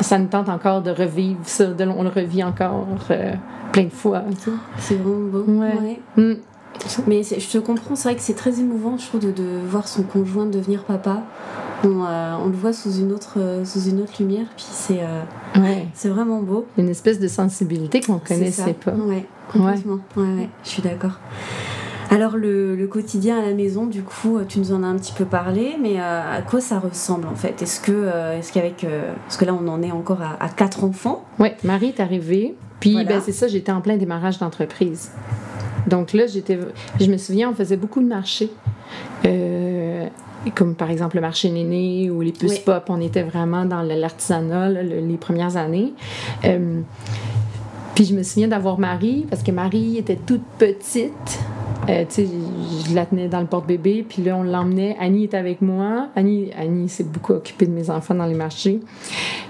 ça 0.00 0.18
nous 0.18 0.28
tente 0.28 0.48
encore 0.48 0.82
de 0.82 0.90
revivre 0.90 1.40
ça, 1.42 1.66
de, 1.66 1.84
on 1.84 2.04
le 2.04 2.08
revit 2.08 2.44
encore 2.44 2.86
euh, 3.10 3.32
plein 3.72 3.84
de 3.84 3.90
fois. 3.90 4.22
C'est 4.78 4.94
vraiment 4.94 5.26
beau. 5.26 5.44
Ouais. 5.48 5.98
Mm. 6.16 6.34
Mais 7.08 7.22
je 7.24 7.50
te 7.50 7.58
comprends, 7.58 7.96
c'est 7.96 8.08
vrai 8.08 8.14
que 8.16 8.22
c'est 8.22 8.34
très 8.34 8.60
émouvant, 8.60 8.96
je 8.96 9.06
trouve, 9.06 9.20
de, 9.20 9.32
de, 9.32 9.58
voir 9.66 9.88
son 9.88 10.02
conjoint 10.02 10.46
devenir 10.46 10.84
papa. 10.84 11.22
On, 11.84 12.04
euh, 12.04 12.34
on, 12.44 12.48
le 12.48 12.56
voit 12.56 12.72
sous 12.72 12.92
une 12.96 13.12
autre, 13.12 13.34
euh, 13.38 13.64
sous 13.64 13.88
une 13.88 14.00
autre 14.00 14.12
lumière, 14.20 14.46
puis 14.54 14.66
c'est 14.68 15.00
euh, 15.00 15.22
ouais. 15.60 15.86
c'est 15.94 16.08
vraiment 16.08 16.42
beau. 16.42 16.66
Une 16.76 16.88
espèce 16.88 17.18
de 17.18 17.28
sensibilité 17.28 18.00
qu'on 18.00 18.18
connaissait 18.18 18.74
pas. 18.74 18.92
Ouais, 18.92 19.26
complètement. 19.50 19.98
Ouais. 20.16 20.22
ouais, 20.22 20.48
je 20.62 20.68
suis 20.68 20.82
d'accord. 20.82 21.18
Alors 22.10 22.36
le, 22.36 22.74
le, 22.74 22.86
quotidien 22.88 23.38
à 23.38 23.46
la 23.46 23.54
maison, 23.54 23.86
du 23.86 24.02
coup, 24.02 24.40
tu 24.48 24.58
nous 24.58 24.72
en 24.72 24.82
as 24.82 24.86
un 24.86 24.96
petit 24.96 25.12
peu 25.12 25.24
parlé, 25.24 25.76
mais 25.80 26.00
à 26.00 26.42
quoi 26.42 26.60
ça 26.60 26.80
ressemble 26.80 27.28
en 27.28 27.36
fait? 27.36 27.62
Est-ce 27.62 27.80
que, 27.80 28.08
est-ce 28.36 28.52
qu'avec, 28.52 28.84
parce 29.26 29.36
que 29.36 29.44
là 29.44 29.54
on 29.54 29.68
en 29.68 29.80
est 29.80 29.92
encore 29.92 30.20
à, 30.20 30.36
à 30.42 30.48
quatre 30.48 30.82
enfants? 30.82 31.24
Oui, 31.38 31.50
Marie 31.62 31.86
est 31.86 32.00
arrivée, 32.00 32.56
puis 32.80 33.04
ben, 33.04 33.20
c'est 33.24 33.32
ça, 33.32 33.46
j'étais 33.46 33.70
en 33.70 33.80
plein 33.80 33.96
démarrage 33.96 34.38
d'entreprise. 34.38 35.12
Donc 35.86 36.12
là, 36.12 36.26
j'étais, 36.26 36.58
je 37.00 37.10
me 37.10 37.16
souviens, 37.16 37.50
on 37.50 37.54
faisait 37.54 37.76
beaucoup 37.76 38.00
de 38.00 38.06
marchés. 38.06 38.50
Euh, 39.24 39.79
comme 40.54 40.74
par 40.74 40.90
exemple 40.90 41.16
le 41.16 41.22
marché 41.22 41.50
Néné 41.50 42.10
ou 42.10 42.22
les 42.22 42.32
puces 42.32 42.58
pop, 42.60 42.84
on 42.88 43.00
était 43.00 43.22
vraiment 43.22 43.64
dans 43.66 43.82
l'artisanat 43.82 44.70
les 44.70 45.16
premières 45.16 45.56
années. 45.56 45.92
Euh, 46.44 46.80
puis 47.94 48.06
je 48.06 48.14
me 48.14 48.22
souviens 48.22 48.48
d'avoir 48.48 48.78
Marie, 48.78 49.26
parce 49.28 49.42
que 49.42 49.50
Marie 49.50 49.98
était 49.98 50.16
toute 50.16 50.44
petite. 50.58 51.38
Euh, 51.88 52.04
je 52.88 52.94
la 52.94 53.06
tenais 53.06 53.28
dans 53.28 53.40
le 53.40 53.46
porte-bébé, 53.46 54.04
puis 54.08 54.22
là, 54.22 54.36
on 54.36 54.42
l'emmenait. 54.42 54.96
Annie 55.00 55.24
était 55.24 55.36
avec 55.36 55.62
moi. 55.62 56.08
Annie, 56.14 56.50
Annie 56.58 56.88
s'est 56.88 57.04
beaucoup 57.04 57.32
occupée 57.32 57.66
de 57.66 57.72
mes 57.72 57.90
enfants 57.90 58.14
dans 58.14 58.26
les 58.26 58.34
marchés. 58.34 58.80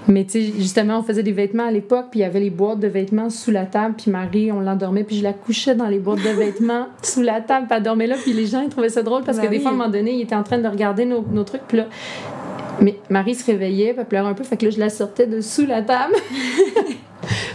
Mais 0.07 0.23
tu 0.25 0.31
sais, 0.31 0.53
justement, 0.57 0.99
on 0.99 1.03
faisait 1.03 1.23
des 1.23 1.31
vêtements 1.31 1.67
à 1.67 1.71
l'époque, 1.71 2.07
puis 2.11 2.21
il 2.21 2.23
y 2.23 2.25
avait 2.25 2.39
les 2.39 2.49
boîtes 2.49 2.79
de 2.79 2.87
vêtements 2.87 3.29
sous 3.29 3.51
la 3.51 3.65
table, 3.65 3.95
puis 3.97 4.09
Marie, 4.11 4.51
on 4.51 4.59
l'endormait, 4.59 5.03
puis 5.03 5.17
je 5.17 5.23
la 5.23 5.33
couchais 5.33 5.75
dans 5.75 5.87
les 5.87 5.99
boîtes 5.99 6.23
de 6.23 6.29
vêtements 6.29 6.87
sous 7.03 7.21
la 7.21 7.41
table, 7.41 7.67
puis 7.67 7.77
elle 7.77 7.83
dormait 7.83 8.07
là, 8.07 8.15
puis 8.21 8.33
les 8.33 8.45
gens, 8.45 8.61
ils 8.61 8.69
trouvaient 8.69 8.89
ça 8.89 9.03
drôle 9.03 9.23
parce 9.23 9.39
que 9.39 9.47
des 9.47 9.59
fois, 9.59 9.71
à 9.71 9.73
un 9.73 9.77
moment 9.77 9.89
donné, 9.89 10.13
ils 10.13 10.21
étaient 10.21 10.35
en 10.35 10.43
train 10.43 10.57
de 10.57 10.67
regarder 10.67 11.05
nos, 11.05 11.23
nos 11.31 11.43
trucs, 11.43 11.63
puis 11.67 11.77
là, 11.77 11.87
mais 12.81 12.95
Marie 13.09 13.35
se 13.35 13.45
réveillait, 13.45 13.93
elle 13.97 14.05
pleurait 14.05 14.29
un 14.29 14.33
peu, 14.33 14.43
fait 14.43 14.57
que 14.57 14.65
là, 14.65 14.71
je 14.71 14.79
la 14.79 14.89
sortais 14.89 15.27
de 15.27 15.41
sous 15.41 15.65
la 15.65 15.81
table. 15.81 16.15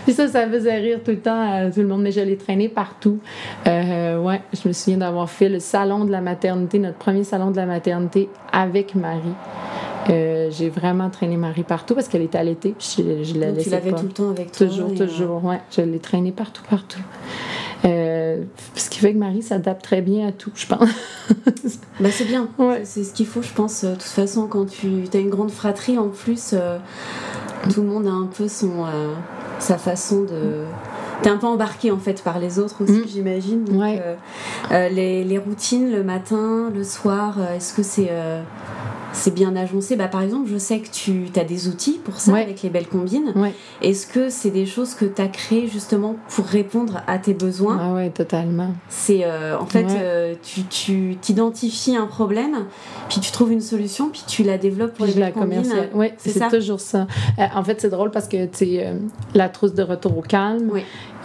Puis 0.06 0.14
ça, 0.14 0.28
ça 0.28 0.48
faisait 0.48 0.76
rire 0.76 1.00
tout 1.04 1.10
le 1.10 1.18
temps 1.18 1.50
à 1.50 1.68
tout 1.68 1.80
le 1.80 1.88
monde, 1.88 2.02
mais 2.02 2.12
je 2.12 2.20
l'ai 2.20 2.36
traîné 2.36 2.68
partout. 2.68 3.18
Euh, 3.66 4.16
ouais, 4.20 4.40
je 4.52 4.68
me 4.68 4.72
souviens 4.72 4.98
d'avoir 4.98 5.28
fait 5.28 5.48
le 5.48 5.58
salon 5.58 6.04
de 6.04 6.12
la 6.12 6.20
maternité, 6.20 6.78
notre 6.78 6.98
premier 6.98 7.24
salon 7.24 7.50
de 7.50 7.56
la 7.56 7.66
maternité 7.66 8.28
avec 8.52 8.94
Marie. 8.94 9.34
Euh, 10.08 10.48
j'ai 10.52 10.68
vraiment 10.68 11.10
traîné 11.10 11.36
Marie 11.36 11.64
partout 11.64 11.96
parce 11.96 12.06
qu'elle 12.06 12.22
était 12.22 12.38
allaitée. 12.38 12.76
Puis 12.78 12.98
je, 12.98 13.24
je 13.24 13.36
la 13.36 13.50
Donc 13.50 13.64
tu 13.64 13.70
l'avais 13.70 13.90
tout 13.90 14.04
le 14.04 14.12
temps 14.12 14.30
avec 14.30 14.52
toi. 14.52 14.68
Toujours, 14.68 14.94
toujours, 14.94 15.44
ouais. 15.44 15.58
Je 15.76 15.80
l'ai 15.80 15.98
traînée 15.98 16.30
partout, 16.30 16.62
partout. 16.70 17.00
Euh, 18.36 18.44
ce 18.74 18.90
qui 18.90 18.98
fait 19.00 19.12
que 19.12 19.18
Marie 19.18 19.42
s'adapte 19.42 19.82
très 19.82 20.02
bien 20.02 20.28
à 20.28 20.32
tout, 20.32 20.52
je 20.54 20.66
pense. 20.66 20.88
bah 22.00 22.10
c'est 22.10 22.24
bien. 22.24 22.48
Ouais. 22.58 22.82
C'est 22.84 23.04
ce 23.04 23.12
qu'il 23.12 23.26
faut, 23.26 23.42
je 23.42 23.52
pense. 23.52 23.84
De 23.84 23.92
toute 23.92 24.02
façon, 24.02 24.46
quand 24.46 24.66
tu 24.66 25.04
as 25.12 25.18
une 25.18 25.30
grande 25.30 25.50
fratrie 25.50 25.98
en 25.98 26.08
plus, 26.08 26.54
tout 27.70 27.82
le 27.82 27.88
monde 27.88 28.06
a 28.06 28.12
un 28.12 28.26
peu 28.26 28.48
son 28.48 28.84
sa 29.58 29.78
façon 29.78 30.22
de 30.22 30.64
t'es 31.22 31.30
un 31.30 31.36
peu 31.36 31.46
embarqué 31.46 31.90
en 31.90 31.98
fait 31.98 32.22
par 32.22 32.38
les 32.38 32.58
autres 32.58 32.84
aussi 32.84 32.92
mm. 32.92 33.08
j'imagine 33.08 33.64
euh, 33.82 34.14
euh, 34.70 34.88
les, 34.88 35.24
les, 35.24 35.38
routines 35.38 35.90
le 35.90 36.02
matin 36.04 36.70
le 36.74 36.84
soir 36.84 37.36
euh, 37.38 37.56
est-ce 37.56 37.72
que 37.72 37.82
c'est 37.82 38.10
c'est 39.16 39.34
bien 39.34 39.56
agencé. 39.56 39.96
Bah, 39.96 40.08
par 40.08 40.22
exemple, 40.22 40.48
je 40.48 40.58
sais 40.58 40.78
que 40.78 40.88
tu 40.90 41.26
as 41.36 41.44
des 41.44 41.68
outils 41.68 41.98
pour 42.04 42.20
ça 42.20 42.34
avec 42.36 42.62
les 42.62 42.70
belles 42.70 42.86
combines. 42.86 43.32
Est-ce 43.82 44.06
que 44.06 44.28
c'est 44.28 44.50
des 44.50 44.66
choses 44.66 44.94
que 44.94 45.04
tu 45.04 45.20
as 45.20 45.28
créées 45.28 45.68
justement 45.68 46.16
pour 46.28 46.44
répondre 46.44 47.02
à 47.06 47.18
tes 47.18 47.34
besoins 47.34 47.78
Ah 47.80 47.94
ouais, 47.94 48.10
totalement. 48.10 48.74
C'est 48.88 49.24
euh, 49.24 49.58
en 49.58 49.66
fait, 49.66 49.86
euh, 49.90 50.34
tu 50.70 51.16
t'identifies 51.20 51.96
un 51.96 52.06
problème, 52.06 52.66
puis 53.08 53.20
tu 53.20 53.32
trouves 53.32 53.52
une 53.52 53.60
solution, 53.60 54.10
puis 54.10 54.22
tu 54.26 54.42
la 54.42 54.58
développes 54.58 54.94
pour 54.94 55.06
les 55.06 55.12
belles 55.12 55.32
combines. 55.32 55.88
Oui, 55.94 56.08
c'est 56.18 56.48
toujours 56.48 56.80
ça. 56.80 57.06
Euh, 57.38 57.44
en 57.54 57.64
fait, 57.64 57.80
c'est 57.80 57.90
drôle 57.90 58.10
parce 58.10 58.28
que 58.28 58.46
tu 58.46 58.78
la 59.34 59.48
trousse 59.48 59.74
de 59.74 59.82
retour 59.82 60.16
au 60.16 60.22
calme. 60.22 60.70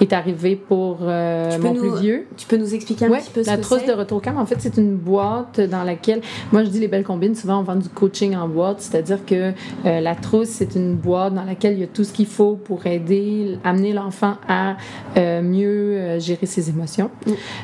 Est 0.02 0.14
arrivé 0.14 0.56
pour 0.56 1.00
euh, 1.02 1.58
mon 1.60 1.74
plus 1.74 2.00
vieux. 2.00 2.28
Tu 2.38 2.48
peux 2.48 2.58
nous 2.58 2.74
expliquer 2.74 3.06
un 3.06 3.12
petit 3.12 3.30
peu 3.30 3.44
ce 3.44 3.50
la 3.50 3.58
trousse 3.58 3.86
de 3.86 3.94
retour 3.94 4.22
calme, 4.22 4.38
en 4.38 4.46
fait, 4.46 4.58
c'est 4.60 4.78
une 4.78 4.96
boîte 4.96 5.62
dans 5.62 5.84
laquelle, 5.84 6.22
moi 6.52 6.64
je 6.64 6.70
dis 6.70 6.80
les 6.80 6.88
belles 6.88 7.04
combines, 7.04 7.36
souvent 7.36 7.60
on 7.60 7.64
vend 7.64 7.76
du 7.76 7.90
coaching 7.90 8.36
en 8.36 8.48
boîte, 8.48 8.82
c'est-à-dire 8.82 9.26
que 9.26 9.54
euh, 9.86 10.00
la 10.00 10.16
trousse, 10.16 10.50
c'est 10.50 10.76
une 10.76 10.96
boîte 10.96 11.34
dans 11.34 11.44
laquelle 11.44 11.74
il 11.74 11.80
y 11.80 11.84
a 11.84 11.88
tout 11.88 12.04
ce 12.04 12.14
qu'il 12.14 12.26
faut 12.26 12.56
pour 12.56 12.86
aider, 12.86 13.58
amener 13.64 13.94
l'enfant 13.94 14.36
à 14.48 14.78
euh, 15.18 15.42
mieux 15.42 16.20
gérer 16.20 16.46
ses 16.46 16.70
émotions. 16.70 17.12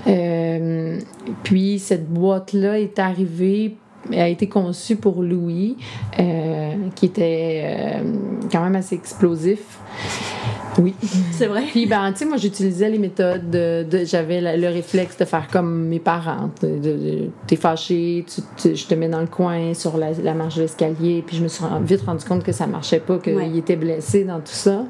Mm. 0.06 1.00
puis 1.44 1.80
cette 1.80 2.10
boîte-là 2.10 2.80
est 2.80 3.00
arrivée 3.00 3.76
a 4.14 4.28
été 4.30 4.48
conçue 4.48 4.96
pour 4.96 5.22
Louis, 5.22 5.76
qui 6.96 7.06
était 7.06 8.02
quand 8.52 8.64
même 8.64 8.76
assez 8.76 8.96
explosif. 8.96 9.80
Oui. 10.78 10.94
C'est 11.32 11.48
vrai. 11.48 11.64
Puis, 11.72 11.86
ben, 11.86 12.12
tu 12.12 12.20
sais, 12.20 12.26
moi, 12.26 12.38
j'utilisais 12.38 12.90
les 12.90 13.00
méthodes 13.00 13.50
de. 13.50 13.86
J'avais 14.06 14.58
le 14.58 14.68
réflexe 14.68 15.18
de 15.18 15.26
faire 15.26 15.48
comme 15.52 15.86
mes 15.86 16.00
parents. 16.00 16.50
T'es 17.48 17.56
fâché, 17.56 18.26
tu, 18.58 18.76
je 18.76 18.86
te 18.86 18.96
mets 18.96 19.10
dans 19.10 19.22
le 19.22 19.28
coin 19.28 19.74
sur 19.74 19.98
la, 19.98 20.12
la 20.12 20.34
marche 20.34 20.56
de 20.56 20.62
l'escalier, 20.62 21.24
puis 21.26 21.38
je 21.38 21.44
me 21.44 21.48
suis 21.48 21.64
vite 21.82 22.02
rendu 22.02 22.26
compte 22.26 22.44
que 22.44 22.52
ça 22.52 22.68
marchait 22.68 23.00
pas, 23.00 23.18
qu'il 23.18 23.58
était 23.58 23.76
blessé 23.76 24.24
dans 24.24 24.40
tout 24.40 24.44
ça. 24.46 24.86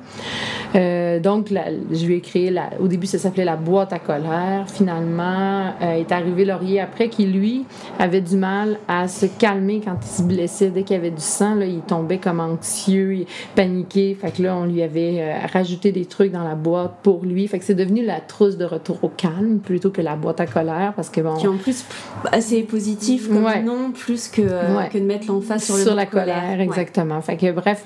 Euh, 0.75 1.19
donc, 1.19 1.53
je 1.91 2.05
lui 2.05 2.15
ai 2.15 2.21
créé. 2.21 2.49
La, 2.49 2.69
au 2.79 2.87
début, 2.87 3.07
ça 3.07 3.17
s'appelait 3.17 3.45
la 3.45 3.55
boîte 3.55 3.93
à 3.93 3.99
colère. 3.99 4.65
Finalement, 4.67 5.73
euh, 5.81 5.93
est 5.93 6.11
arrivé 6.11 6.45
Laurier 6.45 6.81
après, 6.81 7.09
qui, 7.09 7.25
lui, 7.25 7.65
avait 7.99 8.21
du 8.21 8.35
mal 8.35 8.77
à 8.87 9.07
se 9.07 9.25
calmer 9.25 9.81
quand 9.83 9.97
il 10.01 10.07
se 10.07 10.21
blessait. 10.21 10.69
Dès 10.69 10.83
qu'il 10.83 10.95
y 10.95 10.99
avait 10.99 11.11
du 11.11 11.21
sang, 11.21 11.55
là, 11.55 11.65
il 11.65 11.81
tombait 11.81 12.17
comme 12.17 12.39
anxieux, 12.39 13.13
il 13.13 13.25
paniquait. 13.55 14.15
Fait 14.19 14.31
que 14.31 14.43
là, 14.43 14.55
on 14.55 14.65
lui 14.65 14.81
avait 14.81 15.17
euh, 15.19 15.47
rajouté 15.51 15.76
des 15.83 16.05
trucs 16.05 16.31
dans 16.31 16.43
la 16.43 16.55
boîte 16.55 16.95
pour 17.03 17.23
lui. 17.23 17.47
Fait 17.47 17.59
que 17.59 17.65
c'est 17.65 17.75
devenu 17.75 18.05
la 18.05 18.19
trousse 18.19 18.57
de 18.57 18.65
retour 18.65 19.03
au 19.03 19.09
calme 19.09 19.59
plutôt 19.59 19.89
que 19.89 20.01
la 20.01 20.15
boîte 20.15 20.39
à 20.39 20.45
colère 20.47 20.93
parce 20.95 21.09
que 21.09 21.21
bon. 21.21 21.35
Qui 21.35 21.47
en 21.47 21.57
plus 21.57 21.85
assez 22.31 22.63
positif 22.63 23.27
comme 23.27 23.47
nom, 23.63 23.91
plus 23.91 24.27
que, 24.27 24.41
euh, 24.41 24.83
que 24.91 24.97
de 24.97 25.03
mettre 25.03 25.27
l'emphase 25.27 25.63
sur, 25.63 25.75
sur 25.75 25.95
la 25.95 26.05
colère. 26.05 26.59
exactement. 26.59 27.21
Fait 27.21 27.37
que 27.37 27.51
bref, 27.51 27.85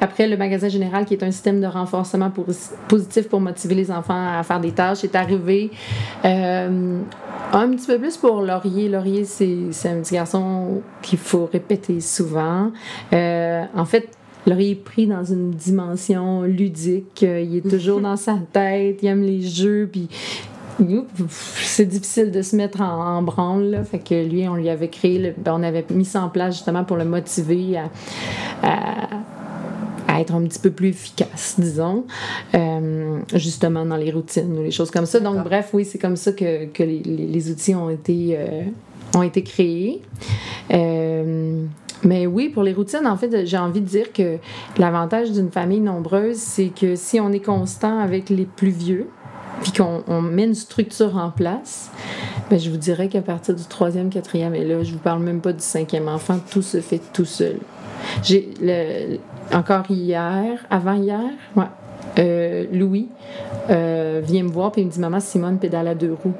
après 0.00 0.28
le 0.28 0.36
magasin 0.36 0.68
général 0.68 1.04
qui 1.04 1.14
est 1.14 1.22
un 1.22 1.30
système 1.30 1.60
de 1.60 1.66
renforcement 1.66 2.30
pour, 2.30 2.46
positif 2.88 3.28
pour 3.28 3.40
motiver 3.40 3.74
les 3.74 3.90
enfants 3.90 4.38
à 4.38 4.42
faire 4.42 4.60
des 4.60 4.72
tâches 4.72 5.04
est 5.04 5.14
arrivé. 5.14 5.70
Euh, 6.24 7.00
un 7.52 7.68
petit 7.70 7.86
peu 7.86 7.98
plus 7.98 8.16
pour 8.16 8.42
Laurier. 8.42 8.88
Laurier, 8.88 9.24
c'est 9.24 9.68
un 9.86 10.00
petit 10.00 10.14
garçon 10.14 10.82
qu'il 11.02 11.18
faut 11.18 11.48
répéter 11.52 12.00
souvent. 12.00 12.70
Euh, 13.12 13.64
en 13.74 13.84
fait, 13.84 14.08
Laurie 14.46 14.72
est 14.72 14.74
pris 14.74 15.06
dans 15.06 15.24
une 15.24 15.50
dimension 15.50 16.42
ludique. 16.42 17.22
Euh, 17.22 17.40
il 17.40 17.58
est 17.58 17.68
toujours 17.68 18.00
dans 18.00 18.16
sa 18.16 18.38
tête. 18.52 19.00
Il 19.02 19.06
aime 19.06 19.22
les 19.22 19.42
jeux. 19.42 19.88
Puis 19.90 20.08
c'est 21.28 21.84
difficile 21.84 22.30
de 22.30 22.42
se 22.42 22.56
mettre 22.56 22.80
en, 22.80 23.22
branle. 23.22 23.84
Fait 23.90 23.98
que 23.98 24.14
lui, 24.26 24.48
on 24.48 24.54
lui 24.54 24.68
avait 24.68 24.88
créé, 24.88 25.34
ben, 25.36 25.54
on 25.54 25.62
avait 25.62 25.84
mis 25.90 26.04
ça 26.04 26.22
en 26.22 26.28
place 26.28 26.54
justement 26.54 26.84
pour 26.84 26.96
le 26.96 27.04
motiver 27.04 27.78
à, 28.62 29.08
être 30.18 30.34
un 30.34 30.42
petit 30.42 30.58
peu 30.58 30.70
plus 30.70 30.88
efficace, 30.88 31.54
disons, 31.56 32.04
euh, 32.54 33.20
justement 33.32 33.86
dans 33.86 33.96
les 33.96 34.10
routines 34.10 34.58
ou 34.58 34.62
les 34.62 34.70
choses 34.70 34.90
comme 34.90 35.06
ça. 35.06 35.18
Donc, 35.18 35.42
bref, 35.44 35.70
oui, 35.72 35.86
c'est 35.86 35.98
comme 35.98 36.16
ça 36.16 36.32
que, 36.32 36.66
que 36.66 36.82
les, 36.82 36.98
les, 36.98 37.50
outils 37.50 37.74
ont 37.74 37.88
été, 37.88 38.36
euh, 38.36 38.64
ont 39.16 39.22
été 39.22 39.42
créés. 39.42 40.02
Mais 42.02 42.26
oui, 42.26 42.48
pour 42.48 42.62
les 42.62 42.72
routines, 42.72 43.06
en 43.06 43.16
fait, 43.16 43.46
j'ai 43.46 43.58
envie 43.58 43.80
de 43.80 43.86
dire 43.86 44.12
que 44.12 44.38
l'avantage 44.78 45.32
d'une 45.32 45.50
famille 45.50 45.80
nombreuse, 45.80 46.36
c'est 46.36 46.68
que 46.68 46.96
si 46.96 47.20
on 47.20 47.30
est 47.32 47.44
constant 47.44 47.98
avec 47.98 48.30
les 48.30 48.46
plus 48.46 48.70
vieux, 48.70 49.08
puis 49.62 49.72
qu'on 49.72 50.22
met 50.22 50.44
une 50.44 50.54
structure 50.54 51.16
en 51.16 51.30
place, 51.30 51.90
ben, 52.48 52.58
je 52.58 52.70
vous 52.70 52.78
dirais 52.78 53.08
qu'à 53.08 53.20
partir 53.20 53.54
du 53.54 53.64
troisième, 53.64 54.08
quatrième, 54.08 54.54
et 54.54 54.64
là, 54.64 54.82
je 54.82 54.92
vous 54.92 54.98
parle 54.98 55.22
même 55.22 55.40
pas 55.40 55.52
du 55.52 55.62
cinquième 55.62 56.08
enfant, 56.08 56.38
tout 56.50 56.62
se 56.62 56.80
fait 56.80 57.00
tout 57.12 57.26
seul. 57.26 57.58
J'ai 58.22 58.48
encore 59.52 59.84
hier, 59.90 60.64
avant 60.70 60.94
hier, 60.94 61.30
euh, 62.18 62.64
Louis 62.72 63.08
euh, 63.68 64.20
vient 64.24 64.42
me 64.42 64.48
voir 64.48 64.72
il 64.76 64.86
me 64.86 64.90
dit 64.90 65.00
Maman, 65.00 65.20
Simone 65.20 65.58
pédale 65.58 65.88
à 65.88 65.94
deux 65.94 66.12
roues. 66.12 66.34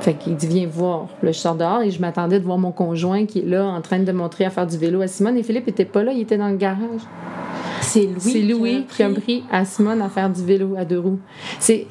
Fait 0.00 0.14
qu'il 0.14 0.36
dit 0.36 0.46
Viens 0.46 0.66
voir. 0.66 1.08
Là, 1.22 1.32
je 1.32 1.38
sors 1.38 1.54
dehors 1.54 1.82
et 1.82 1.90
je 1.90 2.00
m'attendais 2.00 2.38
de 2.38 2.44
voir 2.44 2.58
mon 2.58 2.72
conjoint 2.72 3.26
qui 3.26 3.40
est 3.40 3.46
là 3.46 3.66
en 3.66 3.80
train 3.80 3.98
de 3.98 4.12
montrer 4.12 4.44
à 4.44 4.50
faire 4.50 4.66
du 4.66 4.78
vélo 4.78 5.00
à 5.00 5.06
Simone. 5.06 5.36
Et 5.36 5.42
Philippe 5.42 5.66
n'était 5.66 5.84
pas 5.84 6.02
là, 6.02 6.12
il 6.12 6.20
était 6.20 6.38
dans 6.38 6.48
le 6.48 6.56
garage. 6.56 7.00
C'est 7.80 8.02
Louis, 8.02 8.20
C'est 8.20 8.42
Louis 8.42 8.86
qui 8.94 9.02
a, 9.02 9.10
pris... 9.10 9.44
à 9.50 9.64
Simone 9.64 10.02
à 10.02 10.08
faire 10.08 10.30
du 10.30 10.44
vélo 10.44 10.74
à 10.76 10.84
deux 10.84 11.00
roues. 11.00 11.20
C'est. 11.58 11.86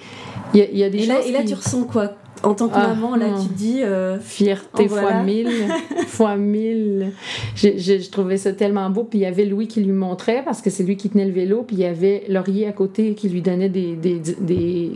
Il 0.53 0.61
y, 0.61 0.83
a 0.83 0.89
des 0.89 0.99
et 0.99 1.01
choses. 1.01 1.09
Là, 1.09 1.25
et 1.25 1.31
là, 1.31 1.43
tu 1.43 1.53
ressens 1.53 1.83
quoi? 1.83 2.13
En 2.43 2.53
tant 2.53 2.69
que 2.69 2.75
ah, 2.75 2.89
maman, 2.89 3.15
là, 3.15 3.25
tu 3.41 3.53
dis. 3.53 3.83
Euh, 3.83 4.19
Fierté 4.19 4.87
fois 4.87 5.23
mille. 5.23 5.49
fois 6.07 6.37
mille. 6.37 7.11
Je, 7.55 8.09
trouvais 8.09 8.37
ça 8.37 8.53
tellement 8.53 8.89
beau. 8.89 9.03
Puis 9.03 9.19
il 9.19 9.21
y 9.23 9.25
avait 9.25 9.45
Louis 9.45 9.67
qui 9.67 9.81
lui 9.81 9.91
montrait 9.91 10.43
parce 10.45 10.61
que 10.61 10.69
c'est 10.69 10.83
lui 10.83 10.95
qui 10.95 11.09
tenait 11.09 11.25
le 11.25 11.33
vélo. 11.33 11.63
Puis 11.63 11.77
il 11.77 11.81
y 11.81 11.85
avait 11.85 12.23
Laurier 12.29 12.67
à 12.67 12.71
côté 12.71 13.13
qui 13.13 13.27
lui 13.27 13.41
donnait 13.41 13.69
des, 13.69 13.95
des, 13.95 14.19
des, 14.39 14.91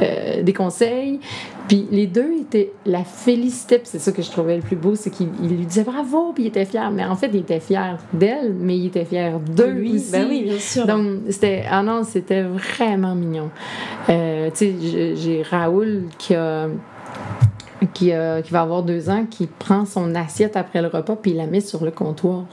euh, 0.00 0.42
des 0.42 0.52
conseils. 0.52 1.20
Puis 1.68 1.86
les 1.90 2.06
deux 2.06 2.32
étaient 2.40 2.72
la 2.86 3.04
félicité, 3.04 3.80
c'est 3.84 3.98
ça 3.98 4.12
que 4.12 4.22
je 4.22 4.30
trouvais 4.30 4.56
le 4.56 4.62
plus 4.62 4.76
beau, 4.76 4.94
c'est 4.94 5.10
qu'il 5.10 5.28
lui 5.40 5.66
disait 5.66 5.84
bravo, 5.84 6.32
puis 6.32 6.44
il 6.44 6.46
était 6.48 6.64
fier. 6.64 6.90
Mais 6.90 7.04
en 7.04 7.14
fait, 7.14 7.30
il 7.32 7.40
était 7.40 7.60
fier 7.60 7.98
d'elle, 8.12 8.54
mais 8.58 8.76
il 8.76 8.86
était 8.86 9.04
fier 9.04 9.38
d'eux 9.38 9.70
lui, 9.70 9.94
aussi. 9.94 10.12
Ben 10.12 10.26
oui, 10.28 10.44
bien 10.44 10.58
sûr. 10.58 10.86
Donc, 10.86 11.20
c'était, 11.30 11.64
ah 11.70 11.82
non, 11.82 12.04
c'était 12.04 12.42
vraiment 12.42 13.14
mignon. 13.14 13.50
Euh, 14.08 14.50
tu 14.50 14.72
sais, 14.80 15.16
j'ai 15.16 15.42
Raoul 15.42 16.04
qui 16.18 16.34
a 16.34 16.68
qui, 17.94 18.12
qui, 18.44 18.52
va 18.52 18.60
avoir 18.60 18.84
deux 18.84 19.10
ans, 19.10 19.26
qui 19.28 19.46
prend 19.46 19.84
son 19.84 20.14
assiette 20.14 20.56
après 20.56 20.80
le 20.82 20.86
repas 20.86 21.16
puis 21.16 21.32
il 21.32 21.36
la 21.36 21.46
met 21.46 21.60
sur 21.60 21.84
le 21.84 21.90
comptoir. 21.90 22.44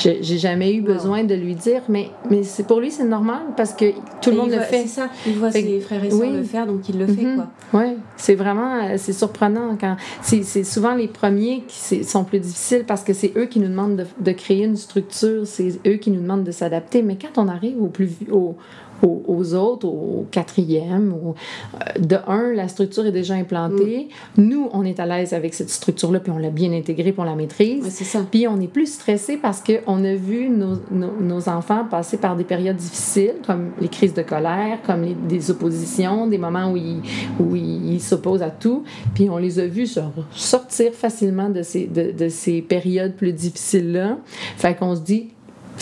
J'ai 0.00 0.38
jamais 0.38 0.74
eu 0.74 0.80
besoin 0.80 1.24
de 1.24 1.34
lui 1.34 1.54
dire, 1.54 1.82
mais, 1.88 2.10
mais 2.30 2.42
c'est 2.42 2.66
pour 2.66 2.80
lui, 2.80 2.90
c'est 2.90 3.04
normal 3.04 3.40
parce 3.56 3.74
que 3.74 3.92
tout 4.22 4.30
le 4.30 4.36
monde 4.36 4.50
le 4.50 4.60
fait. 4.60 4.82
C'est 4.82 4.88
ça, 4.88 5.08
il 5.26 5.34
voit 5.34 5.50
ses 5.50 5.80
frères 5.80 6.02
et 6.02 6.10
sœurs 6.10 6.30
le 6.30 6.42
faire, 6.42 6.66
donc 6.66 6.88
il 6.88 6.98
le 6.98 7.06
fait, 7.06 7.22
mm-hmm. 7.22 7.34
quoi. 7.34 7.46
Oui, 7.74 7.96
c'est 8.16 8.34
vraiment, 8.34 8.82
euh, 8.82 8.94
c'est 8.96 9.12
surprenant 9.12 9.76
quand. 9.80 9.96
C'est 10.22 10.64
souvent 10.64 10.94
les 10.94 11.08
premiers 11.08 11.64
qui 11.68 12.04
sont 12.04 12.24
plus 12.24 12.40
difficiles 12.40 12.84
parce 12.86 13.02
que 13.02 13.12
c'est 13.12 13.32
eux 13.36 13.46
qui 13.46 13.60
nous 13.60 13.68
demandent 13.68 13.96
de, 13.96 14.06
de 14.20 14.32
créer 14.32 14.64
une 14.64 14.76
structure, 14.76 15.46
c'est 15.46 15.80
eux 15.86 15.96
qui 15.96 16.10
nous 16.10 16.20
demandent 16.20 16.44
de 16.44 16.52
s'adapter. 16.52 17.02
Mais 17.02 17.16
quand 17.16 17.42
on 17.42 17.48
arrive 17.48 17.82
au 17.82 17.88
plus, 17.88 18.10
au, 18.30 18.56
aux, 19.02 19.54
autres, 19.54 19.86
au 19.86 20.26
quatrième. 20.30 21.14
Euh, 21.14 21.98
de 21.98 22.16
un, 22.26 22.52
la 22.52 22.68
structure 22.68 23.06
est 23.06 23.12
déjà 23.12 23.34
implantée. 23.34 24.08
Mm. 24.36 24.42
Nous, 24.42 24.68
on 24.72 24.84
est 24.84 25.00
à 25.00 25.06
l'aise 25.06 25.32
avec 25.32 25.54
cette 25.54 25.70
structure-là, 25.70 26.20
puis 26.20 26.32
on 26.32 26.38
l'a 26.38 26.50
bien 26.50 26.72
intégrée, 26.72 27.12
puis 27.12 27.20
on 27.20 27.24
la 27.24 27.36
maîtrise. 27.36 27.84
c'est 27.88 28.04
ça. 28.04 28.20
Puis 28.30 28.46
on 28.46 28.60
est 28.60 28.68
plus 28.68 28.92
stressé 28.92 29.36
parce 29.36 29.62
qu'on 29.62 30.04
a 30.04 30.14
vu 30.14 30.48
nos, 30.48 30.78
nos, 30.90 31.48
enfants 31.48 31.84
passer 31.90 32.18
par 32.18 32.36
des 32.36 32.44
périodes 32.44 32.76
difficiles, 32.76 33.36
comme 33.46 33.70
les 33.80 33.88
crises 33.88 34.14
de 34.14 34.22
colère, 34.22 34.78
comme 34.86 35.02
les, 35.02 35.14
des 35.14 35.50
oppositions, 35.50 36.26
des 36.26 36.38
moments 36.38 36.70
où 36.72 36.76
ils 36.76 37.00
où 37.38 37.56
ils 37.56 38.00
s'opposent 38.00 38.42
à 38.42 38.50
tout. 38.50 38.84
Puis 39.14 39.30
on 39.30 39.38
les 39.38 39.58
a 39.58 39.66
vus 39.66 39.98
sortir 40.32 40.92
facilement 40.92 41.48
de 41.48 41.62
ces, 41.62 41.86
de, 41.86 42.12
de 42.12 42.28
ces 42.28 42.62
périodes 42.62 43.14
plus 43.14 43.32
difficiles-là. 43.32 44.18
Fait 44.56 44.74
qu'on 44.74 44.94
se 44.94 45.00
dit, 45.00 45.30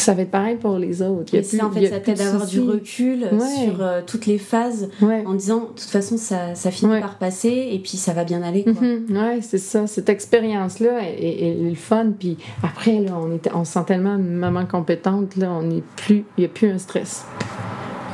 ça 0.01 0.15
va 0.15 0.23
être 0.23 0.31
pareil 0.31 0.57
pour 0.57 0.79
les 0.79 1.03
autres. 1.03 1.35
Il 1.35 1.41
y 1.41 1.61
a 1.61 1.67
en 1.67 1.71
fait, 1.71 1.89
ça 1.89 2.01
t'aide 2.01 2.19
d'avoir 2.19 2.47
du 2.47 2.61
recul 2.61 3.29
sur 3.31 3.83
euh, 3.83 4.01
toutes 4.07 4.27
les 4.27 4.39
phases 4.39 4.89
en 5.03 5.35
disant, 5.35 5.61
de 5.61 5.67
toute 5.67 5.91
façon, 5.91 6.17
ça, 6.17 6.55
ça 6.55 6.71
finit 6.71 7.01
par 7.01 7.17
passer 7.17 7.69
et 7.73 7.79
puis 7.79 7.97
ça 7.97 8.13
va 8.13 8.25
bien 8.25 8.43
aller. 8.43 8.65
Quoi. 8.65 8.73
Mhm. 8.75 9.07
Oui, 9.11 9.43
c'est 9.43 9.59
ça. 9.59 9.87
Cette 9.87 10.09
expérience-là 10.09 11.01
est, 11.03 11.57
le 11.61 11.75
fun. 11.75 12.13
Puis 12.19 12.37
après, 12.63 13.01
là, 13.01 13.13
on, 13.21 13.35
était, 13.35 13.51
on 13.55 13.65
se 13.65 13.73
sent 13.73 13.85
tellement 13.87 14.17
une 14.17 14.37
maman 14.37 14.67
compétente, 14.67 15.37
là, 15.37 15.51
on 15.51 15.63
n'est 15.63 15.83
plus, 15.97 16.25
il 16.37 16.41
n'y 16.41 16.45
a 16.45 16.49
plus 16.49 16.71
un 16.71 16.79
stress. 16.79 17.25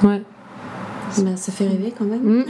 Ouais. 0.02 0.22
Ben, 1.18 1.36
ça 1.36 1.52
fait 1.52 1.68
rêver 1.68 1.92
quand 1.96 2.04
même. 2.04 2.22
Mm. 2.22 2.44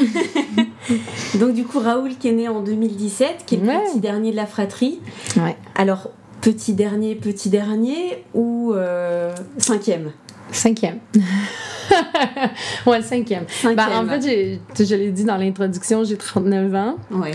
Donc 1.38 1.54
du 1.54 1.64
coup, 1.64 1.80
Raoul 1.80 2.16
qui 2.16 2.28
est 2.28 2.32
né 2.32 2.48
en 2.48 2.62
2017, 2.62 3.44
qui 3.46 3.56
est 3.56 3.58
le 3.58 3.66
petit 3.66 4.00
dernier 4.00 4.30
de 4.30 4.36
la 4.36 4.46
fratrie. 4.46 5.00
Ouais. 5.36 5.56
Alors, 5.74 6.10
petit 6.44 6.74
dernier, 6.74 7.14
petit 7.14 7.48
dernier 7.48 8.24
ou 8.34 8.72
euh, 8.74 9.34
cinquième? 9.56 10.12
Cinquième. 10.52 10.98
ouais, 12.86 13.02
cinquième. 13.02 13.44
Ben, 13.64 13.88
en 13.94 14.06
fait, 14.06 14.58
je 14.84 14.94
l'ai 14.94 15.10
dit 15.10 15.24
dans 15.24 15.38
l'introduction, 15.38 16.04
j'ai 16.04 16.18
39 16.18 16.74
ans. 16.74 16.96
Oui. 17.10 17.30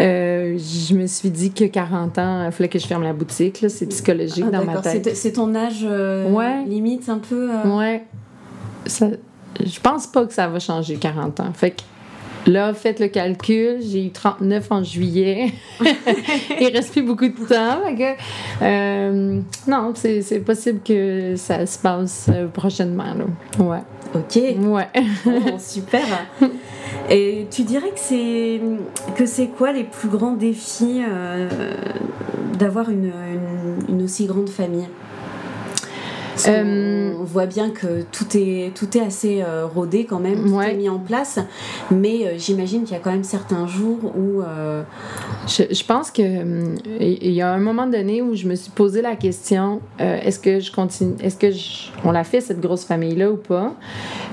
Euh, 0.00 0.58
je 0.58 0.94
me 0.94 1.06
suis 1.06 1.30
dit 1.30 1.52
que 1.52 1.64
40 1.64 2.18
ans, 2.18 2.46
il 2.46 2.52
fallait 2.52 2.68
que 2.68 2.78
je 2.78 2.86
ferme 2.86 3.04
la 3.04 3.12
boutique. 3.12 3.64
C'est 3.68 3.86
psychologique 3.86 4.44
ah, 4.48 4.50
dans 4.50 4.64
ma 4.64 4.80
tête. 4.80 5.14
C'est 5.14 5.32
ton 5.32 5.54
âge 5.54 5.84
euh, 5.84 6.64
limite 6.66 7.08
un 7.08 7.18
peu? 7.18 7.50
Ouais. 7.64 8.04
Ça, 8.86 9.06
je 9.64 9.80
pense 9.80 10.08
pas 10.08 10.26
que 10.26 10.34
ça 10.34 10.48
va 10.48 10.58
changer 10.58 10.96
40 10.96 11.40
ans. 11.40 11.52
Fait 11.54 11.70
que 11.70 11.82
Là, 12.46 12.72
faites 12.74 13.00
le 13.00 13.08
calcul, 13.08 13.78
j'ai 13.80 14.06
eu 14.06 14.10
39 14.10 14.66
en 14.70 14.82
juillet. 14.82 15.52
Il 16.60 16.68
reste 16.72 16.92
plus 16.92 17.02
beaucoup 17.02 17.28
de 17.28 17.46
temps. 17.46 17.80
euh, 18.62 19.40
non, 19.66 19.92
c'est 19.94 20.40
possible 20.44 20.80
que 20.84 21.36
ça 21.36 21.66
se 21.66 21.78
passe 21.78 22.28
euh, 22.32 22.48
prochainement. 22.48 23.14
Là. 23.14 23.64
Ouais. 23.64 23.82
Ok. 24.14 24.42
Ouais. 24.58 24.88
Oh, 25.26 25.58
super. 25.58 26.00
Et 27.10 27.46
tu 27.50 27.62
dirais 27.62 27.90
que 27.90 28.00
c'est 28.00 28.60
que 29.16 29.26
c'est 29.26 29.48
quoi 29.48 29.72
les 29.72 29.84
plus 29.84 30.08
grands 30.08 30.34
défis 30.34 31.02
euh, 31.06 31.48
d'avoir 32.58 32.88
une, 32.90 33.12
une, 33.88 34.02
aussi 34.02 34.26
grande 34.26 34.48
famille? 34.48 34.88
Euh, 36.48 37.12
on, 37.18 37.24
voit 37.24 37.46
bien 37.46 37.70
que 37.70 38.02
tout 38.12 38.26
est, 38.34 38.72
tout 38.74 38.96
est 38.96 39.00
assez 39.00 39.42
euh, 39.42 39.66
rodé 39.66 40.04
quand 40.04 40.18
même, 40.18 40.44
tout 40.44 40.60
est 40.60 40.74
mis 40.74 40.88
en 40.88 40.98
place, 40.98 41.38
mais 41.90 42.38
j'imagine 42.38 42.84
qu'il 42.84 42.92
y 42.92 42.96
a 42.96 43.02
quand 43.02 43.12
même 43.12 43.24
certains 43.24 43.66
jours 43.66 43.98
où... 44.16 44.42
Je, 45.46 45.62
je, 45.70 45.84
pense 45.84 46.10
que 46.10 46.22
il 47.00 47.32
y 47.32 47.42
a 47.42 47.52
un 47.52 47.58
moment 47.58 47.86
donné 47.86 48.22
où 48.22 48.34
je 48.34 48.46
me 48.46 48.54
suis 48.54 48.70
posé 48.70 49.02
la 49.02 49.16
question, 49.16 49.80
est-ce 49.98 50.38
que 50.38 50.60
je 50.60 50.72
continue, 50.72 51.14
est-ce 51.22 51.36
que 51.36 51.48
on 52.04 52.12
l'a 52.12 52.24
fait 52.24 52.40
cette 52.40 52.60
grosse 52.60 52.84
famille-là 52.84 53.30
ou 53.30 53.36
pas? 53.36 53.74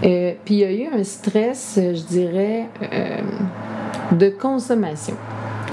puis 0.02 0.56
il 0.56 0.60
y 0.60 0.64
a 0.64 0.72
eu 0.72 0.88
un 0.94 1.04
stress, 1.04 1.74
je 1.78 2.04
dirais, 2.04 2.68
de 4.12 4.30
consommation. 4.30 5.16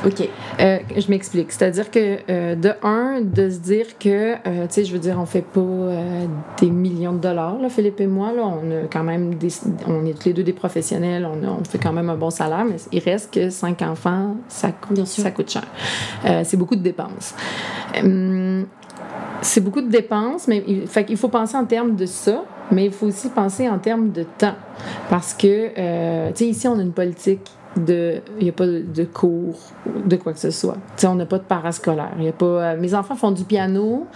OK. 0.07 0.29
Euh, 0.61 0.79
je 0.97 1.09
m'explique. 1.11 1.53
C'est-à-dire 1.53 1.91
que, 1.91 2.19
euh, 2.29 2.55
de 2.55 2.73
un, 2.83 3.21
de 3.21 3.49
se 3.49 3.59
dire 3.59 3.99
que, 3.99 4.35
euh, 4.35 4.67
tu 4.67 4.75
sais, 4.75 4.85
je 4.85 4.93
veux 4.93 4.99
dire, 4.99 5.19
on 5.19 5.27
fait 5.27 5.43
pas 5.43 5.61
des 6.61 6.71
millions 6.71 7.13
de 7.13 7.19
dollars, 7.19 7.59
là, 7.59 7.69
Philippe 7.69 8.01
et 8.01 8.07
moi, 8.07 8.33
là. 8.33 8.43
On 8.43 8.71
a 8.71 8.87
quand 8.91 9.03
même 9.03 9.35
des, 9.35 9.49
on 9.87 10.05
est 10.07 10.13
tous 10.13 10.27
les 10.27 10.33
deux 10.33 10.43
des 10.43 10.53
professionnels, 10.53 11.27
on, 11.27 11.47
on 11.47 11.65
fait 11.65 11.79
quand 11.79 11.93
même 11.93 12.11
un 12.11 12.17
bon 12.17 12.31
salaire, 12.31 12.65
mais 12.65 12.77
il 12.93 13.01
reste 13.01 13.33
que 13.33 13.51
cinq 13.51 13.83
enfants, 13.83 14.37
ça, 14.49 14.71
ça 15.05 15.31
coûte 15.31 15.51
cher. 15.51 15.65
c'est 16.45 16.57
beaucoup 16.57 16.77
de 16.77 16.83
dépenses. 16.83 17.35
Hum, 18.03 18.67
c'est 19.41 19.61
beaucoup 19.61 19.83
de 19.83 19.91
dépenses, 19.91 20.49
mais 20.49 20.65
il, 20.67 20.87
fait 20.87 21.07
il 21.09 21.17
faut 21.17 21.29
penser 21.29 21.57
en 21.57 21.65
termes 21.65 21.97
de 21.97 22.07
ça, 22.07 22.45
mais 22.71 22.87
il 22.87 22.93
faut 22.93 23.07
aussi 23.07 23.29
penser 23.29 23.69
en 23.69 23.79
termes 23.79 24.11
de 24.11 24.23
temps. 24.23 24.55
Parce 25.11 25.35
que, 25.35 25.69
tu 26.33 26.37
sais, 26.37 26.47
ici, 26.47 26.69
on 26.69 26.79
a 26.79 26.83
une 26.83 26.93
politique 26.93 27.51
de 27.77 28.21
il 28.39 28.45
n'y 28.45 28.51
a 28.51 28.53
pas 28.53 28.67
de 28.67 29.05
cours 29.05 29.59
de 30.05 30.17
quoi 30.17 30.33
que 30.33 30.39
ce 30.39 30.51
soit. 30.51 30.77
Sais 30.97 31.07
on 31.07 31.15
n'a 31.15 31.27
pas 31.27 31.39
de 31.39 31.45
parascolaire 31.45 32.13
il 32.19 32.25
y 32.25 32.29
a 32.29 32.33
pas 32.33 32.47
euh, 32.47 32.77
mes 32.79 32.95
enfants 32.95 33.17
font 33.17 33.31
du 33.31 33.45
piano 33.45 34.07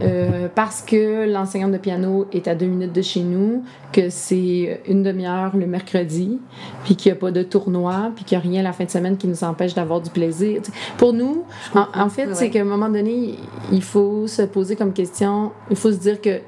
euh, 0.00 0.48
parce 0.54 0.82
que 0.82 1.30
l'enseignante 1.30 1.72
de 1.72 1.78
piano 1.78 2.26
est 2.32 2.48
à 2.48 2.54
deux 2.54 2.66
minutes 2.66 2.92
de 2.92 3.02
chez 3.02 3.22
nous 3.22 3.64
que 3.92 4.10
c'est 4.10 4.82
une 4.88 5.02
demi-heure 5.02 5.56
le 5.56 5.66
mercredi 5.66 6.40
puis 6.84 6.96
qu'il 6.96 7.12
n'y 7.12 7.18
a 7.18 7.20
pas 7.20 7.30
de 7.30 7.42
tournoi 7.42 8.12
puis 8.14 8.24
qu'il 8.24 8.38
n'y 8.38 8.44
a 8.44 8.48
rien 8.48 8.62
la 8.62 8.72
fin 8.72 8.84
de 8.84 8.90
semaine 8.90 9.16
qui 9.16 9.28
nous 9.28 9.44
empêche 9.44 9.74
d'avoir 9.74 10.00
du 10.00 10.10
plaisir. 10.10 10.62
Pour 10.98 11.12
nous 11.12 11.44
en, 11.74 12.08
fait 12.08 12.34
c'est 12.34 12.50
qu'à 12.50 12.60
un 12.60 12.64
moment 12.64 12.88
donné 12.88 13.36
il 13.72 13.82
faut 13.82 14.26
se 14.26 14.42
poser 14.42 14.76
comme 14.76 14.92
question 14.92 15.52
il 15.70 15.76
faut 15.76 15.92
se 15.92 15.98
dire 15.98 16.20
que 16.20 16.40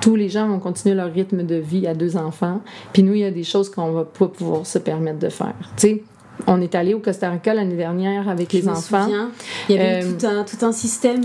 tous 0.00 0.16
les 0.16 0.28
gens 0.28 0.48
vont 0.48 0.58
continuer 0.58 0.94
leur 0.94 1.12
rythme 1.12 1.44
de 1.44 1.56
vie 1.56 1.86
à 1.86 1.94
deux 1.94 2.16
enfants. 2.16 2.60
Puis 2.92 3.02
nous, 3.02 3.14
il 3.14 3.20
y 3.20 3.24
a 3.24 3.30
des 3.30 3.44
choses 3.44 3.70
qu'on 3.70 3.92
va 3.92 4.04
pas 4.04 4.28
pouvoir 4.28 4.66
se 4.66 4.78
permettre 4.78 5.18
de 5.18 5.28
faire. 5.28 5.54
Tu 5.76 5.88
sais, 5.88 6.02
on 6.46 6.60
est 6.60 6.74
allé 6.74 6.94
au 6.94 7.00
Costa 7.00 7.30
Rica 7.30 7.52
l'année 7.54 7.76
dernière 7.76 8.28
avec 8.28 8.52
les 8.52 8.68
enfants. 8.68 9.08
Il 9.68 9.76
y 9.76 9.78
avait 9.78 10.04
euh, 10.04 10.12
tout, 10.18 10.26
un, 10.26 10.44
tout 10.44 10.64
un 10.64 10.72
système 10.72 11.22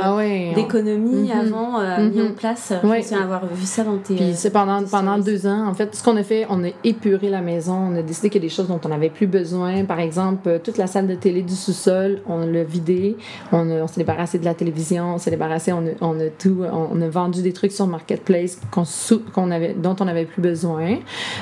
ah 0.00 0.16
d'économie 0.54 1.28
mhm. 1.28 1.40
avant 1.40 1.80
euh, 1.80 2.10
mis 2.10 2.20
en 2.20 2.24
mhm. 2.24 2.34
place. 2.34 2.72
Je 2.82 2.86
oui. 2.86 3.02
avoir 3.14 3.46
vu 3.46 3.64
ça 3.64 3.84
dans 3.84 3.98
tes. 3.98 4.14
Puis 4.14 4.32
c'est 4.34 4.50
pendant, 4.50 4.84
pendant 4.84 5.18
deux 5.18 5.46
ans. 5.46 5.66
En 5.68 5.74
fait, 5.74 5.94
ce 5.94 6.02
qu'on 6.02 6.16
a 6.16 6.22
fait, 6.22 6.46
on 6.50 6.64
a 6.64 6.68
épuré 6.84 7.30
la 7.30 7.40
maison. 7.40 7.74
On 7.74 7.96
a 7.96 8.02
décidé 8.02 8.28
qu'il 8.28 8.42
y 8.42 8.44
a 8.44 8.48
des 8.48 8.54
choses 8.54 8.68
dont 8.68 8.80
on 8.84 8.88
n'avait 8.88 9.10
plus 9.10 9.26
besoin. 9.26 9.84
Par 9.84 10.00
exemple, 10.00 10.48
euh, 10.48 10.58
toute 10.62 10.78
la 10.78 10.86
salle 10.86 11.06
de 11.06 11.14
télé 11.14 11.42
du 11.42 11.54
sous-sol, 11.54 12.20
on 12.28 12.46
l'a 12.46 12.64
vidée. 12.64 13.16
On, 13.52 13.68
on 13.70 13.86
s'est 13.86 14.00
débarrassé 14.00 14.38
de 14.38 14.44
la 14.44 14.54
télévision. 14.54 15.14
On 15.14 15.18
s'est 15.18 15.30
débarrassé. 15.30 15.72
On 15.72 15.86
a, 15.86 15.90
on 16.00 16.20
a, 16.20 16.28
tout. 16.28 16.62
On 16.72 17.00
a 17.00 17.08
vendu 17.08 17.42
des 17.42 17.52
trucs 17.52 17.72
sur 17.72 17.86
Marketplace 17.86 18.58
qu'on 18.70 19.50
avait, 19.50 19.74
dont 19.74 19.96
on 20.00 20.04
n'avait 20.04 20.26
plus 20.26 20.42
besoin. 20.42 20.98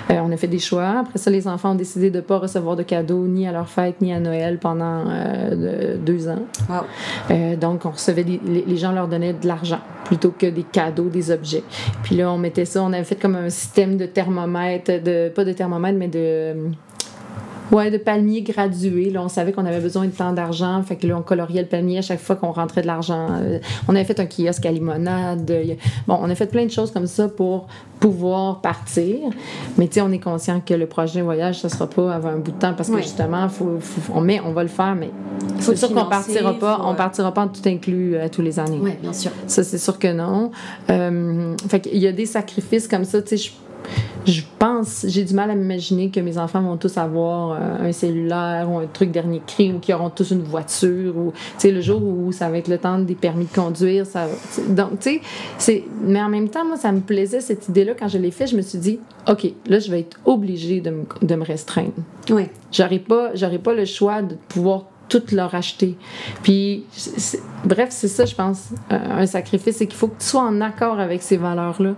on 0.09 0.33
a 0.33 0.37
fait 0.37 0.49
des 0.49 0.59
choix. 0.59 1.01
Après 1.01 1.19
ça, 1.19 1.31
les 1.31 1.49
enfants 1.49 1.73
ont 1.73 1.77
décidé 1.77 2.11
de 2.11 2.17
ne 2.17 2.23
pas 2.23 2.39
recevoir 2.39 2.77
de 2.77 2.83
cadeaux 2.83 3.00
ni 3.03 3.47
à 3.47 3.53
leur 3.53 3.69
fête 3.69 4.01
ni 4.01 4.13
à 4.13 4.21
Noël 4.21 4.59
pendant 4.59 5.05
euh, 5.09 5.97
deux 5.97 6.29
ans. 6.29 6.43
Euh, 7.31 7.57
donc, 7.57 7.85
on 7.85 7.91
recevait 7.91 8.25
les, 8.25 8.77
gens 8.77 8.93
leur 8.93 9.09
donnaient 9.09 9.33
de 9.33 9.47
l'argent 9.47 9.81
plutôt 10.05 10.31
que 10.31 10.47
des 10.47 10.63
cadeaux, 10.63 11.09
des 11.09 11.31
objets. 11.31 11.63
Puis 12.03 12.17
là, 12.17 12.31
on 12.33 12.39
mettait 12.39 12.65
ça, 12.65 12.83
on 12.83 12.93
avait 12.93 13.05
fait 13.05 13.17
comme 13.17 13.37
un 13.37 13.51
système 13.51 13.97
de 13.97 14.07
thermomètre, 14.07 15.03
de, 15.03 15.29
pas 15.29 15.45
de 15.45 15.53
thermomètre, 15.53 15.99
mais 15.99 16.09
de 16.09 16.55
Ouais, 17.73 17.91
de 17.91 17.99
palmiers 17.99 18.43
gradués. 18.43 19.11
Là, 19.11 19.23
on 19.23 19.29
savait 19.29 19.53
qu'on 19.53 19.67
avait 19.67 19.81
besoin 19.81 20.07
de 20.07 20.11
tant 20.11 20.33
d'argent. 20.33 20.83
Fait 20.83 20.97
que 20.97 21.07
là, 21.07 21.17
on 21.17 21.23
coloriait 21.23 21.63
le 21.63 21.69
palmier 21.69 21.99
à 21.99 22.03
chaque 22.03 22.21
fois 22.21 22.37
qu'on 22.37 22.53
rentrait 22.53 22.83
de 22.83 22.87
l'argent. 22.87 23.29
Euh, 23.31 23.59
on 23.89 23.95
avait 23.95 24.05
fait 24.05 24.19
un 24.21 24.27
kiosque 24.27 24.67
à 24.67 24.73
limonade. 24.73 25.51
Bon, 26.07 26.19
on 26.21 26.29
a 26.29 26.35
fait 26.35 26.47
plein 26.47 26.65
de 26.65 26.71
choses 26.71 26.91
comme 26.91 27.07
ça 27.07 27.29
pour 27.29 27.67
pouvoir 28.01 28.61
partir. 28.61 29.19
Mais 29.79 29.87
tu 29.87 29.95
sais, 29.95 30.01
on 30.01 30.11
est 30.11 30.19
conscient 30.19 30.61
que 30.61 30.75
le 30.75 30.87
prochain 30.87 31.23
voyage, 31.23 31.61
ça 31.61 31.69
sera 31.69 31.89
pas 31.89 32.15
avant 32.15 32.31
un 32.31 32.39
bout 32.39 32.51
de 32.51 32.59
temps 32.59 32.75
parce 32.75 32.91
que 32.91 32.99
justement, 32.99 33.49
faut, 33.49 33.79
on, 34.15 34.21
met, 34.21 34.41
on 34.45 34.53
va 34.53 34.63
le 34.63 34.69
faire, 34.69 34.95
mais 34.95 35.11
c'est 35.59 35.77
sûr 35.77 35.93
qu'on 35.93 36.07
partira 36.07 36.55
pas, 36.55 36.81
on 36.85 36.95
partira 36.95 37.33
pas 37.33 37.43
en 37.43 37.49
tout 37.49 37.67
inclus 37.67 38.17
à 38.17 38.21
euh, 38.21 38.29
tous 38.29 38.43
les 38.43 38.59
années. 38.59 38.79
Oui, 38.81 38.93
bien 39.01 39.13
sûr. 39.13 39.31
Ça, 39.47 39.63
c'est 39.63 39.79
sûr 39.79 39.99
que 39.99 40.13
non. 40.13 40.51
Euh, 40.89 41.55
fait 41.69 41.81
qu'il 41.81 41.99
y 41.99 42.07
a 42.07 42.13
des 42.13 42.27
sacrifices 42.27 42.89
comme 42.89 43.05
ça. 43.05 43.21
Tu 43.23 43.29
sais, 43.29 43.37
je 43.37 43.51
pense, 44.61 45.07
j'ai 45.09 45.25
du 45.25 45.33
mal 45.33 45.51
à 45.51 45.55
m'imaginer 45.55 46.11
que 46.11 46.21
mes 46.21 46.37
enfants 46.37 46.61
vont 46.61 46.77
tous 46.77 46.99
avoir 46.99 47.53
euh, 47.53 47.89
un 47.89 47.93
cellulaire 47.93 48.71
ou 48.71 48.79
un 48.79 48.87
truc 48.87 49.11
dernier 49.11 49.41
cri 49.45 49.73
ou 49.73 49.79
qu'ils 49.79 49.95
auront 49.95 50.11
tous 50.11 50.31
une 50.33 50.43
voiture 50.43 51.17
ou, 51.17 51.33
tu 51.33 51.41
sais, 51.57 51.71
le 51.71 51.81
jour 51.81 52.03
où 52.03 52.31
ça 52.31 52.51
va 52.51 52.59
être 52.59 52.69
le 52.69 52.77
temps 52.77 52.99
des 52.99 53.15
permis 53.15 53.47
de 53.47 53.55
conduire, 53.55 54.05
ça 54.05 54.27
Donc, 54.69 55.01
tu 55.01 55.11
sais, 55.11 55.21
c'est... 55.57 55.85
Mais 56.03 56.23
en 56.23 56.29
même 56.29 56.51
temps, 56.51 56.65
moi, 56.67 56.77
ça 56.77 56.93
me 56.93 57.01
plaisait, 57.01 57.41
cette 57.41 57.69
idée-là, 57.69 57.95
quand 57.99 58.09
je 58.09 58.19
l'ai 58.19 58.31
fait, 58.31 58.47
je 58.47 58.57
me 58.57 58.63
suis 58.63 58.79
dit, 58.79 59.01
OK, 59.27 59.51
là, 59.67 59.79
je 59.79 59.91
vais 59.91 60.01
être 60.01 60.21
obligée 60.27 60.83
de 60.83 60.91
me, 60.91 61.05
de 61.23 61.35
me 61.35 61.45
restreindre. 61.45 61.93
Oui. 62.29 62.49
J'aurais 62.71 62.99
pas, 62.99 63.31
pas 63.65 63.75
le 63.75 63.87
choix 63.87 64.21
de 64.21 64.37
pouvoir 64.49 64.85
tout 65.09 65.23
leur 65.33 65.55
acheter. 65.55 65.97
Puis, 66.43 66.85
bref, 67.65 67.89
c'est 67.91 68.09
ça, 68.09 68.27
je 68.27 68.35
pense, 68.35 68.69
un 68.91 69.27
sacrifice, 69.27 69.77
c'est 69.79 69.87
qu'il 69.87 69.97
faut 69.97 70.09
que 70.09 70.21
tu 70.21 70.27
sois 70.27 70.43
en 70.43 70.61
accord 70.61 71.01
avec 71.01 71.23
ces 71.23 71.39
valeurs-là 71.39 71.95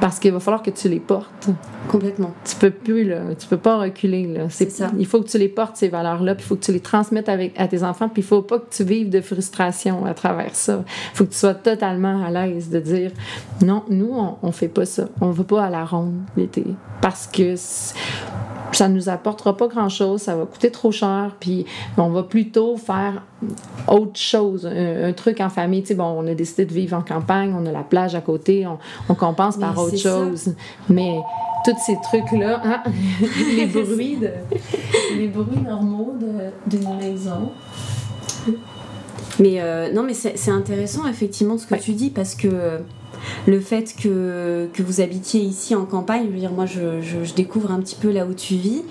parce 0.00 0.18
qu'il 0.18 0.32
va 0.32 0.40
falloir 0.40 0.62
que 0.62 0.70
tu 0.70 0.88
les 0.88 1.00
portes. 1.00 1.48
Complètement. 1.88 2.32
Tu 2.44 2.56
peux 2.56 2.70
plus, 2.70 3.04
là. 3.04 3.34
Tu 3.38 3.46
peux 3.46 3.56
pas 3.56 3.78
reculer, 3.78 4.26
là. 4.26 4.46
C'est 4.50 4.70
ça. 4.70 4.90
Il 4.98 5.06
faut 5.06 5.20
que 5.22 5.28
tu 5.28 5.38
les 5.38 5.48
portes, 5.48 5.76
ces 5.76 5.88
valeurs-là, 5.88 6.34
puis 6.34 6.44
il 6.44 6.48
faut 6.48 6.56
que 6.56 6.64
tu 6.64 6.72
les 6.72 6.80
transmettes 6.80 7.28
avec, 7.28 7.58
à 7.58 7.68
tes 7.68 7.82
enfants, 7.82 8.08
puis 8.08 8.22
il 8.22 8.26
faut 8.26 8.42
pas 8.42 8.58
que 8.58 8.74
tu 8.74 8.84
vives 8.84 9.10
de 9.10 9.20
frustration 9.20 10.04
à 10.04 10.14
travers 10.14 10.54
ça. 10.54 10.84
Il 11.12 11.16
faut 11.16 11.24
que 11.24 11.30
tu 11.32 11.38
sois 11.38 11.54
totalement 11.54 12.24
à 12.24 12.30
l'aise 12.30 12.70
de 12.70 12.80
dire 12.80 13.10
non, 13.64 13.84
nous, 13.88 14.10
on, 14.12 14.36
on 14.42 14.52
fait 14.52 14.68
pas 14.68 14.84
ça. 14.84 15.08
On 15.20 15.30
va 15.30 15.44
pas 15.44 15.64
à 15.64 15.70
la 15.70 15.84
ronde 15.84 16.14
l'été. 16.36 16.64
Parce 17.00 17.26
que 17.26 17.54
ça 18.72 18.88
nous 18.88 19.08
apportera 19.08 19.56
pas 19.56 19.68
grand-chose, 19.68 20.22
ça 20.22 20.36
va 20.36 20.44
coûter 20.46 20.70
trop 20.70 20.92
cher, 20.92 21.36
puis 21.40 21.66
on 21.96 22.10
va 22.10 22.22
plutôt 22.22 22.76
faire 22.76 23.22
autre 23.88 24.18
chose, 24.18 24.66
un, 24.66 25.12
truc 25.12 25.40
en 25.40 25.48
famille. 25.48 25.82
Tu 25.82 25.88
sais, 25.88 25.94
bon, 25.94 26.04
on 26.04 26.26
a 26.26 26.34
décidé 26.34 26.64
de 26.64 26.72
vivre 26.72 26.96
en 26.96 27.02
campagne, 27.02 27.54
on 27.58 27.66
a 27.66 27.72
la 27.72 27.82
plage 27.82 28.14
à 28.14 28.20
côté, 28.20 28.66
on, 28.66 28.78
on 29.08 29.14
compense 29.14 29.56
par 29.56 29.78
autre 29.78 29.96
chose. 29.96 30.54
Mais 30.88 31.18
tous 31.64 31.78
ces 31.84 31.96
trucs-là, 32.02 32.60
hein, 32.64 32.82
les 33.56 33.66
bruits 33.84 34.16
de, 34.16 34.30
les 35.16 35.28
bruits 35.28 35.60
normaux 35.60 36.14
d'une 36.66 36.96
maison. 36.96 37.50
Mais 39.38 39.60
euh, 39.60 39.92
non, 39.92 40.02
mais 40.02 40.14
c'est 40.14 40.50
intéressant 40.50 41.06
effectivement 41.06 41.58
ce 41.58 41.66
que 41.66 41.74
tu 41.74 41.92
dis 41.92 42.10
parce 42.10 42.34
que 42.34 42.80
le 43.46 43.60
fait 43.60 43.94
que, 44.00 44.68
que, 44.72 44.82
vous 44.82 45.00
habitiez 45.00 45.40
ici 45.40 45.74
en 45.74 45.84
campagne, 45.84 46.24
je 46.26 46.32
veux 46.32 46.38
dire, 46.38 46.52
moi 46.52 46.66
je, 46.66 47.00
je, 47.00 47.34
découvre 47.34 47.70
un 47.70 47.80
petit 47.80 47.96
peu 47.96 48.10
là 48.10 48.26
où 48.26 48.34
tu 48.34 48.54
vis. 48.54 48.82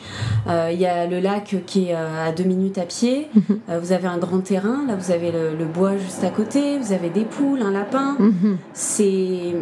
Euh, 0.47 0.69
il 0.71 0.79
y 0.79 0.85
a 0.85 1.07
le 1.07 1.19
lac 1.19 1.55
qui 1.65 1.89
est 1.89 1.95
euh, 1.95 2.27
à 2.27 2.31
deux 2.31 2.43
minutes 2.43 2.77
à 2.77 2.85
pied. 2.85 3.27
Mhm. 3.33 3.59
Euh, 3.69 3.79
vous 3.79 3.91
avez 3.91 4.07
un 4.07 4.17
grand 4.17 4.39
terrain, 4.39 4.85
là 4.87 4.95
vous 4.95 5.11
avez 5.11 5.31
le, 5.31 5.65
bois 5.65 5.97
juste 5.97 6.23
à 6.23 6.29
côté, 6.29 6.77
vous 6.77 6.93
avez 6.93 7.09
des 7.09 7.25
poules, 7.25 7.61
un 7.61 7.71
lapin. 7.71 8.15
Mhm. 8.19 8.57
C'est 8.73 9.55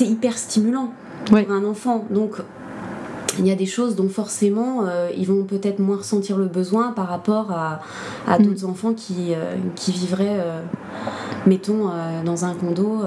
hyper 0.00 0.36
stimulant 0.36 0.92
pour 1.26 1.38
un 1.38 1.64
enfant. 1.64 2.04
Donc 2.10 2.36
il 3.38 3.46
y 3.46 3.52
a 3.52 3.54
des 3.54 3.66
choses 3.66 3.94
dont 3.94 4.08
forcément 4.08 4.84
ils 5.16 5.26
vont 5.26 5.44
peut-être 5.44 5.78
moins 5.78 5.98
ressentir 5.98 6.36
le 6.36 6.46
besoin 6.46 6.92
par 6.92 7.08
rapport 7.08 7.52
à, 7.52 7.80
à 8.26 8.38
mhm. 8.38 8.46
d'autres 8.46 8.64
enfants 8.64 8.94
qui, 8.94 9.32
qui 9.76 9.92
vivraient, 9.92 10.40
mettons, 11.46 11.90
dans 12.24 12.44
un 12.44 12.54
condo. 12.54 13.02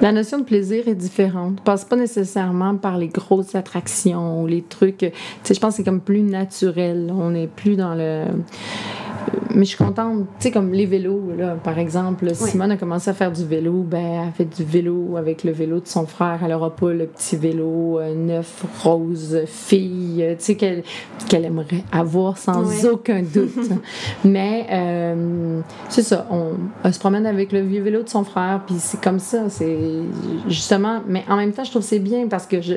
La 0.00 0.12
notion 0.12 0.38
de 0.38 0.44
plaisir 0.44 0.88
est 0.88 0.94
différente. 0.94 1.60
passe 1.62 1.84
pas 1.84 1.96
nécessairement 1.96 2.76
par 2.76 2.98
les 2.98 3.08
grosses 3.08 3.54
attractions 3.54 4.42
ou 4.42 4.46
les 4.46 4.62
trucs. 4.62 5.12
Tu 5.44 5.54
je 5.54 5.60
pense 5.60 5.74
que 5.74 5.76
c'est 5.76 5.84
comme 5.84 6.00
plus 6.00 6.22
naturel. 6.22 7.12
On 7.16 7.30
n'est 7.30 7.46
plus 7.46 7.76
dans 7.76 7.94
le. 7.94 8.24
Mais 9.54 9.64
je 9.64 9.70
suis 9.70 9.78
contente, 9.78 10.20
tu 10.38 10.44
sais, 10.44 10.50
comme 10.50 10.72
les 10.72 10.86
vélos, 10.86 11.32
là, 11.36 11.56
par 11.62 11.78
exemple. 11.78 12.34
Simone 12.34 12.72
a 12.72 12.76
commencé 12.76 13.10
à 13.10 13.14
faire 13.14 13.32
du 13.32 13.44
vélo, 13.44 13.84
ben, 13.86 14.24
elle 14.26 14.32
fait 14.32 14.44
du 14.44 14.64
vélo 14.64 15.16
avec 15.16 15.44
le 15.44 15.52
vélo 15.52 15.80
de 15.80 15.86
son 15.86 16.06
frère. 16.06 16.40
Elle 16.42 16.50
n'aura 16.50 16.74
pas 16.74 16.92
le 16.92 17.06
petit 17.06 17.36
vélo 17.36 17.98
euh, 17.98 18.14
neuf, 18.14 18.64
rose, 18.82 19.42
fille, 19.46 20.24
tu 20.38 20.44
sais, 20.44 20.56
qu'elle 20.56 21.44
aimerait 21.44 21.84
avoir 21.92 22.38
sans 22.38 22.86
aucun 22.86 23.22
doute. 23.22 23.52
mais 24.24 24.66
euh, 24.70 25.60
c'est 25.88 26.02
ça, 26.02 26.26
on, 26.30 26.52
elle 26.84 26.94
se 26.94 27.00
promène 27.00 27.26
avec 27.26 27.52
le 27.52 27.60
vieux 27.60 27.82
vélo 27.82 28.02
de 28.02 28.08
son 28.08 28.24
frère, 28.24 28.62
puis 28.66 28.76
c'est 28.78 29.00
comme 29.00 29.18
ça. 29.18 29.48
C'est 29.48 29.78
justement, 30.48 31.00
mais 31.06 31.24
en 31.28 31.36
même 31.36 31.52
temps, 31.52 31.64
je 31.64 31.70
trouve 31.70 31.82
c'est 31.82 31.98
bien 31.98 32.26
parce 32.28 32.46
que 32.46 32.60
je, 32.60 32.74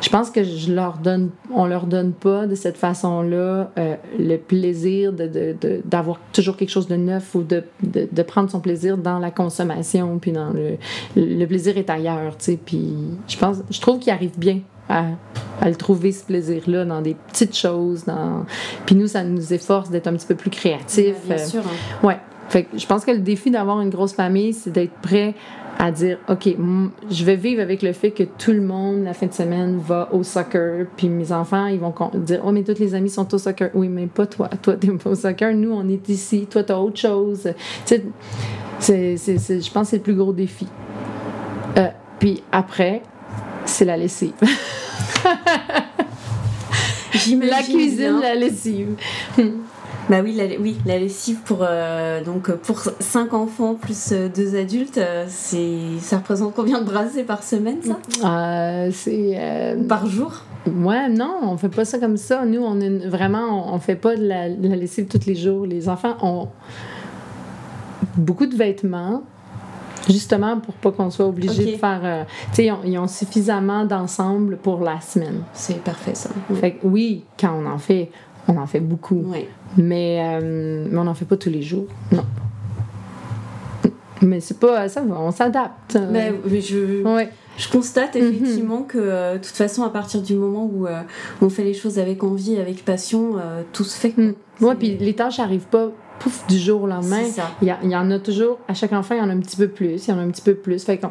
je 0.00 0.08
pense 0.08 0.30
que 0.30 0.44
je 0.44 0.72
leur 0.72 0.98
donne, 0.98 1.30
on 1.52 1.66
leur 1.66 1.86
donne 1.86 2.12
pas 2.12 2.46
de 2.46 2.54
cette 2.54 2.76
façon-là 2.76 3.70
euh, 3.78 3.94
le 4.18 4.36
plaisir 4.36 5.12
de, 5.12 5.81
toujours 6.32 6.56
quelque 6.56 6.70
chose 6.70 6.88
de 6.88 6.96
neuf 6.96 7.34
ou 7.34 7.42
de, 7.42 7.64
de, 7.82 8.22
prendre 8.22 8.50
son 8.50 8.60
plaisir 8.60 8.96
dans 8.96 9.18
la 9.18 9.30
consommation, 9.30 10.18
puis 10.18 10.32
dans 10.32 10.50
le, 10.50 10.76
le 11.16 11.44
plaisir 11.46 11.76
est 11.78 11.90
ailleurs, 11.90 12.36
tu 12.38 12.44
sais. 12.44 12.58
Puis 12.64 12.92
je 13.28 13.36
pense, 13.36 13.58
je 13.70 13.80
trouve 13.80 13.98
qu'il 13.98 14.12
arrive 14.12 14.38
bien 14.38 14.60
à, 14.88 15.06
à, 15.60 15.68
le 15.68 15.76
trouver, 15.76 16.12
ce 16.12 16.24
plaisir-là, 16.24 16.84
dans 16.84 17.00
des 17.00 17.14
petites 17.14 17.56
choses. 17.56 18.04
Dans... 18.04 18.44
Puis 18.86 18.94
nous, 18.94 19.06
ça 19.06 19.24
nous 19.24 19.52
efforce 19.52 19.90
d'être 19.90 20.06
un 20.06 20.14
petit 20.14 20.26
peu 20.26 20.34
plus 20.34 20.50
créatifs. 20.50 21.16
bien 21.26 21.38
sûr. 21.38 21.62
Hein. 21.62 22.06
Ouais. 22.06 22.18
Fait 22.48 22.64
que 22.64 22.78
je 22.78 22.86
pense 22.86 23.04
que 23.04 23.10
le 23.10 23.20
défi 23.20 23.50
d'avoir 23.50 23.80
une 23.80 23.88
grosse 23.88 24.12
famille, 24.12 24.52
c'est 24.52 24.70
d'être 24.70 24.92
prêt 25.00 25.34
à 25.78 25.90
dire 25.90 26.18
OK, 26.28 26.48
je 27.10 27.24
vais 27.24 27.36
vivre 27.36 27.60
avec 27.60 27.82
le 27.82 27.92
fait 27.92 28.10
que 28.10 28.22
tout 28.22 28.52
le 28.52 28.60
monde 28.60 29.04
la 29.04 29.14
fin 29.14 29.26
de 29.26 29.32
semaine 29.32 29.78
va 29.78 30.08
au 30.12 30.22
soccer, 30.22 30.86
puis 30.96 31.08
mes 31.08 31.32
enfants 31.32 31.66
ils 31.66 31.80
vont 31.80 31.94
dire 32.14 32.40
oh 32.44 32.52
mais 32.52 32.62
tous 32.62 32.78
les 32.78 32.94
amis 32.94 33.10
sont 33.10 33.32
au 33.34 33.38
soccer. 33.38 33.70
Oui, 33.74 33.88
mais 33.88 34.06
pas 34.06 34.26
toi. 34.26 34.48
Toi 34.48 34.74
t'es 34.74 34.88
pas 34.88 35.10
au 35.10 35.14
soccer. 35.14 35.54
Nous 35.54 35.72
on 35.72 35.88
est 35.88 36.08
ici. 36.08 36.46
Toi 36.50 36.62
t'as 36.62 36.76
autre 36.76 36.98
chose. 36.98 37.52
Tu 37.86 38.02
sais, 38.78 39.16
je 39.16 39.72
pense 39.72 39.86
que 39.86 39.90
c'est 39.90 39.96
le 39.96 40.02
plus 40.02 40.14
gros 40.14 40.32
défi. 40.32 40.66
Euh, 41.78 41.88
puis 42.18 42.42
après, 42.52 43.02
c'est 43.64 43.84
la 43.84 43.96
lessive. 43.96 44.32
la 47.42 47.62
cuisine, 47.62 48.20
la 48.20 48.34
lessive. 48.34 48.96
Bah 50.08 50.20
oui, 50.22 50.32
la, 50.32 50.44
oui, 50.60 50.76
la 50.84 50.98
lessive 50.98 51.38
pour, 51.44 51.58
euh, 51.62 52.24
donc 52.24 52.50
pour 52.50 52.80
5 52.80 53.32
enfants 53.34 53.74
plus 53.74 54.12
2 54.12 54.54
euh, 54.54 54.60
adultes, 54.60 54.98
euh, 54.98 55.26
c'est 55.28 55.98
ça 56.00 56.18
représente 56.18 56.54
combien 56.54 56.80
de 56.80 56.84
brassées 56.84 57.22
par 57.22 57.42
semaine, 57.42 57.78
ça? 57.82 58.90
C'est... 58.90 59.76
Par 59.88 60.06
jour? 60.06 60.42
Ouais, 60.66 61.08
non, 61.08 61.38
on 61.42 61.56
fait 61.56 61.68
pas 61.68 61.84
ça 61.84 61.98
comme 61.98 62.16
ça. 62.16 62.44
Nous, 62.44 62.60
on 62.60 62.80
est 62.80 63.06
vraiment, 63.06 63.72
on, 63.74 63.78
fait 63.78 63.96
pas 63.96 64.16
de 64.16 64.24
la, 64.24 64.48
lessive 64.48 65.06
tous 65.06 65.26
les 65.26 65.34
jours. 65.34 65.66
Les 65.66 65.88
enfants 65.88 66.16
ont 66.22 66.48
beaucoup 68.16 68.46
de 68.46 68.56
vêtements, 68.56 69.22
justement 70.08 70.58
pour 70.58 70.74
pas 70.74 70.92
qu'on 70.92 71.10
soit 71.10 71.26
obligé 71.26 71.72
de 71.72 71.76
faire. 71.78 72.26
tu 72.50 72.56
sais, 72.56 72.72
ils, 72.84 72.98
ont 72.98 73.08
suffisamment 73.08 73.84
d'ensemble 73.84 74.56
pour 74.56 74.80
la 74.80 75.00
semaine. 75.00 75.42
C'est 75.52 75.82
parfait 75.82 76.14
ça. 76.14 76.30
Fait 76.54 76.78
oui, 76.82 77.24
quand 77.38 77.54
on 77.60 77.66
en 77.66 77.78
fait, 77.78 78.10
on 78.48 78.56
en 78.56 78.66
fait 78.66 78.80
beaucoup. 78.80 79.24
Mais, 79.76 80.20
euh, 80.20 80.86
mais 80.90 80.98
on 80.98 81.04
n'en 81.04 81.14
fait 81.14 81.24
pas 81.24 81.36
tous 81.36 81.50
les 81.50 81.62
jours. 81.62 81.86
Non. 82.10 82.24
Mais 84.20 84.40
c'est 84.40 84.60
pas 84.60 84.88
ça, 84.88 85.02
on 85.02 85.32
s'adapte. 85.32 85.98
Mais, 86.10 86.32
je, 86.60 87.02
je 87.56 87.68
constate 87.68 88.14
mhm. 88.14 88.22
effectivement 88.22 88.82
que 88.82 88.98
euh, 88.98 89.32
de 89.34 89.38
toute 89.38 89.56
façon, 89.56 89.82
à 89.82 89.90
partir 89.90 90.22
du 90.22 90.34
moment 90.34 90.70
où 90.72 90.86
euh, 90.86 91.00
on 91.40 91.48
fait 91.48 91.64
les 91.64 91.74
choses 91.74 91.98
avec 91.98 92.22
envie, 92.22 92.56
avec 92.56 92.84
passion, 92.84 93.34
tout 93.72 93.84
se 93.84 93.98
fait. 93.98 94.14
Oui, 94.60 94.74
puis 94.78 94.96
les 94.96 95.14
tâches 95.14 95.38
n'arrivent 95.38 95.66
pas 95.66 95.90
pouf 96.20 96.46
du 96.46 96.56
jour 96.56 96.82
au 96.82 96.86
lendemain. 96.86 97.22
Il 97.62 97.68
y, 97.68 97.74
il 97.82 97.90
y, 97.90 97.96
en 97.96 98.10
a 98.12 98.18
toujours, 98.20 98.58
à 98.68 98.74
chaque 98.74 98.92
enfant, 98.92 99.16
il 99.16 99.18
y 99.18 99.22
en 99.22 99.28
a 99.28 99.32
un 99.32 99.40
petit 99.40 99.56
peu 99.56 99.66
plus, 99.66 100.06
il 100.06 100.10
y 100.10 100.12
en 100.12 100.18
a 100.18 100.22
un 100.22 100.30
petit 100.30 100.42
peu 100.42 100.54
plus. 100.54 100.84
Fait 100.84 100.98
qu'on 100.98 101.10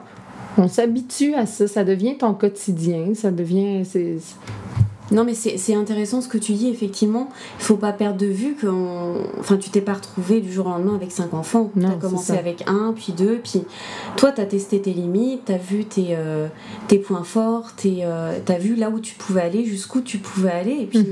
on, 0.58 0.70
s'habitue 0.70 1.34
à 1.34 1.46
ça, 1.46 1.68
ça 1.68 1.84
devient 1.84 2.18
ton 2.18 2.34
quotidien, 2.34 3.14
ça 3.14 3.30
devient. 3.30 3.84
Non, 5.12 5.26
mais 5.26 5.34
c'est 5.34 5.76
intéressant 5.76 6.22
ce 6.22 6.28
que 6.28 6.38
tu 6.38 6.54
dis, 6.54 6.70
effectivement. 6.70 7.30
Il 7.60 7.64
faut 7.64 7.76
pas 7.76 7.92
perdre 7.92 8.18
de 8.18 8.28
vue 8.28 8.56
que 8.56 8.68
enfin, 9.40 9.58
tu 9.58 9.70
t'es 9.70 9.82
pas 9.82 9.94
retrouvé 9.94 10.40
du 10.42 10.52
jour 10.52 10.68
au 10.68 10.70
lendemain 10.70 10.96
avec 10.96 11.12
cinq 11.12 11.34
enfants. 11.34 11.70
Tu 11.78 11.86
as 11.86 11.90
commencé 11.92 12.34
avec 12.34 12.64
un, 12.68 12.94
puis 12.94 13.14
deux, 13.14 13.40
puis 13.44 13.64
toi, 14.16 14.32
tu 14.32 14.42
as 14.42 14.46
testé 14.46 14.82
tes 14.82 14.94
limites, 14.94 15.46
tu 15.46 15.52
as 15.52 15.58
vu 15.58 15.86
tes, 15.86 16.10
euh, 16.12 16.48
tes 16.88 16.98
points 16.98 17.24
forts, 17.24 17.72
euh, 17.86 18.40
tu 18.46 18.52
as 18.52 18.58
vu 18.58 18.76
là 18.76 18.90
où 18.90 19.00
tu 19.00 19.16
pouvais 19.16 19.42
aller, 19.42 19.66
jusqu'où 19.66 20.02
tu 20.02 20.18
pouvais 20.18 20.52
aller, 20.52 20.78
et 20.82 20.86
puis. 20.86 21.06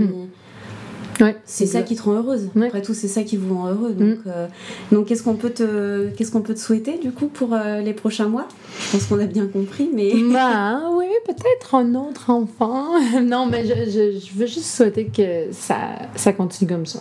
C'est 1.45 1.65
ça 1.65 1.82
qui 1.82 1.95
te 1.95 2.03
rend 2.03 2.13
heureuse. 2.13 2.49
Après 2.55 2.82
tout, 2.82 2.93
c'est 2.93 3.07
ça 3.07 3.24
qui 3.24 3.38
vous 3.38 3.55
rend 3.55 3.67
heureux. 3.70 3.93
Donc, 3.93 4.20
mm. 4.20 4.24
euh, 4.28 4.47
donc 4.91 5.07
qu'est-ce 5.07 5.24
qu'on 5.24 5.36
peut 5.36 5.49
te, 5.49 6.09
qu'est-ce 6.09 6.32
qu'on 6.32 6.41
peut 6.41 6.53
te 6.53 6.59
souhaiter 6.59 6.97
du 6.97 7.11
coup 7.11 7.28
pour 7.28 7.53
euh, 7.53 7.82
les 7.82 7.93
prochains 7.93 8.28
mois? 8.28 8.47
Je 8.80 8.91
pense 8.91 9.05
qu'on 9.05 9.20
a 9.20 9.26
bien 9.26 9.47
compris, 9.47 9.89
mais. 9.93 10.13
bah 10.34 10.82
oui, 10.93 11.07
peut-être 11.26 11.76
un 11.76 11.95
autre 11.95 12.30
enfant. 12.30 12.99
non, 13.24 13.45
mais 13.45 13.65
je, 13.65 14.20
je, 14.20 14.38
veux 14.38 14.47
juste 14.47 14.65
souhaiter 14.76 15.05
que 15.05 15.51
ça, 15.51 15.78
ça 16.15 16.34
continue 16.34 16.70
comme 16.70 16.86
ça, 16.86 16.99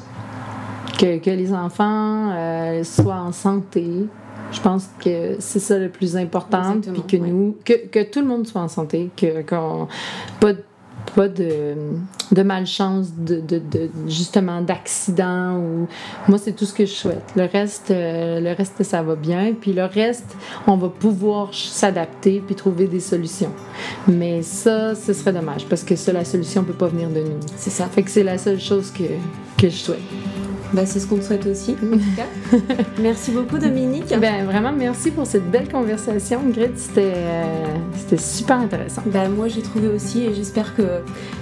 que, 0.99 1.19
que 1.19 1.31
les 1.31 1.53
enfants 1.53 2.33
euh, 2.33 2.85
soient 2.85 3.21
en 3.21 3.33
santé. 3.33 3.87
Je 4.51 4.61
pense 4.61 4.89
que 5.05 5.37
c'est 5.41 5.59
ça 5.59 5.79
le 5.79 5.91
plus 5.91 6.17
important, 6.17 6.81
puis 6.81 7.03
que 7.03 7.17
nous, 7.19 7.57
que, 7.67 7.87
que, 7.87 8.03
tout 8.03 8.21
le 8.21 8.27
monde 8.27 8.47
soit 8.47 8.63
en 8.63 8.69
santé, 8.69 9.11
que 9.15 9.43
qu'on 9.43 9.89
pas 10.41 10.55
pas 11.19 11.27
de, 11.27 11.75
de 12.31 12.43
malchance, 12.45 13.09
de, 13.13 13.41
de, 13.41 13.59
de 13.59 13.91
justement 14.07 14.63
d'accident. 14.63 15.59
Ou... 15.59 15.89
Moi, 16.29 16.39
c'est 16.39 16.53
tout 16.53 16.65
ce 16.65 16.73
que 16.73 16.87
je 16.87 16.93
souhaite. 16.93 17.33
Le 17.35 17.45
reste, 17.45 17.91
euh, 17.91 18.39
le 18.39 18.53
reste, 18.53 18.81
ça 18.85 19.03
va 19.03 19.17
bien. 19.17 19.53
Puis 19.61 19.73
le 19.73 19.85
reste, 19.85 20.37
on 20.69 20.77
va 20.77 20.89
pouvoir 20.89 21.53
s'adapter 21.53 22.41
puis 22.47 22.55
trouver 22.55 22.87
des 22.87 23.01
solutions. 23.01 23.51
Mais 24.07 24.43
ça, 24.43 24.95
ce 24.95 25.13
serait 25.13 25.33
dommage 25.33 25.67
parce 25.67 25.83
que 25.83 25.97
ça, 25.97 26.13
la 26.13 26.25
solution 26.25 26.63
ne 26.63 26.69
peut 26.69 26.73
pas 26.75 26.87
venir 26.87 27.09
de 27.09 27.19
nous. 27.19 27.41
C'est 27.57 27.71
ça. 27.71 27.87
Fait 27.87 28.05
que 28.05 28.13
c'est 28.13 28.23
la 28.23 28.39
seule 28.39 28.61
chose 28.61 28.93
que, 28.93 29.03
que 29.61 29.69
je 29.69 29.77
souhaite. 29.77 29.99
Bah, 30.73 30.85
c'est 30.85 31.01
ce 31.01 31.07
qu'on 31.07 31.17
te 31.17 31.25
souhaite 31.25 31.47
aussi, 31.47 31.77
en 31.83 31.97
tout 31.97 32.17
cas. 32.17 32.57
merci 33.01 33.31
beaucoup, 33.31 33.59
Dominique. 33.59 34.15
Ben, 34.21 34.45
vraiment, 34.45 34.73
merci 34.73 35.11
pour 35.11 35.27
cette 35.27 35.51
belle 35.51 35.69
conversation. 35.69 36.41
C'était, 36.77 37.13
euh, 37.17 37.65
c'était 37.97 38.23
super 38.23 38.59
intéressant. 38.59 39.03
Bah, 39.07 39.29
moi, 39.29 39.49
j'ai 39.49 39.63
trouvé 39.63 39.89
aussi 39.89 40.25
et 40.25 40.35
j'espère 40.35 40.77
que 40.77 40.83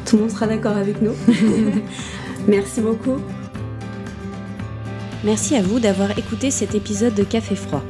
tout 0.04 0.16
le 0.16 0.22
monde 0.22 0.30
sera 0.30 0.46
d'accord 0.46 0.76
avec 0.76 1.02
nous. 1.02 1.12
merci 2.48 2.80
beaucoup. 2.80 3.18
Merci 5.24 5.56
à 5.56 5.62
vous 5.62 5.80
d'avoir 5.80 6.16
écouté 6.16 6.52
cet 6.52 6.76
épisode 6.76 7.14
de 7.14 7.24
Café 7.24 7.56
Froid. 7.56 7.82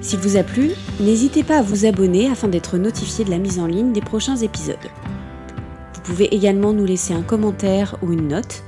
S'il 0.00 0.18
vous 0.20 0.36
a 0.38 0.42
plu, 0.42 0.70
n'hésitez 0.98 1.42
pas 1.42 1.58
à 1.58 1.62
vous 1.62 1.84
abonner 1.84 2.30
afin 2.30 2.48
d'être 2.48 2.78
notifié 2.78 3.24
de 3.24 3.30
la 3.30 3.38
mise 3.38 3.58
en 3.58 3.66
ligne 3.66 3.92
des 3.92 4.00
prochains 4.00 4.36
épisodes. 4.36 4.76
Vous 5.94 6.00
pouvez 6.00 6.34
également 6.34 6.72
nous 6.72 6.86
laisser 6.86 7.12
un 7.12 7.22
commentaire 7.22 7.96
ou 8.02 8.12
une 8.12 8.28
note 8.28 8.64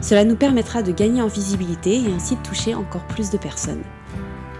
cela 0.00 0.24
nous 0.24 0.36
permettra 0.36 0.82
de 0.82 0.92
gagner 0.92 1.22
en 1.22 1.26
visibilité 1.26 2.00
et 2.00 2.12
ainsi 2.12 2.36
de 2.36 2.42
toucher 2.42 2.74
encore 2.74 3.04
plus 3.06 3.30
de 3.30 3.38
personnes. 3.38 3.82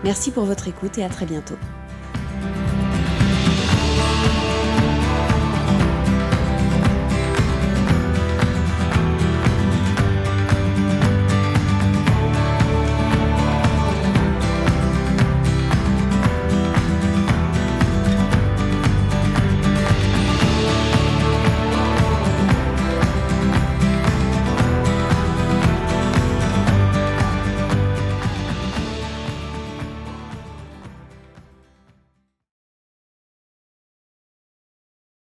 Merci 0.05 0.31
pour 0.31 0.45
votre 0.45 0.69
écoute 0.69 0.99
et 0.99 1.05
à 1.05 1.09
très 1.09 1.27
bientôt. 1.27 1.57